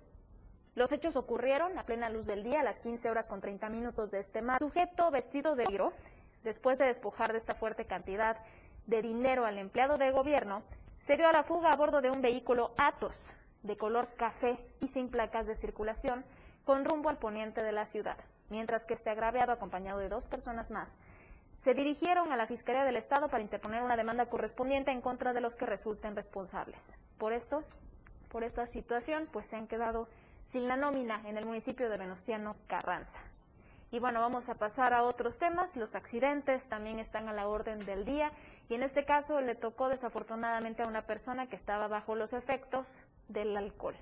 Los 0.74 0.92
hechos 0.92 1.16
ocurrieron 1.16 1.78
a 1.78 1.84
plena 1.84 2.10
luz 2.10 2.26
del 2.26 2.42
día, 2.42 2.60
a 2.60 2.64
las 2.64 2.80
15 2.80 3.10
horas 3.10 3.28
con 3.28 3.40
30 3.40 3.68
minutos 3.70 4.10
de 4.10 4.20
este 4.20 4.42
mar. 4.42 4.58
Sujeto 4.58 5.10
vestido 5.10 5.54
de 5.54 5.64
negro 5.66 5.92
después 6.42 6.78
de 6.78 6.86
despojar 6.86 7.32
de 7.32 7.38
esta 7.38 7.54
fuerte 7.54 7.84
cantidad 7.84 8.36
de 8.86 9.02
dinero 9.02 9.44
al 9.44 9.58
empleado 9.58 9.98
de 9.98 10.10
gobierno, 10.10 10.62
se 10.98 11.16
dio 11.16 11.28
a 11.28 11.32
la 11.32 11.44
fuga 11.44 11.72
a 11.72 11.76
bordo 11.76 12.00
de 12.00 12.10
un 12.10 12.22
vehículo 12.22 12.72
Atos 12.76 13.34
de 13.62 13.76
color 13.76 14.14
café 14.16 14.58
y 14.80 14.88
sin 14.88 15.08
placas 15.08 15.46
de 15.46 15.54
circulación 15.54 16.24
con 16.64 16.84
rumbo 16.84 17.08
al 17.08 17.18
poniente 17.18 17.62
de 17.62 17.72
la 17.72 17.84
ciudad, 17.84 18.16
mientras 18.48 18.84
que 18.84 18.94
este 18.94 19.10
agraviado 19.10 19.52
acompañado 19.52 19.98
de 19.98 20.08
dos 20.08 20.28
personas 20.28 20.70
más 20.70 20.96
se 21.60 21.74
dirigieron 21.74 22.32
a 22.32 22.38
la 22.38 22.46
Fiscalía 22.46 22.84
del 22.84 22.96
Estado 22.96 23.28
para 23.28 23.42
interponer 23.42 23.82
una 23.82 23.98
demanda 23.98 24.24
correspondiente 24.24 24.92
en 24.92 25.02
contra 25.02 25.34
de 25.34 25.42
los 25.42 25.56
que 25.56 25.66
resulten 25.66 26.16
responsables. 26.16 26.98
Por 27.18 27.34
esto, 27.34 27.64
por 28.30 28.44
esta 28.44 28.64
situación, 28.64 29.28
pues 29.30 29.46
se 29.46 29.56
han 29.56 29.66
quedado 29.66 30.08
sin 30.44 30.68
la 30.68 30.78
nómina 30.78 31.20
en 31.26 31.36
el 31.36 31.44
municipio 31.44 31.90
de 31.90 31.98
Venustiano 31.98 32.56
Carranza. 32.66 33.20
Y 33.90 33.98
bueno, 33.98 34.20
vamos 34.20 34.48
a 34.48 34.54
pasar 34.54 34.94
a 34.94 35.02
otros 35.02 35.38
temas. 35.38 35.76
Los 35.76 35.96
accidentes 35.96 36.68
también 36.68 36.98
están 36.98 37.28
a 37.28 37.34
la 37.34 37.46
orden 37.46 37.84
del 37.84 38.06
día 38.06 38.32
y 38.70 38.74
en 38.74 38.82
este 38.82 39.04
caso 39.04 39.40
le 39.42 39.54
tocó 39.54 39.90
desafortunadamente 39.90 40.82
a 40.82 40.86
una 40.86 41.02
persona 41.02 41.48
que 41.48 41.56
estaba 41.56 41.88
bajo 41.88 42.14
los 42.14 42.32
efectos 42.32 43.04
del 43.32 43.56
alcohol. 43.56 43.96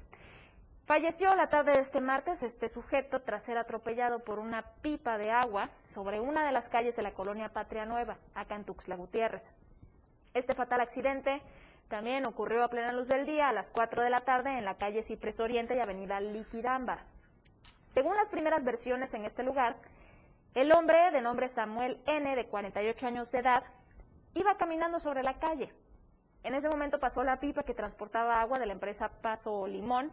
Falleció 0.88 1.34
la 1.34 1.50
tarde 1.50 1.72
de 1.72 1.80
este 1.80 2.00
martes 2.00 2.42
este 2.42 2.68
sujeto 2.68 3.20
tras 3.20 3.44
ser 3.44 3.58
atropellado 3.58 4.24
por 4.24 4.38
una 4.38 4.62
pipa 4.80 5.18
de 5.18 5.30
agua 5.30 5.68
sobre 5.84 6.18
una 6.18 6.46
de 6.46 6.52
las 6.52 6.70
calles 6.70 6.96
de 6.96 7.02
la 7.02 7.12
colonia 7.12 7.52
Patria 7.52 7.84
Nueva, 7.84 8.16
acá 8.34 8.56
en 8.56 8.64
Tuxtla 8.64 8.96
Gutiérrez. 8.96 9.52
Este 10.32 10.54
fatal 10.54 10.80
accidente 10.80 11.42
también 11.88 12.24
ocurrió 12.24 12.64
a 12.64 12.68
plena 12.68 12.92
luz 12.92 13.08
del 13.08 13.26
día 13.26 13.48
a 13.48 13.52
las 13.52 13.70
4 13.70 14.02
de 14.02 14.10
la 14.10 14.20
tarde 14.20 14.56
en 14.56 14.64
la 14.64 14.78
calle 14.78 15.02
Cipres 15.02 15.40
Oriente 15.40 15.76
y 15.76 15.80
avenida 15.80 16.20
Liquidamba. 16.20 17.04
Según 17.84 18.16
las 18.16 18.30
primeras 18.30 18.64
versiones 18.64 19.12
en 19.14 19.24
este 19.24 19.42
lugar, 19.42 19.76
el 20.54 20.72
hombre 20.72 21.10
de 21.10 21.20
nombre 21.20 21.48
Samuel 21.48 22.00
N, 22.06 22.34
de 22.34 22.46
48 22.46 23.06
años 23.06 23.30
de 23.30 23.40
edad, 23.40 23.64
iba 24.34 24.56
caminando 24.56 24.98
sobre 24.98 25.22
la 25.22 25.38
calle. 25.38 25.72
En 26.42 26.54
ese 26.54 26.68
momento 26.68 26.98
pasó 26.98 27.24
la 27.24 27.40
pipa 27.40 27.62
que 27.62 27.74
transportaba 27.74 28.40
agua 28.40 28.58
de 28.58 28.66
la 28.66 28.72
empresa 28.72 29.08
Paso 29.08 29.66
Limón, 29.66 30.12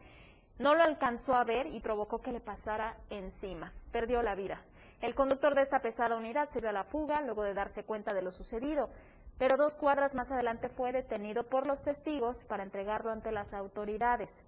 no 0.58 0.74
lo 0.74 0.84
alcanzó 0.84 1.36
a 1.36 1.44
ver 1.44 1.68
y 1.68 1.82
provocó 1.82 2.22
que 2.22 2.32
le 2.32 2.40
pasara 2.40 2.98
encima. 3.10 3.74
Perdió 3.92 4.22
la 4.22 4.36
vida. 4.36 4.62
El 5.02 5.14
conductor 5.14 5.54
de 5.54 5.62
esta 5.62 5.82
pesada 5.82 6.16
unidad 6.16 6.48
se 6.48 6.66
a 6.66 6.72
la 6.72 6.84
fuga 6.84 7.22
luego 7.22 7.44
de 7.44 7.54
darse 7.54 7.84
cuenta 7.84 8.14
de 8.14 8.22
lo 8.22 8.32
sucedido, 8.32 8.90
pero 9.38 9.58
dos 9.58 9.76
cuadras 9.76 10.16
más 10.16 10.32
adelante 10.32 10.70
fue 10.70 10.94
detenido 10.94 11.44
por 11.44 11.68
los 11.68 11.84
testigos 11.84 12.46
para 12.46 12.64
entregarlo 12.64 13.12
ante 13.12 13.32
las 13.32 13.54
autoridades. 13.54 14.46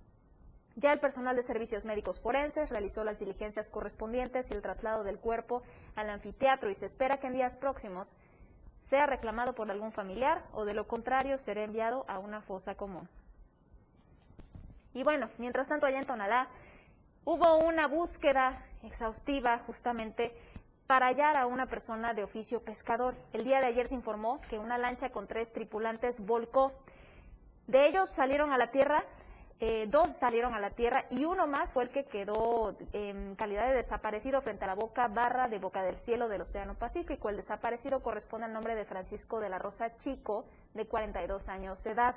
Ya 0.75 0.93
el 0.93 0.99
personal 0.99 1.35
de 1.35 1.43
servicios 1.43 1.85
médicos 1.85 2.21
forenses 2.21 2.69
realizó 2.69 3.03
las 3.03 3.19
diligencias 3.19 3.69
correspondientes 3.69 4.51
y 4.51 4.53
el 4.53 4.61
traslado 4.61 5.03
del 5.03 5.19
cuerpo 5.19 5.63
al 5.95 6.09
anfiteatro 6.09 6.69
y 6.69 6.75
se 6.75 6.85
espera 6.85 7.17
que 7.17 7.27
en 7.27 7.33
días 7.33 7.57
próximos 7.57 8.15
sea 8.79 9.05
reclamado 9.05 9.53
por 9.53 9.69
algún 9.69 9.91
familiar 9.91 10.43
o 10.53 10.65
de 10.65 10.73
lo 10.73 10.87
contrario 10.87 11.37
será 11.37 11.63
enviado 11.63 12.05
a 12.07 12.19
una 12.19 12.41
fosa 12.41 12.75
común. 12.75 13.07
Y 14.93 15.03
bueno, 15.03 15.29
mientras 15.37 15.67
tanto 15.67 15.85
allá 15.85 15.99
en 15.99 16.05
Tonalá 16.05 16.47
hubo 17.25 17.57
una 17.57 17.87
búsqueda 17.87 18.57
exhaustiva 18.83 19.59
justamente 19.59 20.33
para 20.87 21.07
hallar 21.07 21.35
a 21.35 21.45
una 21.45 21.67
persona 21.67 22.13
de 22.13 22.23
oficio 22.23 22.61
pescador. 22.61 23.13
El 23.33 23.43
día 23.43 23.59
de 23.59 23.67
ayer 23.67 23.87
se 23.87 23.95
informó 23.95 24.39
que 24.49 24.57
una 24.57 24.77
lancha 24.77 25.11
con 25.11 25.27
tres 25.27 25.51
tripulantes 25.51 26.25
volcó. 26.25 26.71
De 27.67 27.87
ellos 27.87 28.09
salieron 28.09 28.53
a 28.53 28.57
la 28.57 28.71
tierra, 28.71 29.03
eh, 29.59 29.87
dos 29.89 30.15
salieron 30.15 30.53
a 30.53 30.59
la 30.59 30.69
tierra 30.69 31.05
y 31.09 31.25
uno 31.25 31.47
más 31.47 31.73
fue 31.73 31.83
el 31.83 31.89
que 31.89 32.05
quedó 32.05 32.75
en 32.93 33.35
calidad 33.35 33.67
de 33.67 33.73
desaparecido 33.73 34.39
frente 34.41 34.65
a 34.65 34.67
la 34.67 34.75
boca 34.75 35.07
barra 35.07 35.47
de 35.47 35.57
Boca 35.57 35.81
del 35.81 35.95
Cielo 35.95 36.27
del 36.27 36.41
Océano 36.41 36.75
Pacífico. 36.75 37.29
El 37.29 37.37
desaparecido 37.37 38.03
corresponde 38.03 38.45
al 38.45 38.53
nombre 38.53 38.75
de 38.75 38.85
Francisco 38.85 39.39
de 39.39 39.49
la 39.49 39.57
Rosa 39.57 39.95
Chico, 39.95 40.45
de 40.75 40.85
42 40.85 41.49
años 41.49 41.83
de 41.83 41.91
edad. 41.91 42.15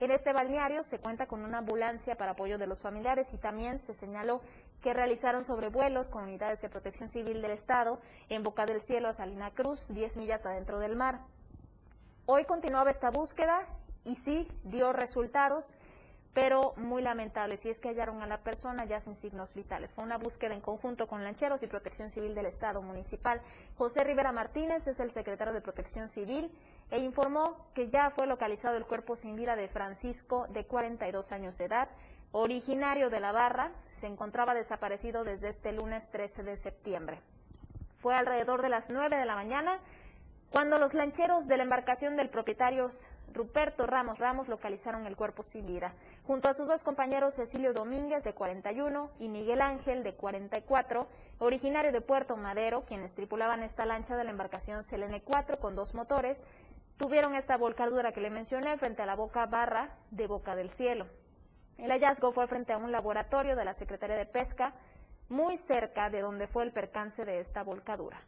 En 0.00 0.10
este 0.10 0.32
balneario 0.32 0.82
se 0.82 0.98
cuenta 0.98 1.26
con 1.26 1.44
una 1.44 1.58
ambulancia 1.58 2.16
para 2.16 2.30
apoyo 2.30 2.56
de 2.56 2.66
los 2.66 2.80
familiares 2.80 3.34
y 3.34 3.38
también 3.38 3.80
se 3.80 3.92
señaló 3.92 4.40
que 4.80 4.94
realizaron 4.94 5.44
sobrevuelos 5.44 6.08
con 6.08 6.22
unidades 6.22 6.62
de 6.62 6.70
protección 6.70 7.10
civil 7.10 7.42
del 7.42 7.50
Estado 7.50 8.00
en 8.30 8.42
Boca 8.42 8.64
del 8.64 8.80
Cielo 8.80 9.08
a 9.08 9.12
Salina 9.12 9.50
Cruz, 9.50 9.92
10 9.92 10.16
millas 10.16 10.46
adentro 10.46 10.78
del 10.78 10.96
mar. 10.96 11.20
Hoy 12.24 12.44
continuaba 12.46 12.90
esta 12.90 13.10
búsqueda 13.10 13.66
y 14.04 14.14
sí 14.14 14.48
dio 14.62 14.92
resultados 14.94 15.76
pero 16.34 16.74
muy 16.76 17.02
lamentable 17.02 17.56
si 17.56 17.68
es 17.68 17.80
que 17.80 17.88
hallaron 17.88 18.22
a 18.22 18.26
la 18.26 18.38
persona 18.38 18.84
ya 18.84 19.00
sin 19.00 19.16
signos 19.16 19.54
vitales. 19.54 19.92
Fue 19.92 20.04
una 20.04 20.18
búsqueda 20.18 20.54
en 20.54 20.60
conjunto 20.60 21.08
con 21.08 21.24
lancheros 21.24 21.62
y 21.62 21.66
Protección 21.66 22.10
Civil 22.10 22.34
del 22.34 22.46
Estado 22.46 22.82
Municipal. 22.82 23.40
José 23.76 24.04
Rivera 24.04 24.32
Martínez 24.32 24.86
es 24.86 25.00
el 25.00 25.10
secretario 25.10 25.52
de 25.52 25.60
Protección 25.60 26.08
Civil 26.08 26.50
e 26.90 26.98
informó 27.00 27.66
que 27.74 27.90
ya 27.90 28.10
fue 28.10 28.26
localizado 28.26 28.76
el 28.76 28.86
cuerpo 28.86 29.16
sin 29.16 29.36
vida 29.36 29.56
de 29.56 29.68
Francisco, 29.68 30.46
de 30.48 30.64
42 30.64 31.32
años 31.32 31.58
de 31.58 31.64
edad, 31.66 31.88
originario 32.32 33.10
de 33.10 33.20
la 33.20 33.32
Barra, 33.32 33.72
se 33.90 34.06
encontraba 34.06 34.54
desaparecido 34.54 35.24
desde 35.24 35.48
este 35.48 35.72
lunes 35.72 36.10
13 36.10 36.42
de 36.42 36.56
septiembre. 36.56 37.20
Fue 37.98 38.14
alrededor 38.14 38.62
de 38.62 38.68
las 38.68 38.90
9 38.90 39.16
de 39.16 39.24
la 39.24 39.34
mañana 39.34 39.80
cuando 40.50 40.78
los 40.78 40.94
lancheros 40.94 41.46
de 41.46 41.56
la 41.58 41.64
embarcación 41.64 42.16
del 42.16 42.30
propietario 42.30 42.88
Ruperto 43.34 43.86
Ramos 43.86 44.18
Ramos 44.18 44.48
localizaron 44.48 45.06
el 45.06 45.14
cuerpo 45.14 45.42
sin 45.42 45.66
vida, 45.66 45.94
junto 46.24 46.48
a 46.48 46.54
sus 46.54 46.68
dos 46.68 46.82
compañeros 46.82 47.36
Cecilio 47.36 47.74
Domínguez, 47.74 48.24
de 48.24 48.34
41, 48.34 49.10
y 49.18 49.28
Miguel 49.28 49.60
Ángel, 49.60 50.02
de 50.02 50.14
44, 50.14 51.06
originario 51.38 51.92
de 51.92 52.00
Puerto 52.00 52.36
Madero, 52.36 52.84
quienes 52.86 53.14
tripulaban 53.14 53.62
esta 53.62 53.84
lancha 53.84 54.16
de 54.16 54.24
la 54.24 54.30
embarcación 54.30 54.82
Selene 54.82 55.22
4 55.22 55.60
con 55.60 55.76
dos 55.76 55.94
motores, 55.94 56.44
tuvieron 56.96 57.34
esta 57.34 57.56
volcadura 57.56 58.12
que 58.12 58.22
le 58.22 58.30
mencioné 58.30 58.76
frente 58.78 59.02
a 59.02 59.06
la 59.06 59.14
boca 59.16 59.46
barra 59.46 59.96
de 60.10 60.26
Boca 60.26 60.56
del 60.56 60.70
Cielo. 60.70 61.06
El 61.76 61.92
hallazgo 61.92 62.32
fue 62.32 62.48
frente 62.48 62.72
a 62.72 62.78
un 62.78 62.90
laboratorio 62.90 63.54
de 63.54 63.64
la 63.64 63.74
Secretaría 63.74 64.16
de 64.16 64.26
Pesca, 64.26 64.72
muy 65.28 65.56
cerca 65.58 66.10
de 66.10 66.22
donde 66.22 66.48
fue 66.48 66.64
el 66.64 66.72
percance 66.72 67.24
de 67.24 67.38
esta 67.38 67.62
volcadura. 67.62 68.20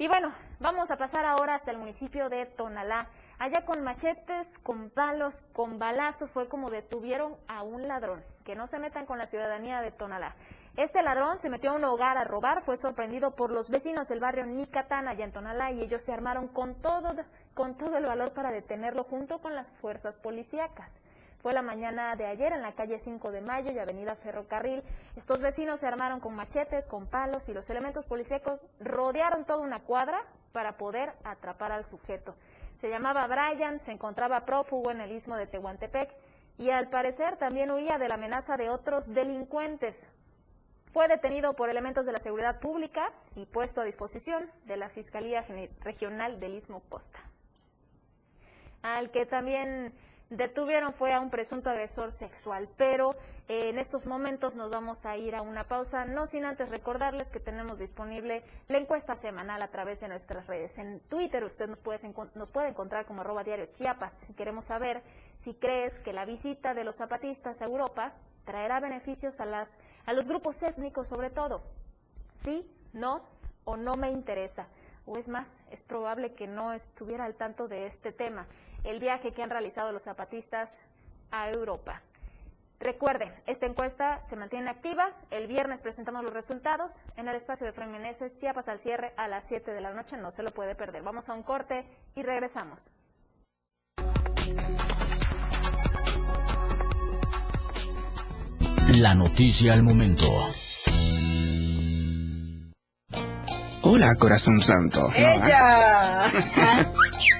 Y 0.00 0.08
bueno, 0.08 0.32
vamos 0.60 0.90
a 0.90 0.96
pasar 0.96 1.26
ahora 1.26 1.54
hasta 1.54 1.72
el 1.72 1.76
municipio 1.76 2.30
de 2.30 2.46
Tonalá. 2.46 3.10
Allá 3.38 3.66
con 3.66 3.84
machetes, 3.84 4.58
con 4.58 4.88
palos, 4.88 5.44
con 5.52 5.78
balazos, 5.78 6.30
fue 6.30 6.48
como 6.48 6.70
detuvieron 6.70 7.36
a 7.48 7.62
un 7.62 7.86
ladrón. 7.86 8.24
Que 8.42 8.56
no 8.56 8.66
se 8.66 8.78
metan 8.78 9.04
con 9.04 9.18
la 9.18 9.26
ciudadanía 9.26 9.82
de 9.82 9.90
Tonalá. 9.90 10.34
Este 10.74 11.02
ladrón 11.02 11.36
se 11.36 11.50
metió 11.50 11.72
a 11.72 11.74
un 11.74 11.84
hogar 11.84 12.16
a 12.16 12.24
robar, 12.24 12.62
fue 12.62 12.78
sorprendido 12.78 13.36
por 13.36 13.50
los 13.50 13.68
vecinos 13.68 14.08
del 14.08 14.20
barrio 14.20 14.46
Nicatán, 14.46 15.06
allá 15.06 15.26
en 15.26 15.32
Tonalá, 15.32 15.70
y 15.70 15.82
ellos 15.82 16.02
se 16.02 16.14
armaron 16.14 16.48
con 16.48 16.76
todo, 16.80 17.14
con 17.52 17.76
todo 17.76 17.98
el 17.98 18.06
valor 18.06 18.32
para 18.32 18.52
detenerlo 18.52 19.04
junto 19.04 19.42
con 19.42 19.54
las 19.54 19.70
fuerzas 19.70 20.16
policíacas. 20.16 21.02
Fue 21.42 21.54
la 21.54 21.62
mañana 21.62 22.16
de 22.16 22.26
ayer 22.26 22.52
en 22.52 22.60
la 22.60 22.74
calle 22.74 22.98
5 22.98 23.32
de 23.32 23.40
Mayo 23.40 23.72
y 23.72 23.78
Avenida 23.78 24.14
Ferrocarril. 24.14 24.82
Estos 25.16 25.40
vecinos 25.40 25.80
se 25.80 25.86
armaron 25.86 26.20
con 26.20 26.34
machetes, 26.34 26.86
con 26.86 27.06
palos 27.06 27.48
y 27.48 27.54
los 27.54 27.70
elementos 27.70 28.04
policíacos 28.04 28.66
rodearon 28.78 29.46
toda 29.46 29.62
una 29.62 29.80
cuadra 29.80 30.22
para 30.52 30.76
poder 30.76 31.14
atrapar 31.24 31.72
al 31.72 31.86
sujeto. 31.86 32.34
Se 32.74 32.90
llamaba 32.90 33.26
Brian, 33.26 33.78
se 33.78 33.92
encontraba 33.92 34.44
prófugo 34.44 34.90
en 34.90 35.00
el 35.00 35.12
istmo 35.12 35.36
de 35.36 35.46
Tehuantepec 35.46 36.14
y 36.58 36.70
al 36.70 36.90
parecer 36.90 37.38
también 37.38 37.70
huía 37.70 37.96
de 37.96 38.08
la 38.08 38.16
amenaza 38.16 38.58
de 38.58 38.68
otros 38.68 39.14
delincuentes. 39.14 40.12
Fue 40.92 41.08
detenido 41.08 41.54
por 41.54 41.70
elementos 41.70 42.04
de 42.04 42.12
la 42.12 42.18
seguridad 42.18 42.60
pública 42.60 43.12
y 43.34 43.46
puesto 43.46 43.80
a 43.80 43.84
disposición 43.84 44.50
de 44.66 44.76
la 44.76 44.90
Fiscalía 44.90 45.42
Regional 45.80 46.38
del 46.38 46.54
Istmo 46.54 46.82
Costa. 46.90 47.20
Al 48.82 49.10
que 49.10 49.24
también 49.24 49.94
detuvieron 50.30 50.92
fue 50.92 51.12
a 51.12 51.20
un 51.20 51.28
presunto 51.28 51.70
agresor 51.70 52.12
sexual, 52.12 52.68
pero 52.76 53.16
eh, 53.48 53.68
en 53.68 53.78
estos 53.78 54.06
momentos 54.06 54.54
nos 54.54 54.70
vamos 54.70 55.04
a 55.04 55.16
ir 55.16 55.34
a 55.34 55.42
una 55.42 55.64
pausa, 55.64 56.04
no 56.04 56.26
sin 56.26 56.44
antes 56.44 56.70
recordarles 56.70 57.30
que 57.30 57.40
tenemos 57.40 57.80
disponible 57.80 58.44
la 58.68 58.78
encuesta 58.78 59.16
semanal 59.16 59.60
a 59.60 59.68
través 59.68 60.00
de 60.00 60.08
nuestras 60.08 60.46
redes. 60.46 60.78
En 60.78 61.00
Twitter 61.00 61.42
usted 61.42 61.68
nos 61.68 61.80
puede, 61.80 61.98
nos 62.36 62.52
puede 62.52 62.68
encontrar 62.68 63.06
como 63.06 63.22
arroba 63.22 63.42
diario 63.42 63.66
Chiapas. 63.66 64.28
Queremos 64.36 64.66
saber 64.66 65.02
si 65.36 65.54
crees 65.54 65.98
que 65.98 66.12
la 66.12 66.24
visita 66.24 66.74
de 66.74 66.84
los 66.84 66.96
zapatistas 66.96 67.60
a 67.60 67.64
Europa 67.64 68.14
traerá 68.44 68.78
beneficios 68.78 69.40
a, 69.40 69.46
las, 69.46 69.76
a 70.06 70.12
los 70.12 70.28
grupos 70.28 70.62
étnicos 70.62 71.08
sobre 71.08 71.30
todo. 71.30 71.62
¿Sí? 72.36 72.70
¿No? 72.92 73.24
¿O 73.64 73.76
no 73.76 73.96
me 73.96 74.10
interesa? 74.10 74.68
O 75.06 75.16
es 75.16 75.28
más, 75.28 75.62
es 75.72 75.82
probable 75.82 76.34
que 76.34 76.46
no 76.46 76.72
estuviera 76.72 77.24
al 77.24 77.34
tanto 77.34 77.66
de 77.66 77.86
este 77.86 78.12
tema 78.12 78.46
el 78.84 78.98
viaje 78.98 79.32
que 79.32 79.42
han 79.42 79.50
realizado 79.50 79.92
los 79.92 80.02
zapatistas 80.02 80.84
a 81.30 81.50
Europa. 81.50 82.02
Recuerde, 82.80 83.30
esta 83.46 83.66
encuesta 83.66 84.24
se 84.24 84.36
mantiene 84.36 84.70
activa. 84.70 85.10
El 85.30 85.46
viernes 85.46 85.82
presentamos 85.82 86.24
los 86.24 86.32
resultados 86.32 87.00
en 87.16 87.28
el 87.28 87.36
espacio 87.36 87.66
de 87.66 87.74
Fran 87.74 87.92
Meneses, 87.92 88.38
Chiapas 88.38 88.68
al 88.68 88.78
cierre 88.78 89.12
a 89.18 89.28
las 89.28 89.46
7 89.46 89.72
de 89.72 89.82
la 89.82 89.92
noche. 89.92 90.16
No 90.16 90.30
se 90.30 90.42
lo 90.42 90.50
puede 90.50 90.74
perder. 90.74 91.02
Vamos 91.02 91.28
a 91.28 91.34
un 91.34 91.42
corte 91.42 91.84
y 92.14 92.22
regresamos. 92.22 92.90
La 98.98 99.14
noticia 99.14 99.74
al 99.74 99.82
momento. 99.82 100.24
Hola, 103.82 104.14
corazón 104.16 104.62
santo. 104.62 105.12
¡Ella! 105.14 106.30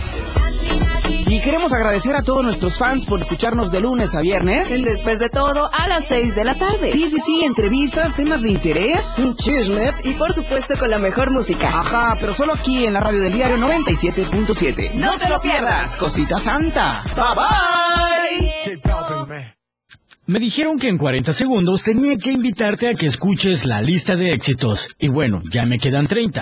Y 1.31 1.39
queremos 1.39 1.71
agradecer 1.71 2.13
a 2.13 2.23
todos 2.23 2.43
nuestros 2.43 2.77
fans 2.77 3.05
por 3.05 3.21
escucharnos 3.21 3.71
de 3.71 3.79
lunes 3.79 4.15
a 4.15 4.19
viernes. 4.19 4.83
Después 4.83 5.17
de 5.17 5.29
todo, 5.29 5.73
a 5.73 5.87
las 5.87 6.03
6 6.09 6.35
de 6.35 6.43
la 6.43 6.57
tarde. 6.57 6.91
Sí, 6.91 7.09
sí, 7.09 7.21
sí, 7.21 7.45
entrevistas, 7.45 8.15
temas 8.15 8.41
de 8.41 8.49
interés. 8.49 9.17
Un 9.17 9.37
chisme 9.37 9.93
y 10.03 10.11
por 10.15 10.33
supuesto 10.33 10.77
con 10.77 10.89
la 10.89 10.99
mejor 10.99 11.31
música. 11.31 11.69
Ajá, 11.69 12.17
pero 12.19 12.33
solo 12.33 12.51
aquí 12.51 12.85
en 12.85 12.91
la 12.91 12.99
radio 12.99 13.21
del 13.21 13.31
diario 13.31 13.55
97.7. 13.59 14.91
¡No 14.95 15.17
te 15.17 15.29
lo 15.29 15.39
pierdas! 15.39 15.95
Cosita 15.95 16.37
Santa. 16.37 17.01
Bye 17.15 17.23
bye. 18.75 19.53
Me 20.25 20.39
dijeron 20.39 20.77
que 20.77 20.89
en 20.89 20.97
40 20.97 21.31
segundos 21.31 21.83
tenía 21.83 22.17
que 22.17 22.31
invitarte 22.31 22.89
a 22.89 22.93
que 22.93 23.05
escuches 23.05 23.65
la 23.65 23.81
lista 23.81 24.17
de 24.17 24.33
éxitos. 24.33 24.89
Y 24.99 25.07
bueno, 25.07 25.39
ya 25.49 25.65
me 25.65 25.79
quedan 25.79 26.07
30. 26.07 26.41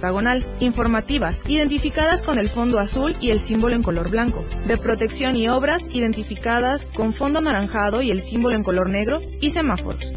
informativas, 0.59 1.43
identificadas 1.47 2.23
con 2.23 2.39
el 2.39 2.49
fondo 2.49 2.79
azul 2.79 3.15
y 3.19 3.29
el 3.29 3.39
símbolo 3.39 3.75
en 3.75 3.83
color 3.83 4.09
blanco, 4.09 4.43
de 4.65 4.77
protección 4.77 5.35
y 5.35 5.47
obras, 5.47 5.87
identificadas 5.91 6.87
con 6.95 7.13
fondo 7.13 7.39
anaranjado 7.39 8.01
y 8.01 8.11
el 8.11 8.21
símbolo 8.21 8.55
en 8.55 8.63
color 8.63 8.89
negro, 8.89 9.19
y 9.39 9.51
semáforos. 9.51 10.13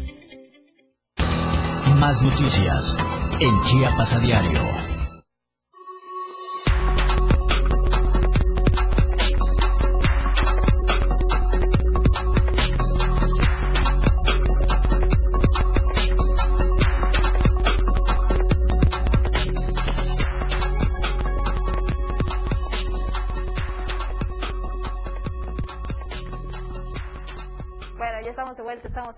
Más 1.99 2.21
noticias 2.21 2.97
en 3.39 3.61
Chiapas 3.61 4.15
a 4.15 4.19
diario. 4.19 4.94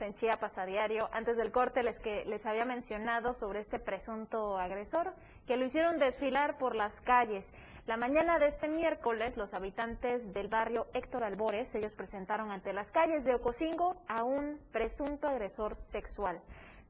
En 0.01 0.13
Chiapas 0.13 0.57
a 0.57 0.65
diario. 0.65 1.09
Antes 1.11 1.37
del 1.37 1.51
corte 1.51 1.83
les 1.83 1.99
que 1.99 2.25
les 2.25 2.45
había 2.45 2.65
mencionado 2.65 3.33
sobre 3.33 3.59
este 3.59 3.79
presunto 3.79 4.57
agresor 4.57 5.13
que 5.45 5.57
lo 5.57 5.65
hicieron 5.65 5.99
desfilar 5.99 6.57
por 6.57 6.75
las 6.75 7.01
calles. 7.01 7.53
La 7.85 7.97
mañana 7.97 8.39
de 8.39 8.47
este 8.47 8.67
miércoles, 8.67 9.37
los 9.37 9.53
habitantes 9.53 10.33
del 10.33 10.47
barrio 10.47 10.87
Héctor 10.93 11.23
Albores, 11.23 11.73
ellos 11.75 11.95
presentaron 11.95 12.51
ante 12.51 12.73
las 12.73 12.91
calles 12.91 13.23
de 13.25 13.35
Ocosingo 13.35 14.01
a 14.07 14.23
un 14.23 14.59
presunto 14.71 15.27
agresor 15.27 15.75
sexual 15.75 16.41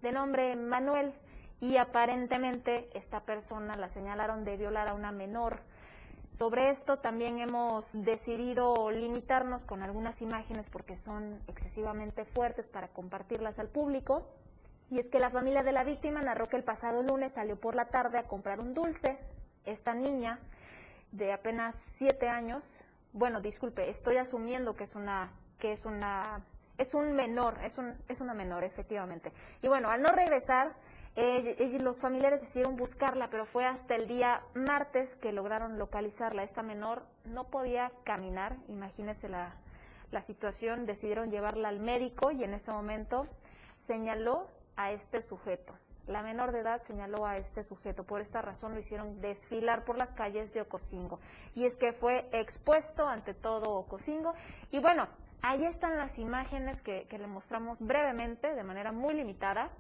de 0.01 0.11
nombre 0.11 0.55
Manuel 0.55 1.13
y 1.59 1.77
aparentemente 1.77 2.89
esta 2.93 3.21
persona 3.21 3.75
la 3.75 3.89
señalaron 3.89 4.43
de 4.43 4.57
violar 4.57 4.87
a 4.87 4.93
una 4.93 5.11
menor. 5.11 5.61
Sobre 6.29 6.69
esto 6.69 6.97
también 6.99 7.39
hemos 7.39 7.93
decidido 8.03 8.91
limitarnos 8.91 9.65
con 9.65 9.81
algunas 9.81 10.21
imágenes 10.21 10.69
porque 10.69 10.97
son 10.97 11.41
excesivamente 11.47 12.25
fuertes 12.25 12.69
para 12.69 12.89
compartirlas 12.89 13.59
al 13.59 13.69
público. 13.69 14.27
Y 14.89 14.99
es 14.99 15.09
que 15.09 15.19
la 15.19 15.31
familia 15.31 15.63
de 15.63 15.71
la 15.71 15.83
víctima 15.83 16.21
narró 16.21 16.47
que 16.47 16.57
el 16.57 16.63
pasado 16.63 17.01
lunes 17.01 17.33
salió 17.33 17.59
por 17.59 17.75
la 17.75 17.85
tarde 17.85 18.17
a 18.17 18.27
comprar 18.27 18.59
un 18.59 18.73
dulce. 18.73 19.17
Esta 19.65 19.93
niña 19.93 20.39
de 21.11 21.33
apenas 21.33 21.75
siete 21.75 22.29
años, 22.29 22.85
bueno, 23.13 23.41
disculpe, 23.41 23.89
estoy 23.89 24.17
asumiendo 24.17 24.75
que 24.75 24.83
es 24.83 24.95
una, 24.95 25.31
que 25.57 25.71
es 25.71 25.85
una, 25.85 26.45
es 26.77 26.93
un 26.93 27.13
menor, 27.13 27.57
es 27.63 27.77
un, 27.77 27.95
es 28.07 28.21
una 28.21 28.33
menor, 28.33 28.63
efectivamente. 28.63 29.31
Y 29.61 29.67
bueno, 29.67 29.89
al 29.89 30.01
no 30.01 30.11
regresar, 30.11 30.75
los 31.17 31.99
familiares 31.99 32.41
decidieron 32.41 32.75
buscarla, 32.75 33.29
pero 33.31 33.45
fue 33.45 33.65
hasta 33.65 33.95
el 33.95 34.07
día 34.07 34.43
martes 34.53 35.15
que 35.15 35.31
lograron 35.31 35.79
localizarla. 35.79 36.43
Esta 36.43 36.61
menor 36.61 37.03
no 37.25 37.45
podía 37.45 37.91
caminar, 38.03 38.55
imagínese 38.67 39.27
la, 39.27 39.55
situación, 40.21 40.85
decidieron 40.85 41.31
llevarla 41.31 41.69
al 41.69 41.79
médico 41.79 42.29
y 42.31 42.43
en 42.43 42.53
ese 42.53 42.71
momento 42.71 43.25
señaló 43.77 44.47
a 44.75 44.91
este 44.91 45.21
sujeto. 45.21 45.73
La 46.05 46.21
menor 46.21 46.51
de 46.51 46.59
edad 46.59 46.81
señaló 46.81 47.25
a 47.25 47.37
este 47.37 47.63
sujeto. 47.63 48.03
Por 48.03 48.21
esta 48.21 48.41
razón 48.41 48.73
lo 48.73 48.79
hicieron 48.79 49.19
desfilar 49.19 49.83
por 49.85 49.97
las 49.97 50.13
calles 50.13 50.53
de 50.53 50.61
Ocosingo. 50.61 51.19
Y 51.55 51.65
es 51.65 51.75
que 51.75 51.93
fue 51.93 52.29
expuesto 52.31 53.07
ante 53.07 53.33
todo 53.33 53.71
Ocosingo. 53.71 54.33
Y 54.71 54.79
bueno, 54.79 55.07
ahí 55.41 55.65
están 55.65 55.97
las 55.97 56.19
imágenes 56.19 56.81
que 56.81 57.07
le 57.09 57.27
mostramos 57.27 57.81
brevemente, 57.81 58.53
de 58.53 58.63
manera 58.63 58.91
muy 58.91 59.15
limitada 59.15 59.71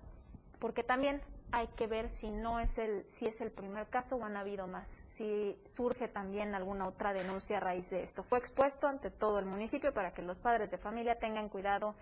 porque 0.59 0.83
también 0.83 1.21
hay 1.51 1.67
que 1.67 1.87
ver 1.87 2.09
si 2.09 2.29
no 2.29 2.59
es 2.59 2.77
el 2.77 3.05
si 3.07 3.25
es 3.25 3.39
el 3.41 3.51
primer 3.51 3.87
caso 3.87 4.17
o 4.17 4.25
han 4.25 4.35
habido 4.35 4.67
más, 4.67 5.03
si 5.07 5.57
surge 5.65 6.07
también 6.07 6.53
alguna 6.55 6.87
otra 6.87 7.13
denuncia 7.13 7.57
a 7.57 7.61
raíz 7.61 7.89
de 7.89 8.01
esto. 8.01 8.23
Fue 8.23 8.37
expuesto 8.37 8.87
ante 8.87 9.11
todo 9.11 9.39
el 9.39 9.45
municipio 9.45 9.93
para 9.93 10.13
que 10.13 10.21
los 10.21 10.39
padres 10.39 10.71
de 10.71 10.77
familia 10.77 11.19
tengan 11.19 11.49
cuidado 11.49 11.95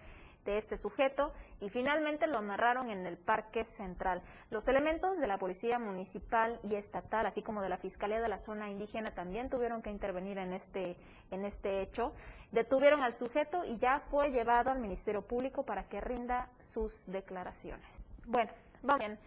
de 0.45 0.57
este 0.57 0.77
sujeto 0.77 1.33
y 1.59 1.69
finalmente 1.69 2.27
lo 2.27 2.37
amarraron 2.37 2.89
en 2.89 3.05
el 3.05 3.17
Parque 3.17 3.65
Central. 3.65 4.21
Los 4.51 4.67
elementos 4.67 5.17
de 5.17 5.27
la 5.27 5.39
Policía 5.39 5.79
Municipal 5.79 6.59
y 6.63 6.75
Estatal, 6.75 7.25
así 7.25 7.41
como 7.41 7.61
de 7.61 7.69
la 7.69 7.77
Fiscalía 7.77 8.21
de 8.21 8.29
la 8.29 8.37
Zona 8.37 8.69
Indígena, 8.69 9.13
también 9.13 9.49
tuvieron 9.49 9.81
que 9.81 9.89
intervenir 9.89 10.37
en 10.37 10.53
este, 10.53 10.97
en 11.31 11.45
este 11.45 11.81
hecho. 11.81 12.13
Detuvieron 12.51 13.01
al 13.01 13.13
sujeto 13.13 13.65
y 13.65 13.77
ya 13.77 13.99
fue 13.99 14.29
llevado 14.29 14.69
al 14.69 14.79
Ministerio 14.79 15.23
Público 15.23 15.63
para 15.63 15.89
que 15.89 15.99
rinda 15.99 16.49
sus 16.59 17.07
declaraciones. 17.07 18.03
Bueno, 18.27 18.51
vamos 18.81 19.19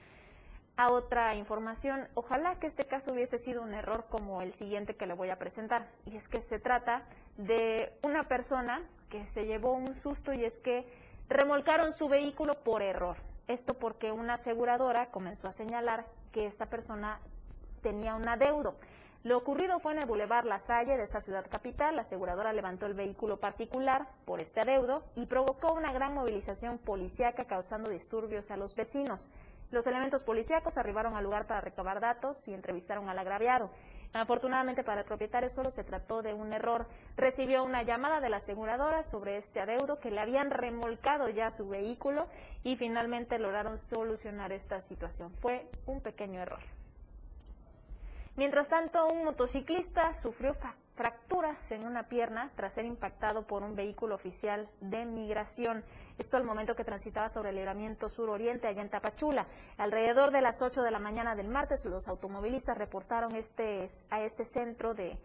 a 0.76 0.90
otra 0.90 1.34
información. 1.34 2.08
Ojalá 2.14 2.58
que 2.58 2.66
este 2.66 2.86
caso 2.86 3.12
hubiese 3.12 3.38
sido 3.38 3.62
un 3.62 3.74
error 3.74 4.06
como 4.08 4.42
el 4.42 4.54
siguiente 4.54 4.96
que 4.96 5.06
le 5.06 5.14
voy 5.14 5.30
a 5.30 5.38
presentar. 5.38 5.88
Y 6.04 6.16
es 6.16 6.28
que 6.28 6.40
se 6.40 6.58
trata 6.58 7.04
de 7.36 7.92
una 8.02 8.28
persona 8.28 8.82
que 9.08 9.24
se 9.24 9.46
llevó 9.46 9.72
un 9.72 9.94
susto 9.94 10.32
y 10.32 10.44
es 10.44 10.58
que 10.58 10.86
remolcaron 11.28 11.92
su 11.92 12.08
vehículo 12.08 12.62
por 12.62 12.82
error. 12.82 13.16
Esto 13.46 13.74
porque 13.74 14.12
una 14.12 14.34
aseguradora 14.34 15.10
comenzó 15.10 15.48
a 15.48 15.52
señalar 15.52 16.06
que 16.32 16.46
esta 16.46 16.66
persona 16.66 17.20
tenía 17.82 18.14
un 18.14 18.28
adeudo. 18.28 18.76
Lo 19.24 19.36
ocurrido 19.36 19.80
fue 19.80 19.92
en 19.92 19.98
el 19.98 20.06
Boulevard 20.06 20.46
La 20.46 20.60
Salle 20.60 20.96
de 20.96 21.02
esta 21.02 21.20
ciudad 21.20 21.44
capital. 21.50 21.96
La 21.96 22.02
aseguradora 22.02 22.52
levantó 22.52 22.86
el 22.86 22.94
vehículo 22.94 23.40
particular 23.40 24.06
por 24.24 24.40
este 24.40 24.60
adeudo 24.60 25.02
y 25.16 25.26
provocó 25.26 25.72
una 25.72 25.92
gran 25.92 26.14
movilización 26.14 26.78
policíaca 26.78 27.44
causando 27.44 27.88
disturbios 27.88 28.52
a 28.52 28.56
los 28.56 28.76
vecinos. 28.76 29.30
Los 29.72 29.88
elementos 29.88 30.22
policíacos 30.22 30.78
arribaron 30.78 31.16
al 31.16 31.24
lugar 31.24 31.48
para 31.48 31.60
recabar 31.60 32.00
datos 32.00 32.46
y 32.46 32.54
entrevistaron 32.54 33.08
al 33.08 33.18
agraviado. 33.18 33.70
Afortunadamente 34.12 34.84
para 34.84 35.00
el 35.00 35.06
propietario 35.06 35.48
solo 35.50 35.70
se 35.70 35.82
trató 35.82 36.22
de 36.22 36.32
un 36.32 36.52
error. 36.52 36.86
Recibió 37.16 37.64
una 37.64 37.82
llamada 37.82 38.20
de 38.20 38.28
la 38.28 38.36
aseguradora 38.36 39.02
sobre 39.02 39.36
este 39.36 39.60
adeudo 39.60 39.98
que 39.98 40.12
le 40.12 40.20
habían 40.20 40.52
remolcado 40.52 41.28
ya 41.28 41.50
su 41.50 41.68
vehículo 41.68 42.28
y 42.62 42.76
finalmente 42.76 43.40
lograron 43.40 43.78
solucionar 43.78 44.52
esta 44.52 44.80
situación. 44.80 45.34
Fue 45.34 45.68
un 45.86 46.00
pequeño 46.00 46.40
error. 46.40 46.60
Mientras 48.38 48.68
tanto, 48.68 49.08
un 49.08 49.24
motociclista 49.24 50.14
sufrió 50.14 50.54
fracturas 50.94 51.72
en 51.72 51.84
una 51.84 52.04
pierna 52.04 52.52
tras 52.54 52.74
ser 52.74 52.84
impactado 52.84 53.48
por 53.48 53.64
un 53.64 53.74
vehículo 53.74 54.14
oficial 54.14 54.68
de 54.80 55.04
migración. 55.04 55.82
Esto 56.18 56.36
al 56.36 56.44
momento 56.44 56.76
que 56.76 56.84
transitaba 56.84 57.28
sobre 57.30 57.50
el 57.50 57.56
libramiento 57.56 58.08
sur-oriente 58.08 58.68
allá 58.68 58.80
en 58.80 58.90
Tapachula. 58.90 59.48
Alrededor 59.76 60.30
de 60.30 60.40
las 60.40 60.62
8 60.62 60.82
de 60.82 60.90
la 60.92 61.00
mañana 61.00 61.34
del 61.34 61.48
martes, 61.48 61.84
los 61.86 62.06
automovilistas 62.06 62.78
reportaron 62.78 63.34
este, 63.34 63.88
a 64.08 64.20
este 64.20 64.44
centro 64.44 64.94
de, 64.94 65.18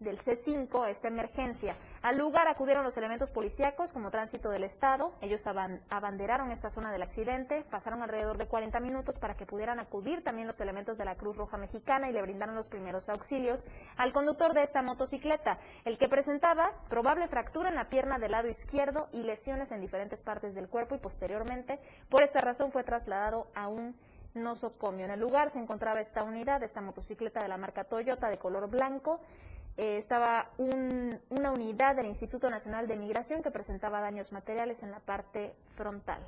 del 0.00 0.18
C5 0.18 0.88
esta 0.88 1.08
emergencia. 1.08 1.76
Al 2.02 2.16
lugar 2.16 2.46
acudieron 2.46 2.84
los 2.84 2.96
elementos 2.96 3.30
policíacos 3.30 3.92
como 3.92 4.10
Tránsito 4.10 4.50
del 4.50 4.64
Estado. 4.64 5.12
Ellos 5.20 5.46
abanderaron 5.46 6.50
esta 6.50 6.70
zona 6.70 6.92
del 6.92 7.02
accidente, 7.02 7.64
pasaron 7.70 8.02
alrededor 8.02 8.38
de 8.38 8.46
40 8.46 8.78
minutos 8.80 9.18
para 9.18 9.34
que 9.34 9.46
pudieran 9.46 9.80
acudir 9.80 10.22
también 10.22 10.46
los 10.46 10.60
elementos 10.60 10.98
de 10.98 11.04
la 11.04 11.16
Cruz 11.16 11.36
Roja 11.36 11.56
Mexicana 11.56 12.08
y 12.08 12.12
le 12.12 12.22
brindaron 12.22 12.54
los 12.54 12.68
primeros 12.68 13.08
auxilios 13.08 13.66
al 13.96 14.12
conductor 14.12 14.54
de 14.54 14.62
esta 14.62 14.82
motocicleta, 14.82 15.58
el 15.84 15.98
que 15.98 16.08
presentaba 16.08 16.72
probable 16.88 17.26
fractura 17.26 17.68
en 17.68 17.74
la 17.74 17.88
pierna 17.88 18.18
del 18.18 18.32
lado 18.32 18.48
izquierdo 18.48 19.08
y 19.12 19.22
lesiones 19.22 19.72
en 19.72 19.80
diferentes 19.80 20.22
partes 20.22 20.54
del 20.54 20.68
cuerpo 20.68 20.94
y 20.94 20.98
posteriormente, 20.98 21.80
por 22.08 22.22
esta 22.22 22.40
razón, 22.40 22.70
fue 22.70 22.84
trasladado 22.84 23.48
a 23.54 23.68
un 23.68 23.96
nosocomio. 24.34 25.06
En 25.06 25.10
el 25.10 25.20
lugar 25.20 25.50
se 25.50 25.58
encontraba 25.58 26.00
esta 26.00 26.22
unidad, 26.22 26.62
esta 26.62 26.80
motocicleta 26.80 27.42
de 27.42 27.48
la 27.48 27.56
marca 27.56 27.84
Toyota 27.84 28.28
de 28.28 28.38
color 28.38 28.68
blanco. 28.68 29.20
Eh, 29.78 29.96
estaba 29.96 30.50
una 30.58 31.52
unidad 31.52 31.94
del 31.94 32.06
Instituto 32.06 32.50
Nacional 32.50 32.88
de 32.88 32.96
Migración 32.96 33.44
que 33.44 33.52
presentaba 33.52 34.00
daños 34.00 34.32
materiales 34.32 34.82
en 34.82 34.90
la 34.90 34.98
parte 34.98 35.54
frontal. 35.76 36.18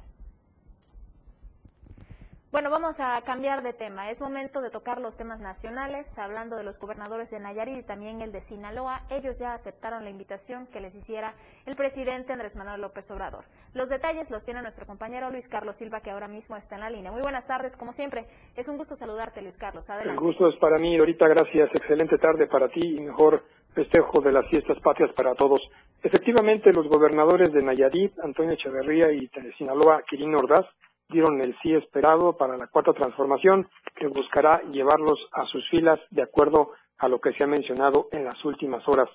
Bueno, 2.53 2.69
vamos 2.69 2.99
a 2.99 3.23
cambiar 3.23 3.63
de 3.63 3.73
tema. 3.73 4.11
Es 4.11 4.21
momento 4.21 4.61
de 4.61 4.71
tocar 4.71 5.01
los 5.01 5.17
temas 5.17 5.39
nacionales, 5.39 6.19
hablando 6.19 6.57
de 6.57 6.65
los 6.65 6.81
gobernadores 6.81 7.31
de 7.31 7.39
Nayarit 7.39 7.79
y 7.79 7.83
también 7.85 8.23
el 8.23 8.33
de 8.33 8.41
Sinaloa. 8.41 9.03
Ellos 9.09 9.39
ya 9.39 9.53
aceptaron 9.53 10.03
la 10.03 10.11
invitación 10.11 10.67
que 10.67 10.81
les 10.81 10.97
hiciera 10.97 11.35
el 11.65 11.77
presidente 11.77 12.33
Andrés 12.33 12.57
Manuel 12.57 12.81
López 12.81 13.09
Obrador. 13.13 13.45
Los 13.73 13.89
detalles 13.89 14.33
los 14.33 14.45
tiene 14.45 14.63
nuestro 14.63 14.85
compañero 14.85 15.31
Luis 15.31 15.47
Carlos 15.47 15.77
Silva, 15.77 16.01
que 16.01 16.11
ahora 16.11 16.27
mismo 16.27 16.57
está 16.57 16.75
en 16.75 16.81
la 16.81 16.91
línea. 16.91 17.13
Muy 17.13 17.23
buenas 17.23 17.47
tardes, 17.47 17.77
como 17.77 17.93
siempre. 17.93 18.27
Es 18.57 18.67
un 18.67 18.77
gusto 18.77 18.97
saludarte, 18.97 19.43
Luis 19.43 19.57
Carlos. 19.57 19.89
Adelante. 19.89 20.15
El 20.15 20.19
gusto 20.19 20.49
es 20.49 20.57
para 20.57 20.77
mí, 20.79 20.99
ahorita 20.99 21.29
gracias. 21.29 21.71
Excelente 21.73 22.19
tarde 22.19 22.49
para 22.49 22.69
ti 22.69 22.97
y 22.97 23.01
mejor 23.01 23.45
festejo 23.77 24.21
de 24.23 24.33
las 24.33 24.49
fiestas 24.49 24.77
patrias 24.81 25.13
para 25.15 25.37
todos. 25.37 25.61
Efectivamente, 26.03 26.73
los 26.73 26.89
gobernadores 26.89 27.53
de 27.53 27.63
Nayarit, 27.63 28.19
Antonio 28.25 28.55
Echeverría 28.55 29.13
y 29.13 29.29
de 29.29 29.53
Sinaloa, 29.57 30.03
Quirino 30.03 30.39
Ordaz, 30.39 30.67
dieron 31.11 31.41
el 31.41 31.57
sí 31.63 31.75
esperado 31.75 32.37
para 32.37 32.57
la 32.57 32.67
cuarta 32.67 32.93
transformación 32.93 33.69
que 33.97 34.07
buscará 34.07 34.63
llevarlos 34.71 35.19
a 35.33 35.45
sus 35.47 35.69
filas 35.69 36.01
de 36.11 36.23
acuerdo 36.23 36.73
a 36.99 37.09
lo 37.09 37.21
que 37.21 37.33
se 37.33 37.45
ha 37.45 37.47
mencionado 37.47 38.09
en 38.13 38.25
las 38.25 38.45
últimas 38.45 38.87
horas. 38.89 39.09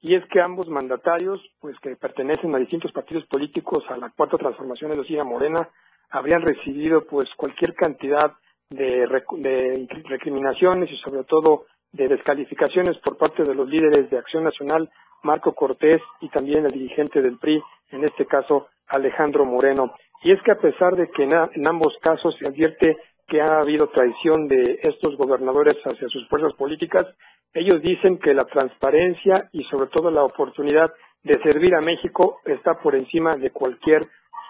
Y 0.00 0.14
es 0.14 0.24
que 0.26 0.40
ambos 0.40 0.68
mandatarios, 0.68 1.40
pues 1.60 1.76
que 1.80 1.96
pertenecen 1.96 2.54
a 2.54 2.58
distintos 2.58 2.92
partidos 2.92 3.26
políticos 3.26 3.84
a 3.88 3.96
la 3.96 4.10
cuarta 4.10 4.36
transformación, 4.36 4.92
de 4.92 4.98
decir, 4.98 5.22
Morena, 5.24 5.68
habrían 6.10 6.42
recibido 6.42 7.04
pues 7.04 7.28
cualquier 7.36 7.74
cantidad 7.74 8.32
de, 8.70 9.06
de 9.38 9.88
recriminaciones 10.04 10.90
y 10.90 10.96
sobre 10.98 11.24
todo 11.24 11.64
de 11.92 12.08
descalificaciones 12.08 12.98
por 12.98 13.16
parte 13.16 13.42
de 13.42 13.54
los 13.54 13.68
líderes 13.68 14.10
de 14.10 14.18
Acción 14.18 14.44
Nacional, 14.44 14.88
Marco 15.22 15.52
Cortés 15.54 16.00
y 16.20 16.28
también 16.28 16.64
el 16.64 16.70
dirigente 16.70 17.20
del 17.20 17.38
PRI, 17.38 17.60
en 17.90 18.04
este 18.04 18.26
caso 18.26 18.68
Alejandro 18.88 19.44
Moreno. 19.44 19.94
Y 20.22 20.32
es 20.32 20.42
que 20.42 20.52
a 20.52 20.58
pesar 20.58 20.96
de 20.96 21.08
que 21.10 21.24
en, 21.24 21.68
ambos 21.68 21.96
casos 22.00 22.36
se 22.38 22.48
advierte 22.48 22.96
que 23.26 23.40
ha 23.40 23.60
habido 23.60 23.88
traición 23.88 24.48
de 24.48 24.80
estos 24.82 25.16
gobernadores 25.16 25.76
hacia 25.84 26.08
sus 26.08 26.26
fuerzas 26.28 26.54
políticas, 26.54 27.04
ellos 27.52 27.80
dicen 27.82 28.18
que 28.18 28.34
la 28.34 28.44
transparencia 28.44 29.48
y 29.52 29.64
sobre 29.64 29.88
todo 29.90 30.10
la 30.10 30.24
oportunidad 30.24 30.92
de 31.22 31.34
servir 31.42 31.74
a 31.74 31.80
México 31.80 32.40
está 32.44 32.74
por 32.80 32.94
encima 32.94 33.32
de 33.36 33.50
cualquier 33.50 34.02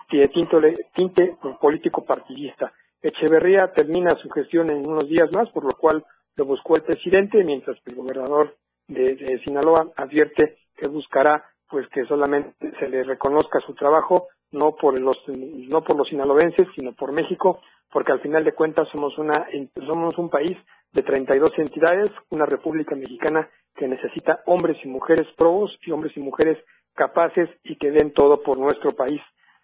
tinte, 0.09 1.37
político 1.61 2.05
partidista. 2.05 2.73
Echeverría 3.03 3.71
termina 3.75 4.11
su 4.23 4.29
gestión 4.31 4.71
en 4.71 4.87
unos 4.87 5.09
días 5.09 5.29
más, 5.35 5.51
por 5.51 5.65
lo 5.65 5.77
cual 5.77 6.05
lo 6.37 6.45
buscó 6.45 6.77
el 6.77 6.83
presidente, 6.83 7.45
mientras 7.45 7.77
que 7.81 7.91
el 7.91 7.97
gobernador 7.97 8.57
de, 8.87 9.17
de 9.17 9.39
Sinaloa 9.45 9.89
advierte 9.97 10.59
que 10.77 10.89
buscará 10.89 11.45
pues 11.69 11.87
que 11.89 12.05
solamente 12.07 12.73
se 12.79 12.89
le 12.89 13.05
reconozca 13.05 13.61
su 13.61 13.75
trabajo 13.75 14.29
no 14.53 14.75
por 14.77 14.99
los 14.99 15.19
no 15.27 15.83
por 15.83 15.97
los 15.97 16.09
sinaloenses 16.09 16.67
sino 16.75 16.93
por 16.95 17.13
México 17.13 17.61
porque 17.93 18.13
al 18.13 18.21
final 18.21 18.45
de 18.45 18.55
cuentas 18.55 18.89
somos 18.91 19.17
una 19.19 19.47
somos 19.87 20.17
un 20.19 20.31
país 20.31 20.57
de 20.93 21.03
32 21.03 21.53
entidades 21.59 22.11
una 22.31 22.47
república 22.47 22.95
mexicana 22.95 23.49
que 23.79 23.89
necesita 23.89 24.41
hombres 24.47 24.77
y 24.85 24.89
mujeres 24.89 25.27
probos 25.37 25.79
y 25.87 25.93
hombres 25.93 26.15
y 26.17 26.21
mujeres 26.21 26.59
capaces 26.95 27.49
y 27.63 27.77
que 27.77 27.93
den 27.93 28.13
todo 28.13 28.43
por 28.43 28.59
nuestro 28.59 28.91
país. 28.91 29.23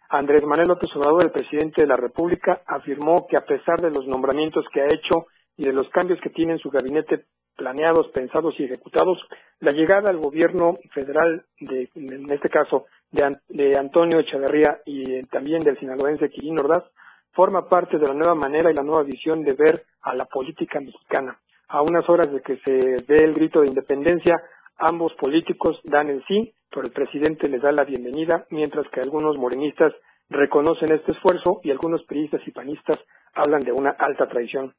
Andrés 0.09 0.45
Manuel 0.45 0.68
López 0.68 0.89
Obrador 0.95 1.24
el 1.24 1.32
presidente 1.32 1.82
de 1.82 1.89
la 1.89 1.97
República 1.97 2.62
afirmó 2.66 3.26
que 3.28 3.37
a 3.37 3.45
pesar 3.45 3.80
de 3.80 3.91
los 3.91 4.07
nombramientos 4.07 4.64
que 4.72 4.80
ha 4.80 4.87
hecho 4.87 5.26
y 5.57 5.64
de 5.64 5.72
los 5.72 5.89
cambios 5.91 6.20
que 6.20 6.30
tiene 6.30 6.53
en 6.53 6.59
su 6.61 6.70
gabinete 6.70 7.24
planeados, 7.57 8.09
pensados 8.09 8.55
y 8.59 8.64
ejecutados, 8.64 9.18
la 9.61 9.70
llegada 9.70 10.11
al 10.11 10.18
gobierno 10.18 10.78
federal, 10.92 11.44
de, 11.61 11.88
en 11.94 12.30
este 12.30 12.48
caso 12.50 12.86
de, 13.11 13.76
Antonio 13.78 14.20
Echeverría 14.20 14.78
y 14.84 15.22
también 15.26 15.61
del 15.61 15.78
sinaloense 15.78 16.28
Quirino 16.30 16.62
Ordaz, 16.62 16.84
forma 17.32 17.68
parte 17.68 17.98
de 17.98 18.07
la 18.07 18.14
nueva 18.14 18.34
manera 18.34 18.70
y 18.70 18.74
la 18.74 18.82
nueva 18.82 19.02
visión 19.02 19.42
de 19.42 19.55
ver 19.55 19.84
a 20.02 20.14
la 20.14 20.26
política 20.26 20.80
mexicana. 20.80 21.38
A 21.68 21.82
unas 21.82 22.09
horas 22.09 22.30
de 22.30 22.40
que 22.42 22.59
se 22.64 23.05
dé 23.07 23.24
el 23.24 23.34
grito 23.34 23.61
de 23.61 23.68
independencia, 23.68 24.40
ambos 24.76 25.12
políticos 25.14 25.80
dan 25.84 26.09
el 26.09 26.24
sí, 26.26 26.52
pero 26.70 26.86
el 26.86 26.92
presidente 26.92 27.48
les 27.48 27.62
da 27.62 27.72
la 27.72 27.84
bienvenida, 27.84 28.46
mientras 28.50 28.86
que 28.88 29.00
algunos 29.00 29.38
morenistas 29.38 29.92
reconocen 30.28 30.92
este 30.92 31.12
esfuerzo 31.12 31.61
y 31.62 31.70
algunos 31.70 32.05
periodistas 32.05 32.46
y 32.46 32.50
panistas 32.50 32.98
hablan 33.34 33.61
de 33.61 33.72
una 33.72 33.90
alta 33.90 34.28
traición. 34.28 34.74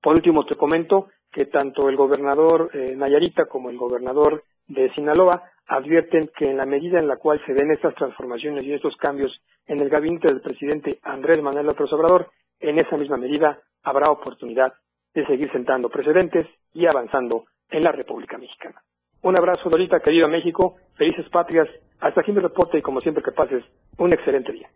Por 0.00 0.14
último, 0.14 0.44
te 0.46 0.56
comento 0.56 1.08
que 1.32 1.46
tanto 1.46 1.88
el 1.88 1.96
gobernador 1.96 2.70
eh, 2.72 2.94
Nayarita 2.96 3.46
como 3.46 3.70
el 3.70 3.76
gobernador 3.76 4.44
de 4.66 4.92
Sinaloa 4.94 5.42
advierten 5.66 6.30
que 6.36 6.46
en 6.46 6.56
la 6.56 6.66
medida 6.66 6.98
en 6.98 7.08
la 7.08 7.16
cual 7.16 7.40
se 7.46 7.52
den 7.52 7.70
estas 7.70 7.94
transformaciones 7.94 8.64
y 8.64 8.72
estos 8.72 8.96
cambios 8.96 9.32
en 9.66 9.80
el 9.80 9.90
gabinete 9.90 10.28
del 10.28 10.40
presidente 10.40 10.98
Andrés 11.02 11.42
Manuel 11.42 11.66
López 11.66 11.92
Obrador, 11.92 12.30
en 12.60 12.78
esa 12.78 12.96
misma 12.96 13.18
medida 13.18 13.58
habrá 13.82 14.10
oportunidad 14.10 14.72
de 15.14 15.26
seguir 15.26 15.50
sentando 15.52 15.88
precedentes 15.90 16.46
y 16.72 16.86
avanzando 16.86 17.44
en 17.70 17.82
la 17.82 17.92
República 17.92 18.38
Mexicana. 18.38 18.80
Un 19.22 19.38
abrazo, 19.38 19.68
Dorita, 19.68 20.00
querido 20.00 20.28
México, 20.28 20.76
felices 20.94 21.28
patrias, 21.28 21.68
hasta 22.00 22.20
aquí 22.20 22.32
mi 22.32 22.40
reporte 22.40 22.78
y 22.78 22.82
como 22.82 23.00
siempre 23.00 23.22
que 23.22 23.32
pases 23.32 23.64
un 23.98 24.12
excelente 24.12 24.52
día. 24.52 24.70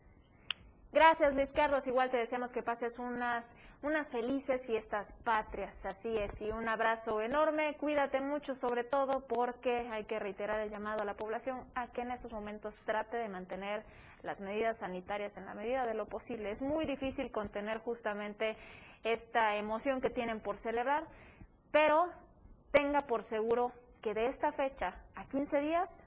Gracias, 0.93 1.35
Luis 1.35 1.55
Carlos. 1.55 1.87
Igual 1.87 2.11
te 2.11 2.19
deseamos 2.19 2.53
que 2.53 2.63
pases 2.63 2.99
unas, 2.99 3.57
unas 3.81 4.11
felices 4.11 4.67
fiestas 4.67 5.15
patrias. 5.25 5.87
Así 5.87 6.19
es. 6.19 6.43
Y 6.43 6.51
un 6.51 6.69
abrazo 6.69 7.23
enorme. 7.23 7.75
Cuídate 7.79 8.21
mucho, 8.21 8.55
sobre 8.55 8.85
todo 8.85 9.21
porque 9.27 9.89
hay 9.91 10.05
que 10.05 10.19
reiterar 10.19 10.61
el 10.61 10.69
llamado 10.69 11.01
a 11.01 11.07
la 11.07 11.15
población 11.15 11.65
a 11.75 11.87
que 11.87 12.03
en 12.03 12.11
estos 12.11 12.35
momentos 12.35 12.79
trate 12.81 13.17
de 13.17 13.31
mantener 13.31 13.85
las 14.23 14.43
medidas 14.43 14.81
sanitarias 14.81 15.39
en 15.39 15.47
la 15.47 15.55
medida 15.55 15.87
de 15.87 15.95
lo 15.95 16.05
posible. 16.05 16.51
Es 16.51 16.61
muy 16.61 16.85
difícil 16.85 17.31
contener 17.31 17.79
justamente 17.79 18.59
esta 19.03 19.57
emoción 19.57 20.03
que 20.03 20.11
tienen 20.11 20.41
por 20.41 20.59
celebrar, 20.59 21.07
pero 21.71 22.07
tenga 22.71 23.07
por 23.07 23.23
seguro 23.23 23.73
que 24.03 24.13
de 24.13 24.27
esta 24.27 24.53
fecha 24.53 24.95
a 25.15 25.25
15 25.25 25.61
días 25.63 26.05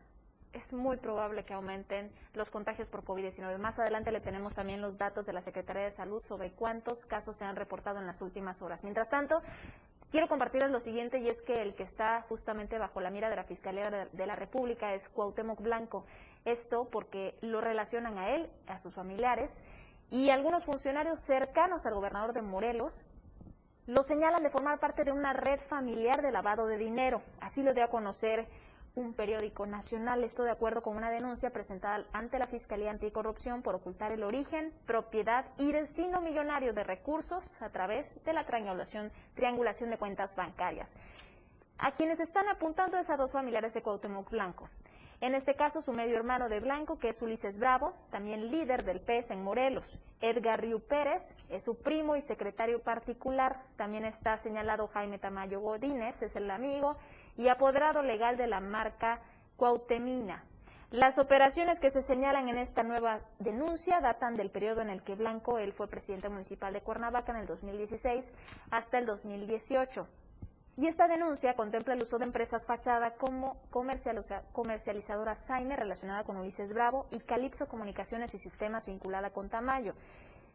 es 0.55 0.71
muy 0.71 0.95
probable 0.97 1.43
que 1.43 1.53
aumenten 1.53 2.09
los 2.33 2.49
contagios 2.49 2.89
por 2.89 3.03
COVID-19. 3.03 3.57
Más 3.57 3.77
adelante 3.77 4.11
le 4.11 4.21
tenemos 4.21 4.55
también 4.55 4.81
los 4.81 4.97
datos 4.97 5.25
de 5.25 5.33
la 5.33 5.41
Secretaría 5.41 5.83
de 5.83 5.91
Salud 5.91 6.21
sobre 6.21 6.51
cuántos 6.51 7.05
casos 7.05 7.35
se 7.35 7.43
han 7.43 7.57
reportado 7.57 7.99
en 7.99 8.07
las 8.07 8.21
últimas 8.21 8.61
horas. 8.61 8.83
Mientras 8.83 9.09
tanto, 9.09 9.41
quiero 10.11 10.29
compartirles 10.29 10.71
lo 10.71 10.79
siguiente 10.79 11.19
y 11.19 11.27
es 11.27 11.41
que 11.41 11.61
el 11.61 11.75
que 11.75 11.83
está 11.83 12.21
justamente 12.29 12.79
bajo 12.79 13.01
la 13.01 13.11
mira 13.11 13.29
de 13.29 13.35
la 13.35 13.43
Fiscalía 13.43 14.07
de 14.11 14.25
la 14.25 14.35
República 14.35 14.93
es 14.93 15.09
Cuauhtémoc 15.09 15.61
Blanco. 15.61 16.05
Esto 16.45 16.87
porque 16.89 17.37
lo 17.41 17.59
relacionan 17.59 18.17
a 18.17 18.29
él, 18.29 18.49
a 18.67 18.77
sus 18.77 18.95
familiares 18.95 19.61
y 20.09 20.29
algunos 20.29 20.63
funcionarios 20.63 21.19
cercanos 21.19 21.85
al 21.85 21.95
gobernador 21.95 22.31
de 22.31 22.41
Morelos 22.41 23.05
lo 23.87 24.03
señalan 24.03 24.41
de 24.41 24.49
formar 24.49 24.79
parte 24.79 25.03
de 25.03 25.11
una 25.11 25.33
red 25.33 25.59
familiar 25.59 26.21
de 26.21 26.31
lavado 26.31 26.65
de 26.65 26.77
dinero. 26.77 27.21
Así 27.41 27.61
lo 27.61 27.73
dio 27.73 27.83
a 27.83 27.89
conocer 27.89 28.47
un 28.95 29.13
periódico 29.13 29.65
nacional. 29.65 30.23
Esto 30.23 30.43
de 30.43 30.51
acuerdo 30.51 30.81
con 30.81 30.95
una 30.95 31.11
denuncia 31.11 31.51
presentada 31.51 32.05
ante 32.13 32.39
la 32.39 32.47
Fiscalía 32.47 32.91
Anticorrupción 32.91 33.61
por 33.61 33.75
ocultar 33.75 34.11
el 34.11 34.23
origen, 34.23 34.73
propiedad 34.85 35.45
y 35.57 35.71
destino 35.71 36.21
millonario 36.21 36.73
de 36.73 36.83
recursos 36.83 37.61
a 37.61 37.69
través 37.69 38.23
de 38.23 38.33
la 38.33 38.45
triangulación, 38.45 39.11
de 39.35 39.97
cuentas 39.97 40.35
bancarias. 40.35 40.97
A 41.77 41.91
quienes 41.91 42.21
están 42.21 42.47
apuntando 42.47 42.97
es 42.97 43.09
a 43.09 43.17
dos 43.17 43.33
familiares 43.33 43.73
de 43.73 43.81
Cuauhtémoc 43.81 44.29
Blanco. 44.29 44.69
En 45.21 45.33
este 45.33 45.55
caso, 45.55 45.81
su 45.81 45.93
medio 45.93 46.17
hermano 46.17 46.49
de 46.49 46.59
Blanco, 46.59 46.99
que 46.99 47.09
es 47.09 47.21
Ulises 47.21 47.57
Bravo, 47.57 47.93
también 48.11 48.51
líder 48.51 48.83
del 48.83 48.99
PES 48.99 49.31
en 49.31 49.43
Morelos. 49.43 50.01
Edgar 50.19 50.61
Riu 50.61 50.81
Pérez 50.81 51.37
es 51.49 51.63
su 51.63 51.77
primo 51.77 52.15
y 52.15 52.21
secretario 52.21 52.81
particular. 52.81 53.63
También 53.77 54.05
está 54.05 54.37
señalado 54.37 54.87
Jaime 54.87 55.17
Tamayo 55.17 55.61
Godínez, 55.61 56.21
es 56.21 56.35
el 56.35 56.51
amigo 56.51 56.97
y 57.37 57.47
apoderado 57.47 58.01
legal 58.01 58.37
de 58.37 58.47
la 58.47 58.59
marca 58.59 59.21
Cuautemina. 59.57 60.43
Las 60.91 61.17
operaciones 61.17 61.79
que 61.79 61.89
se 61.89 62.01
señalan 62.01 62.47
en 62.47 62.57
esta 62.57 62.83
nueva 62.83 63.19
denuncia 63.39 64.01
datan 64.01 64.37
del 64.37 64.51
periodo 64.51 64.81
en 64.81 64.89
el 64.89 65.01
que 65.03 65.15
Blanco, 65.15 65.57
él 65.57 65.73
fue 65.73 65.87
presidente 65.89 66.29
municipal 66.29 66.71
de 66.73 66.81
Cuernavaca 66.81 67.31
en 67.31 67.39
el 67.39 67.47
2016 67.47 68.31
hasta 68.69 68.97
el 68.99 69.05
2018. 69.05 70.07
Y 70.77 70.87
esta 70.87 71.07
denuncia 71.07 71.55
contempla 71.55 71.93
el 71.93 72.01
uso 72.01 72.17
de 72.17 72.25
empresas 72.25 72.65
fachada 72.65 73.15
como 73.15 73.61
comercializadora 73.71 75.33
Saime 75.33 75.75
relacionada 75.77 76.23
con 76.25 76.37
Ulises 76.37 76.73
Bravo 76.73 77.07
y 77.11 77.19
Calipso 77.19 77.67
Comunicaciones 77.67 78.33
y 78.33 78.37
Sistemas 78.37 78.85
vinculada 78.85 79.29
con 79.29 79.49
Tamayo. 79.49 79.95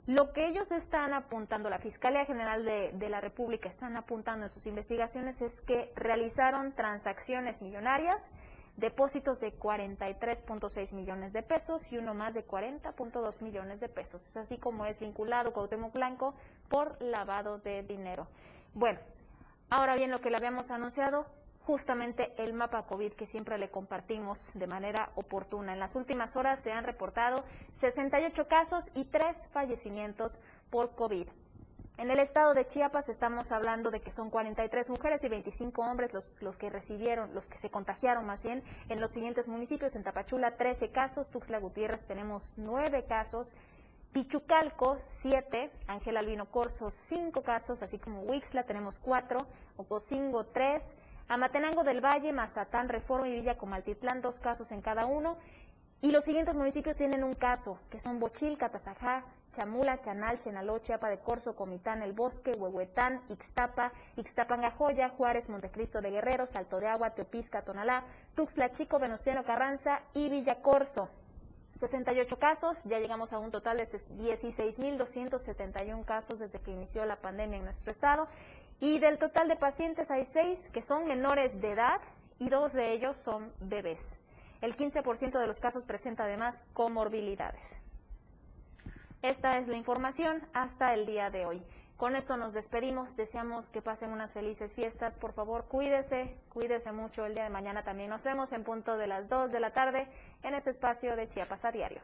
Lo 0.06 0.32
que 0.32 0.46
ellos 0.46 0.72
están 0.72 1.14
apuntando, 1.14 1.70
la 1.70 1.78
Fiscalía 1.78 2.24
General 2.24 2.64
de, 2.64 3.08
la 3.08 3.20
República 3.20 3.68
están 3.68 3.96
apuntando 3.96 4.46
en 4.46 4.50
sus 4.50 4.66
investigaciones 4.66 5.42
es 5.42 5.60
que 5.60 5.92
realizaron 5.94 6.72
transacciones 6.72 7.62
millonarias, 7.62 8.32
depósitos 8.76 9.40
de 9.40 9.56
43.6 9.56 10.94
millones 10.94 11.32
de 11.32 11.42
pesos 11.42 11.92
y 11.92 11.98
uno 11.98 12.14
más 12.14 12.34
de 12.34 12.46
40.2 12.46 13.42
millones 13.42 13.80
de 13.80 13.88
pesos. 13.88 14.26
Es 14.26 14.36
así 14.36 14.58
como 14.58 14.86
es 14.86 15.00
vinculado 15.00 15.52
Cuauhtémoc 15.52 15.92
Blanco 15.92 16.34
por 16.68 17.00
lavado 17.02 17.58
de 17.58 17.82
dinero. 17.82 18.26
Bueno, 18.72 19.00
Ahora 19.72 19.94
bien, 19.94 20.10
lo 20.10 20.20
que 20.20 20.30
le 20.30 20.36
habíamos 20.36 20.72
anunciado, 20.72 21.26
justamente 21.64 22.32
el 22.38 22.52
mapa 22.52 22.86
COVID 22.86 23.12
que 23.12 23.26
siempre 23.26 23.58
le 23.58 23.70
compartimos 23.70 24.52
de 24.54 24.66
manera 24.66 25.10
oportuna. 25.14 25.72
En 25.72 25.80
las 25.80 25.96
últimas 25.96 26.36
horas 26.36 26.60
se 26.60 26.72
han 26.72 26.84
reportado 26.84 27.44
68 27.72 28.48
casos 28.48 28.90
y 28.94 29.04
3 29.04 29.48
fallecimientos 29.52 30.40
por 30.70 30.94
COVID. 30.94 31.28
En 32.00 32.10
el 32.10 32.18
estado 32.18 32.54
de 32.54 32.66
Chiapas 32.66 33.10
estamos 33.10 33.52
hablando 33.52 33.90
de 33.90 34.00
que 34.00 34.10
son 34.10 34.30
43 34.30 34.88
mujeres 34.88 35.22
y 35.22 35.28
25 35.28 35.82
hombres 35.82 36.14
los, 36.14 36.56
que 36.56 36.70
recibieron, 36.70 37.34
los 37.34 37.50
que 37.50 37.58
se 37.58 37.70
contagiaron 37.70 38.24
más 38.24 38.42
bien 38.42 38.62
en 38.88 39.02
los 39.02 39.10
siguientes 39.10 39.48
municipios. 39.48 39.94
En 39.96 40.02
Tapachula 40.02 40.56
13 40.56 40.92
casos, 40.92 41.30
Tuxtla 41.30 41.58
Gutiérrez 41.58 42.06
tenemos 42.06 42.54
9 42.56 43.04
casos, 43.04 43.54
Pichucalco, 44.12 44.96
7, 45.04 45.70
Ángel 45.88 46.16
Albino 46.16 46.50
Corso, 46.50 46.88
5 46.90 47.42
casos, 47.42 47.82
así 47.82 47.98
como 47.98 48.22
Huixla, 48.22 48.62
tenemos 48.62 48.98
4, 48.98 49.46
Ocosingo, 49.76 50.46
3, 50.46 50.96
Amatenango 51.30 51.84
del 51.84 52.04
Valle, 52.04 52.32
Mazatán, 52.32 52.88
Reforma 52.88 53.28
y 53.28 53.34
Villa 53.34 53.56
Comaltitlán, 53.56 54.20
2 54.20 54.40
casos 54.40 54.72
en 54.72 54.82
cada 54.82 55.06
uno. 55.06 55.38
Y 56.00 56.10
los 56.10 56.24
siguientes 56.24 56.56
municipios 56.56 56.96
tienen 56.96 57.22
un 57.22 57.34
caso, 57.34 57.78
que 57.88 58.00
son 58.00 58.18
Bochil, 58.18 58.58
Catazajá, 58.58 59.22
Chamula, 59.52 60.00
Chanal, 60.00 60.38
Chenaló, 60.38 60.80
Chiapa 60.80 61.08
de 61.08 61.20
Corzo, 61.20 61.54
Comitán, 61.54 62.02
El 62.02 62.14
Bosque, 62.14 62.54
Huehuetán, 62.54 63.22
Ixtapa, 63.28 63.92
Ixtapangajoya, 64.16 65.10
Juárez, 65.10 65.50
Montecristo 65.50 66.00
de 66.00 66.10
Guerrero, 66.10 66.46
Salto 66.46 66.80
de 66.80 66.88
Agua, 66.88 67.10
Teopisca, 67.10 67.62
Tonalá, 67.62 68.02
Tuxtla 68.34 68.72
Chico, 68.72 68.98
Venustiano 68.98 69.44
Carranza 69.44 70.02
y 70.14 70.30
Villa 70.30 70.60
Corzo. 70.60 71.10
68 71.74 72.40
casos, 72.40 72.82
ya 72.86 72.98
llegamos 72.98 73.32
a 73.32 73.38
un 73.38 73.52
total 73.52 73.76
de 73.76 73.84
16.271 73.84 76.04
casos 76.04 76.40
desde 76.40 76.58
que 76.58 76.72
inició 76.72 77.04
la 77.04 77.20
pandemia 77.20 77.58
en 77.58 77.64
nuestro 77.64 77.92
estado. 77.92 78.26
Y 78.80 78.98
del 78.98 79.18
total 79.18 79.46
de 79.46 79.56
pacientes 79.56 80.10
hay 80.10 80.24
6 80.24 80.70
que 80.72 80.80
son 80.80 81.06
menores 81.06 81.60
de 81.60 81.72
edad 81.72 82.00
y 82.38 82.48
dos 82.48 82.72
de 82.72 82.92
ellos 82.92 83.16
son 83.16 83.52
bebés. 83.60 84.20
El 84.62 84.74
15% 84.74 85.38
de 85.38 85.46
los 85.46 85.60
casos 85.60 85.84
presenta 85.84 86.24
además 86.24 86.64
comorbilidades. 86.72 87.78
Esta 89.20 89.58
es 89.58 89.68
la 89.68 89.76
información 89.76 90.48
hasta 90.54 90.94
el 90.94 91.04
día 91.04 91.28
de 91.28 91.44
hoy. 91.44 91.62
Con 91.98 92.16
esto 92.16 92.38
nos 92.38 92.54
despedimos, 92.54 93.14
deseamos 93.16 93.68
que 93.68 93.82
pasen 93.82 94.12
unas 94.12 94.32
felices 94.32 94.74
fiestas, 94.74 95.18
por 95.18 95.34
favor 95.34 95.66
cuídese, 95.66 96.34
cuídese 96.48 96.92
mucho 96.92 97.26
el 97.26 97.34
día 97.34 97.44
de 97.44 97.50
mañana 97.50 97.84
también. 97.84 98.08
Nos 98.08 98.24
vemos 98.24 98.52
en 98.52 98.64
punto 98.64 98.96
de 98.96 99.06
las 99.06 99.28
2 99.28 99.52
de 99.52 99.60
la 99.60 99.74
tarde 99.74 100.08
en 100.42 100.54
este 100.54 100.70
espacio 100.70 101.16
de 101.16 101.28
Chiapas 101.28 101.66
a 101.66 101.70
diario. 101.70 102.00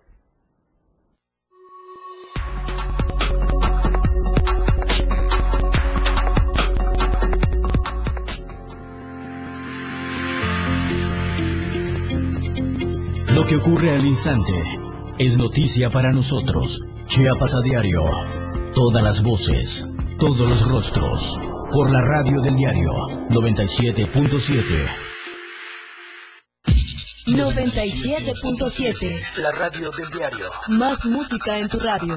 Lo 13.37 13.45
que 13.45 13.57
ocurre 13.57 13.95
al 13.95 14.07
instante 14.07 14.55
es 15.19 15.37
noticia 15.37 15.91
para 15.91 16.11
nosotros. 16.11 16.81
Chiapas 17.05 17.55
a 17.55 17.61
diario. 17.61 18.01
Todas 18.73 19.03
las 19.05 19.23
voces, 19.23 19.87
todos 20.19 20.49
los 20.49 20.67
rostros. 20.71 21.37
Por 21.71 21.91
la 21.91 22.01
radio 22.01 22.41
del 22.41 22.57
diario 22.57 22.93
97.7. 23.29 24.89
97.7. 27.27 29.21
La 29.37 29.53
radio 29.53 29.91
del 29.91 30.09
diario. 30.09 30.51
Más 30.69 31.05
música 31.05 31.59
en 31.59 31.69
tu 31.69 31.79
radio. 31.79 32.17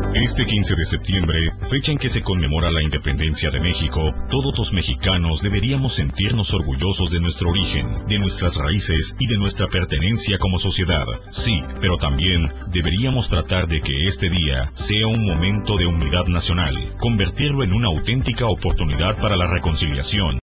Este 0.13 0.45
15 0.45 0.75
de 0.75 0.83
septiembre, 0.83 1.53
fecha 1.69 1.93
en 1.93 1.97
que 1.97 2.09
se 2.09 2.21
conmemora 2.21 2.69
la 2.69 2.83
independencia 2.83 3.49
de 3.49 3.61
México, 3.61 4.13
todos 4.29 4.57
los 4.57 4.73
mexicanos 4.73 5.41
deberíamos 5.41 5.93
sentirnos 5.93 6.53
orgullosos 6.53 7.11
de 7.11 7.21
nuestro 7.21 7.49
origen, 7.49 8.05
de 8.07 8.19
nuestras 8.19 8.57
raíces 8.57 9.15
y 9.19 9.27
de 9.27 9.37
nuestra 9.37 9.67
pertenencia 9.67 10.37
como 10.37 10.59
sociedad. 10.59 11.05
Sí, 11.29 11.61
pero 11.79 11.97
también 11.97 12.53
deberíamos 12.71 13.29
tratar 13.29 13.69
de 13.69 13.79
que 13.79 14.05
este 14.05 14.29
día 14.29 14.69
sea 14.73 15.07
un 15.07 15.25
momento 15.25 15.77
de 15.77 15.85
unidad 15.85 16.25
nacional, 16.27 16.93
convertirlo 16.97 17.63
en 17.63 17.71
una 17.71 17.87
auténtica 17.87 18.47
oportunidad 18.47 19.17
para 19.17 19.37
la 19.37 19.47
reconciliación 19.47 20.39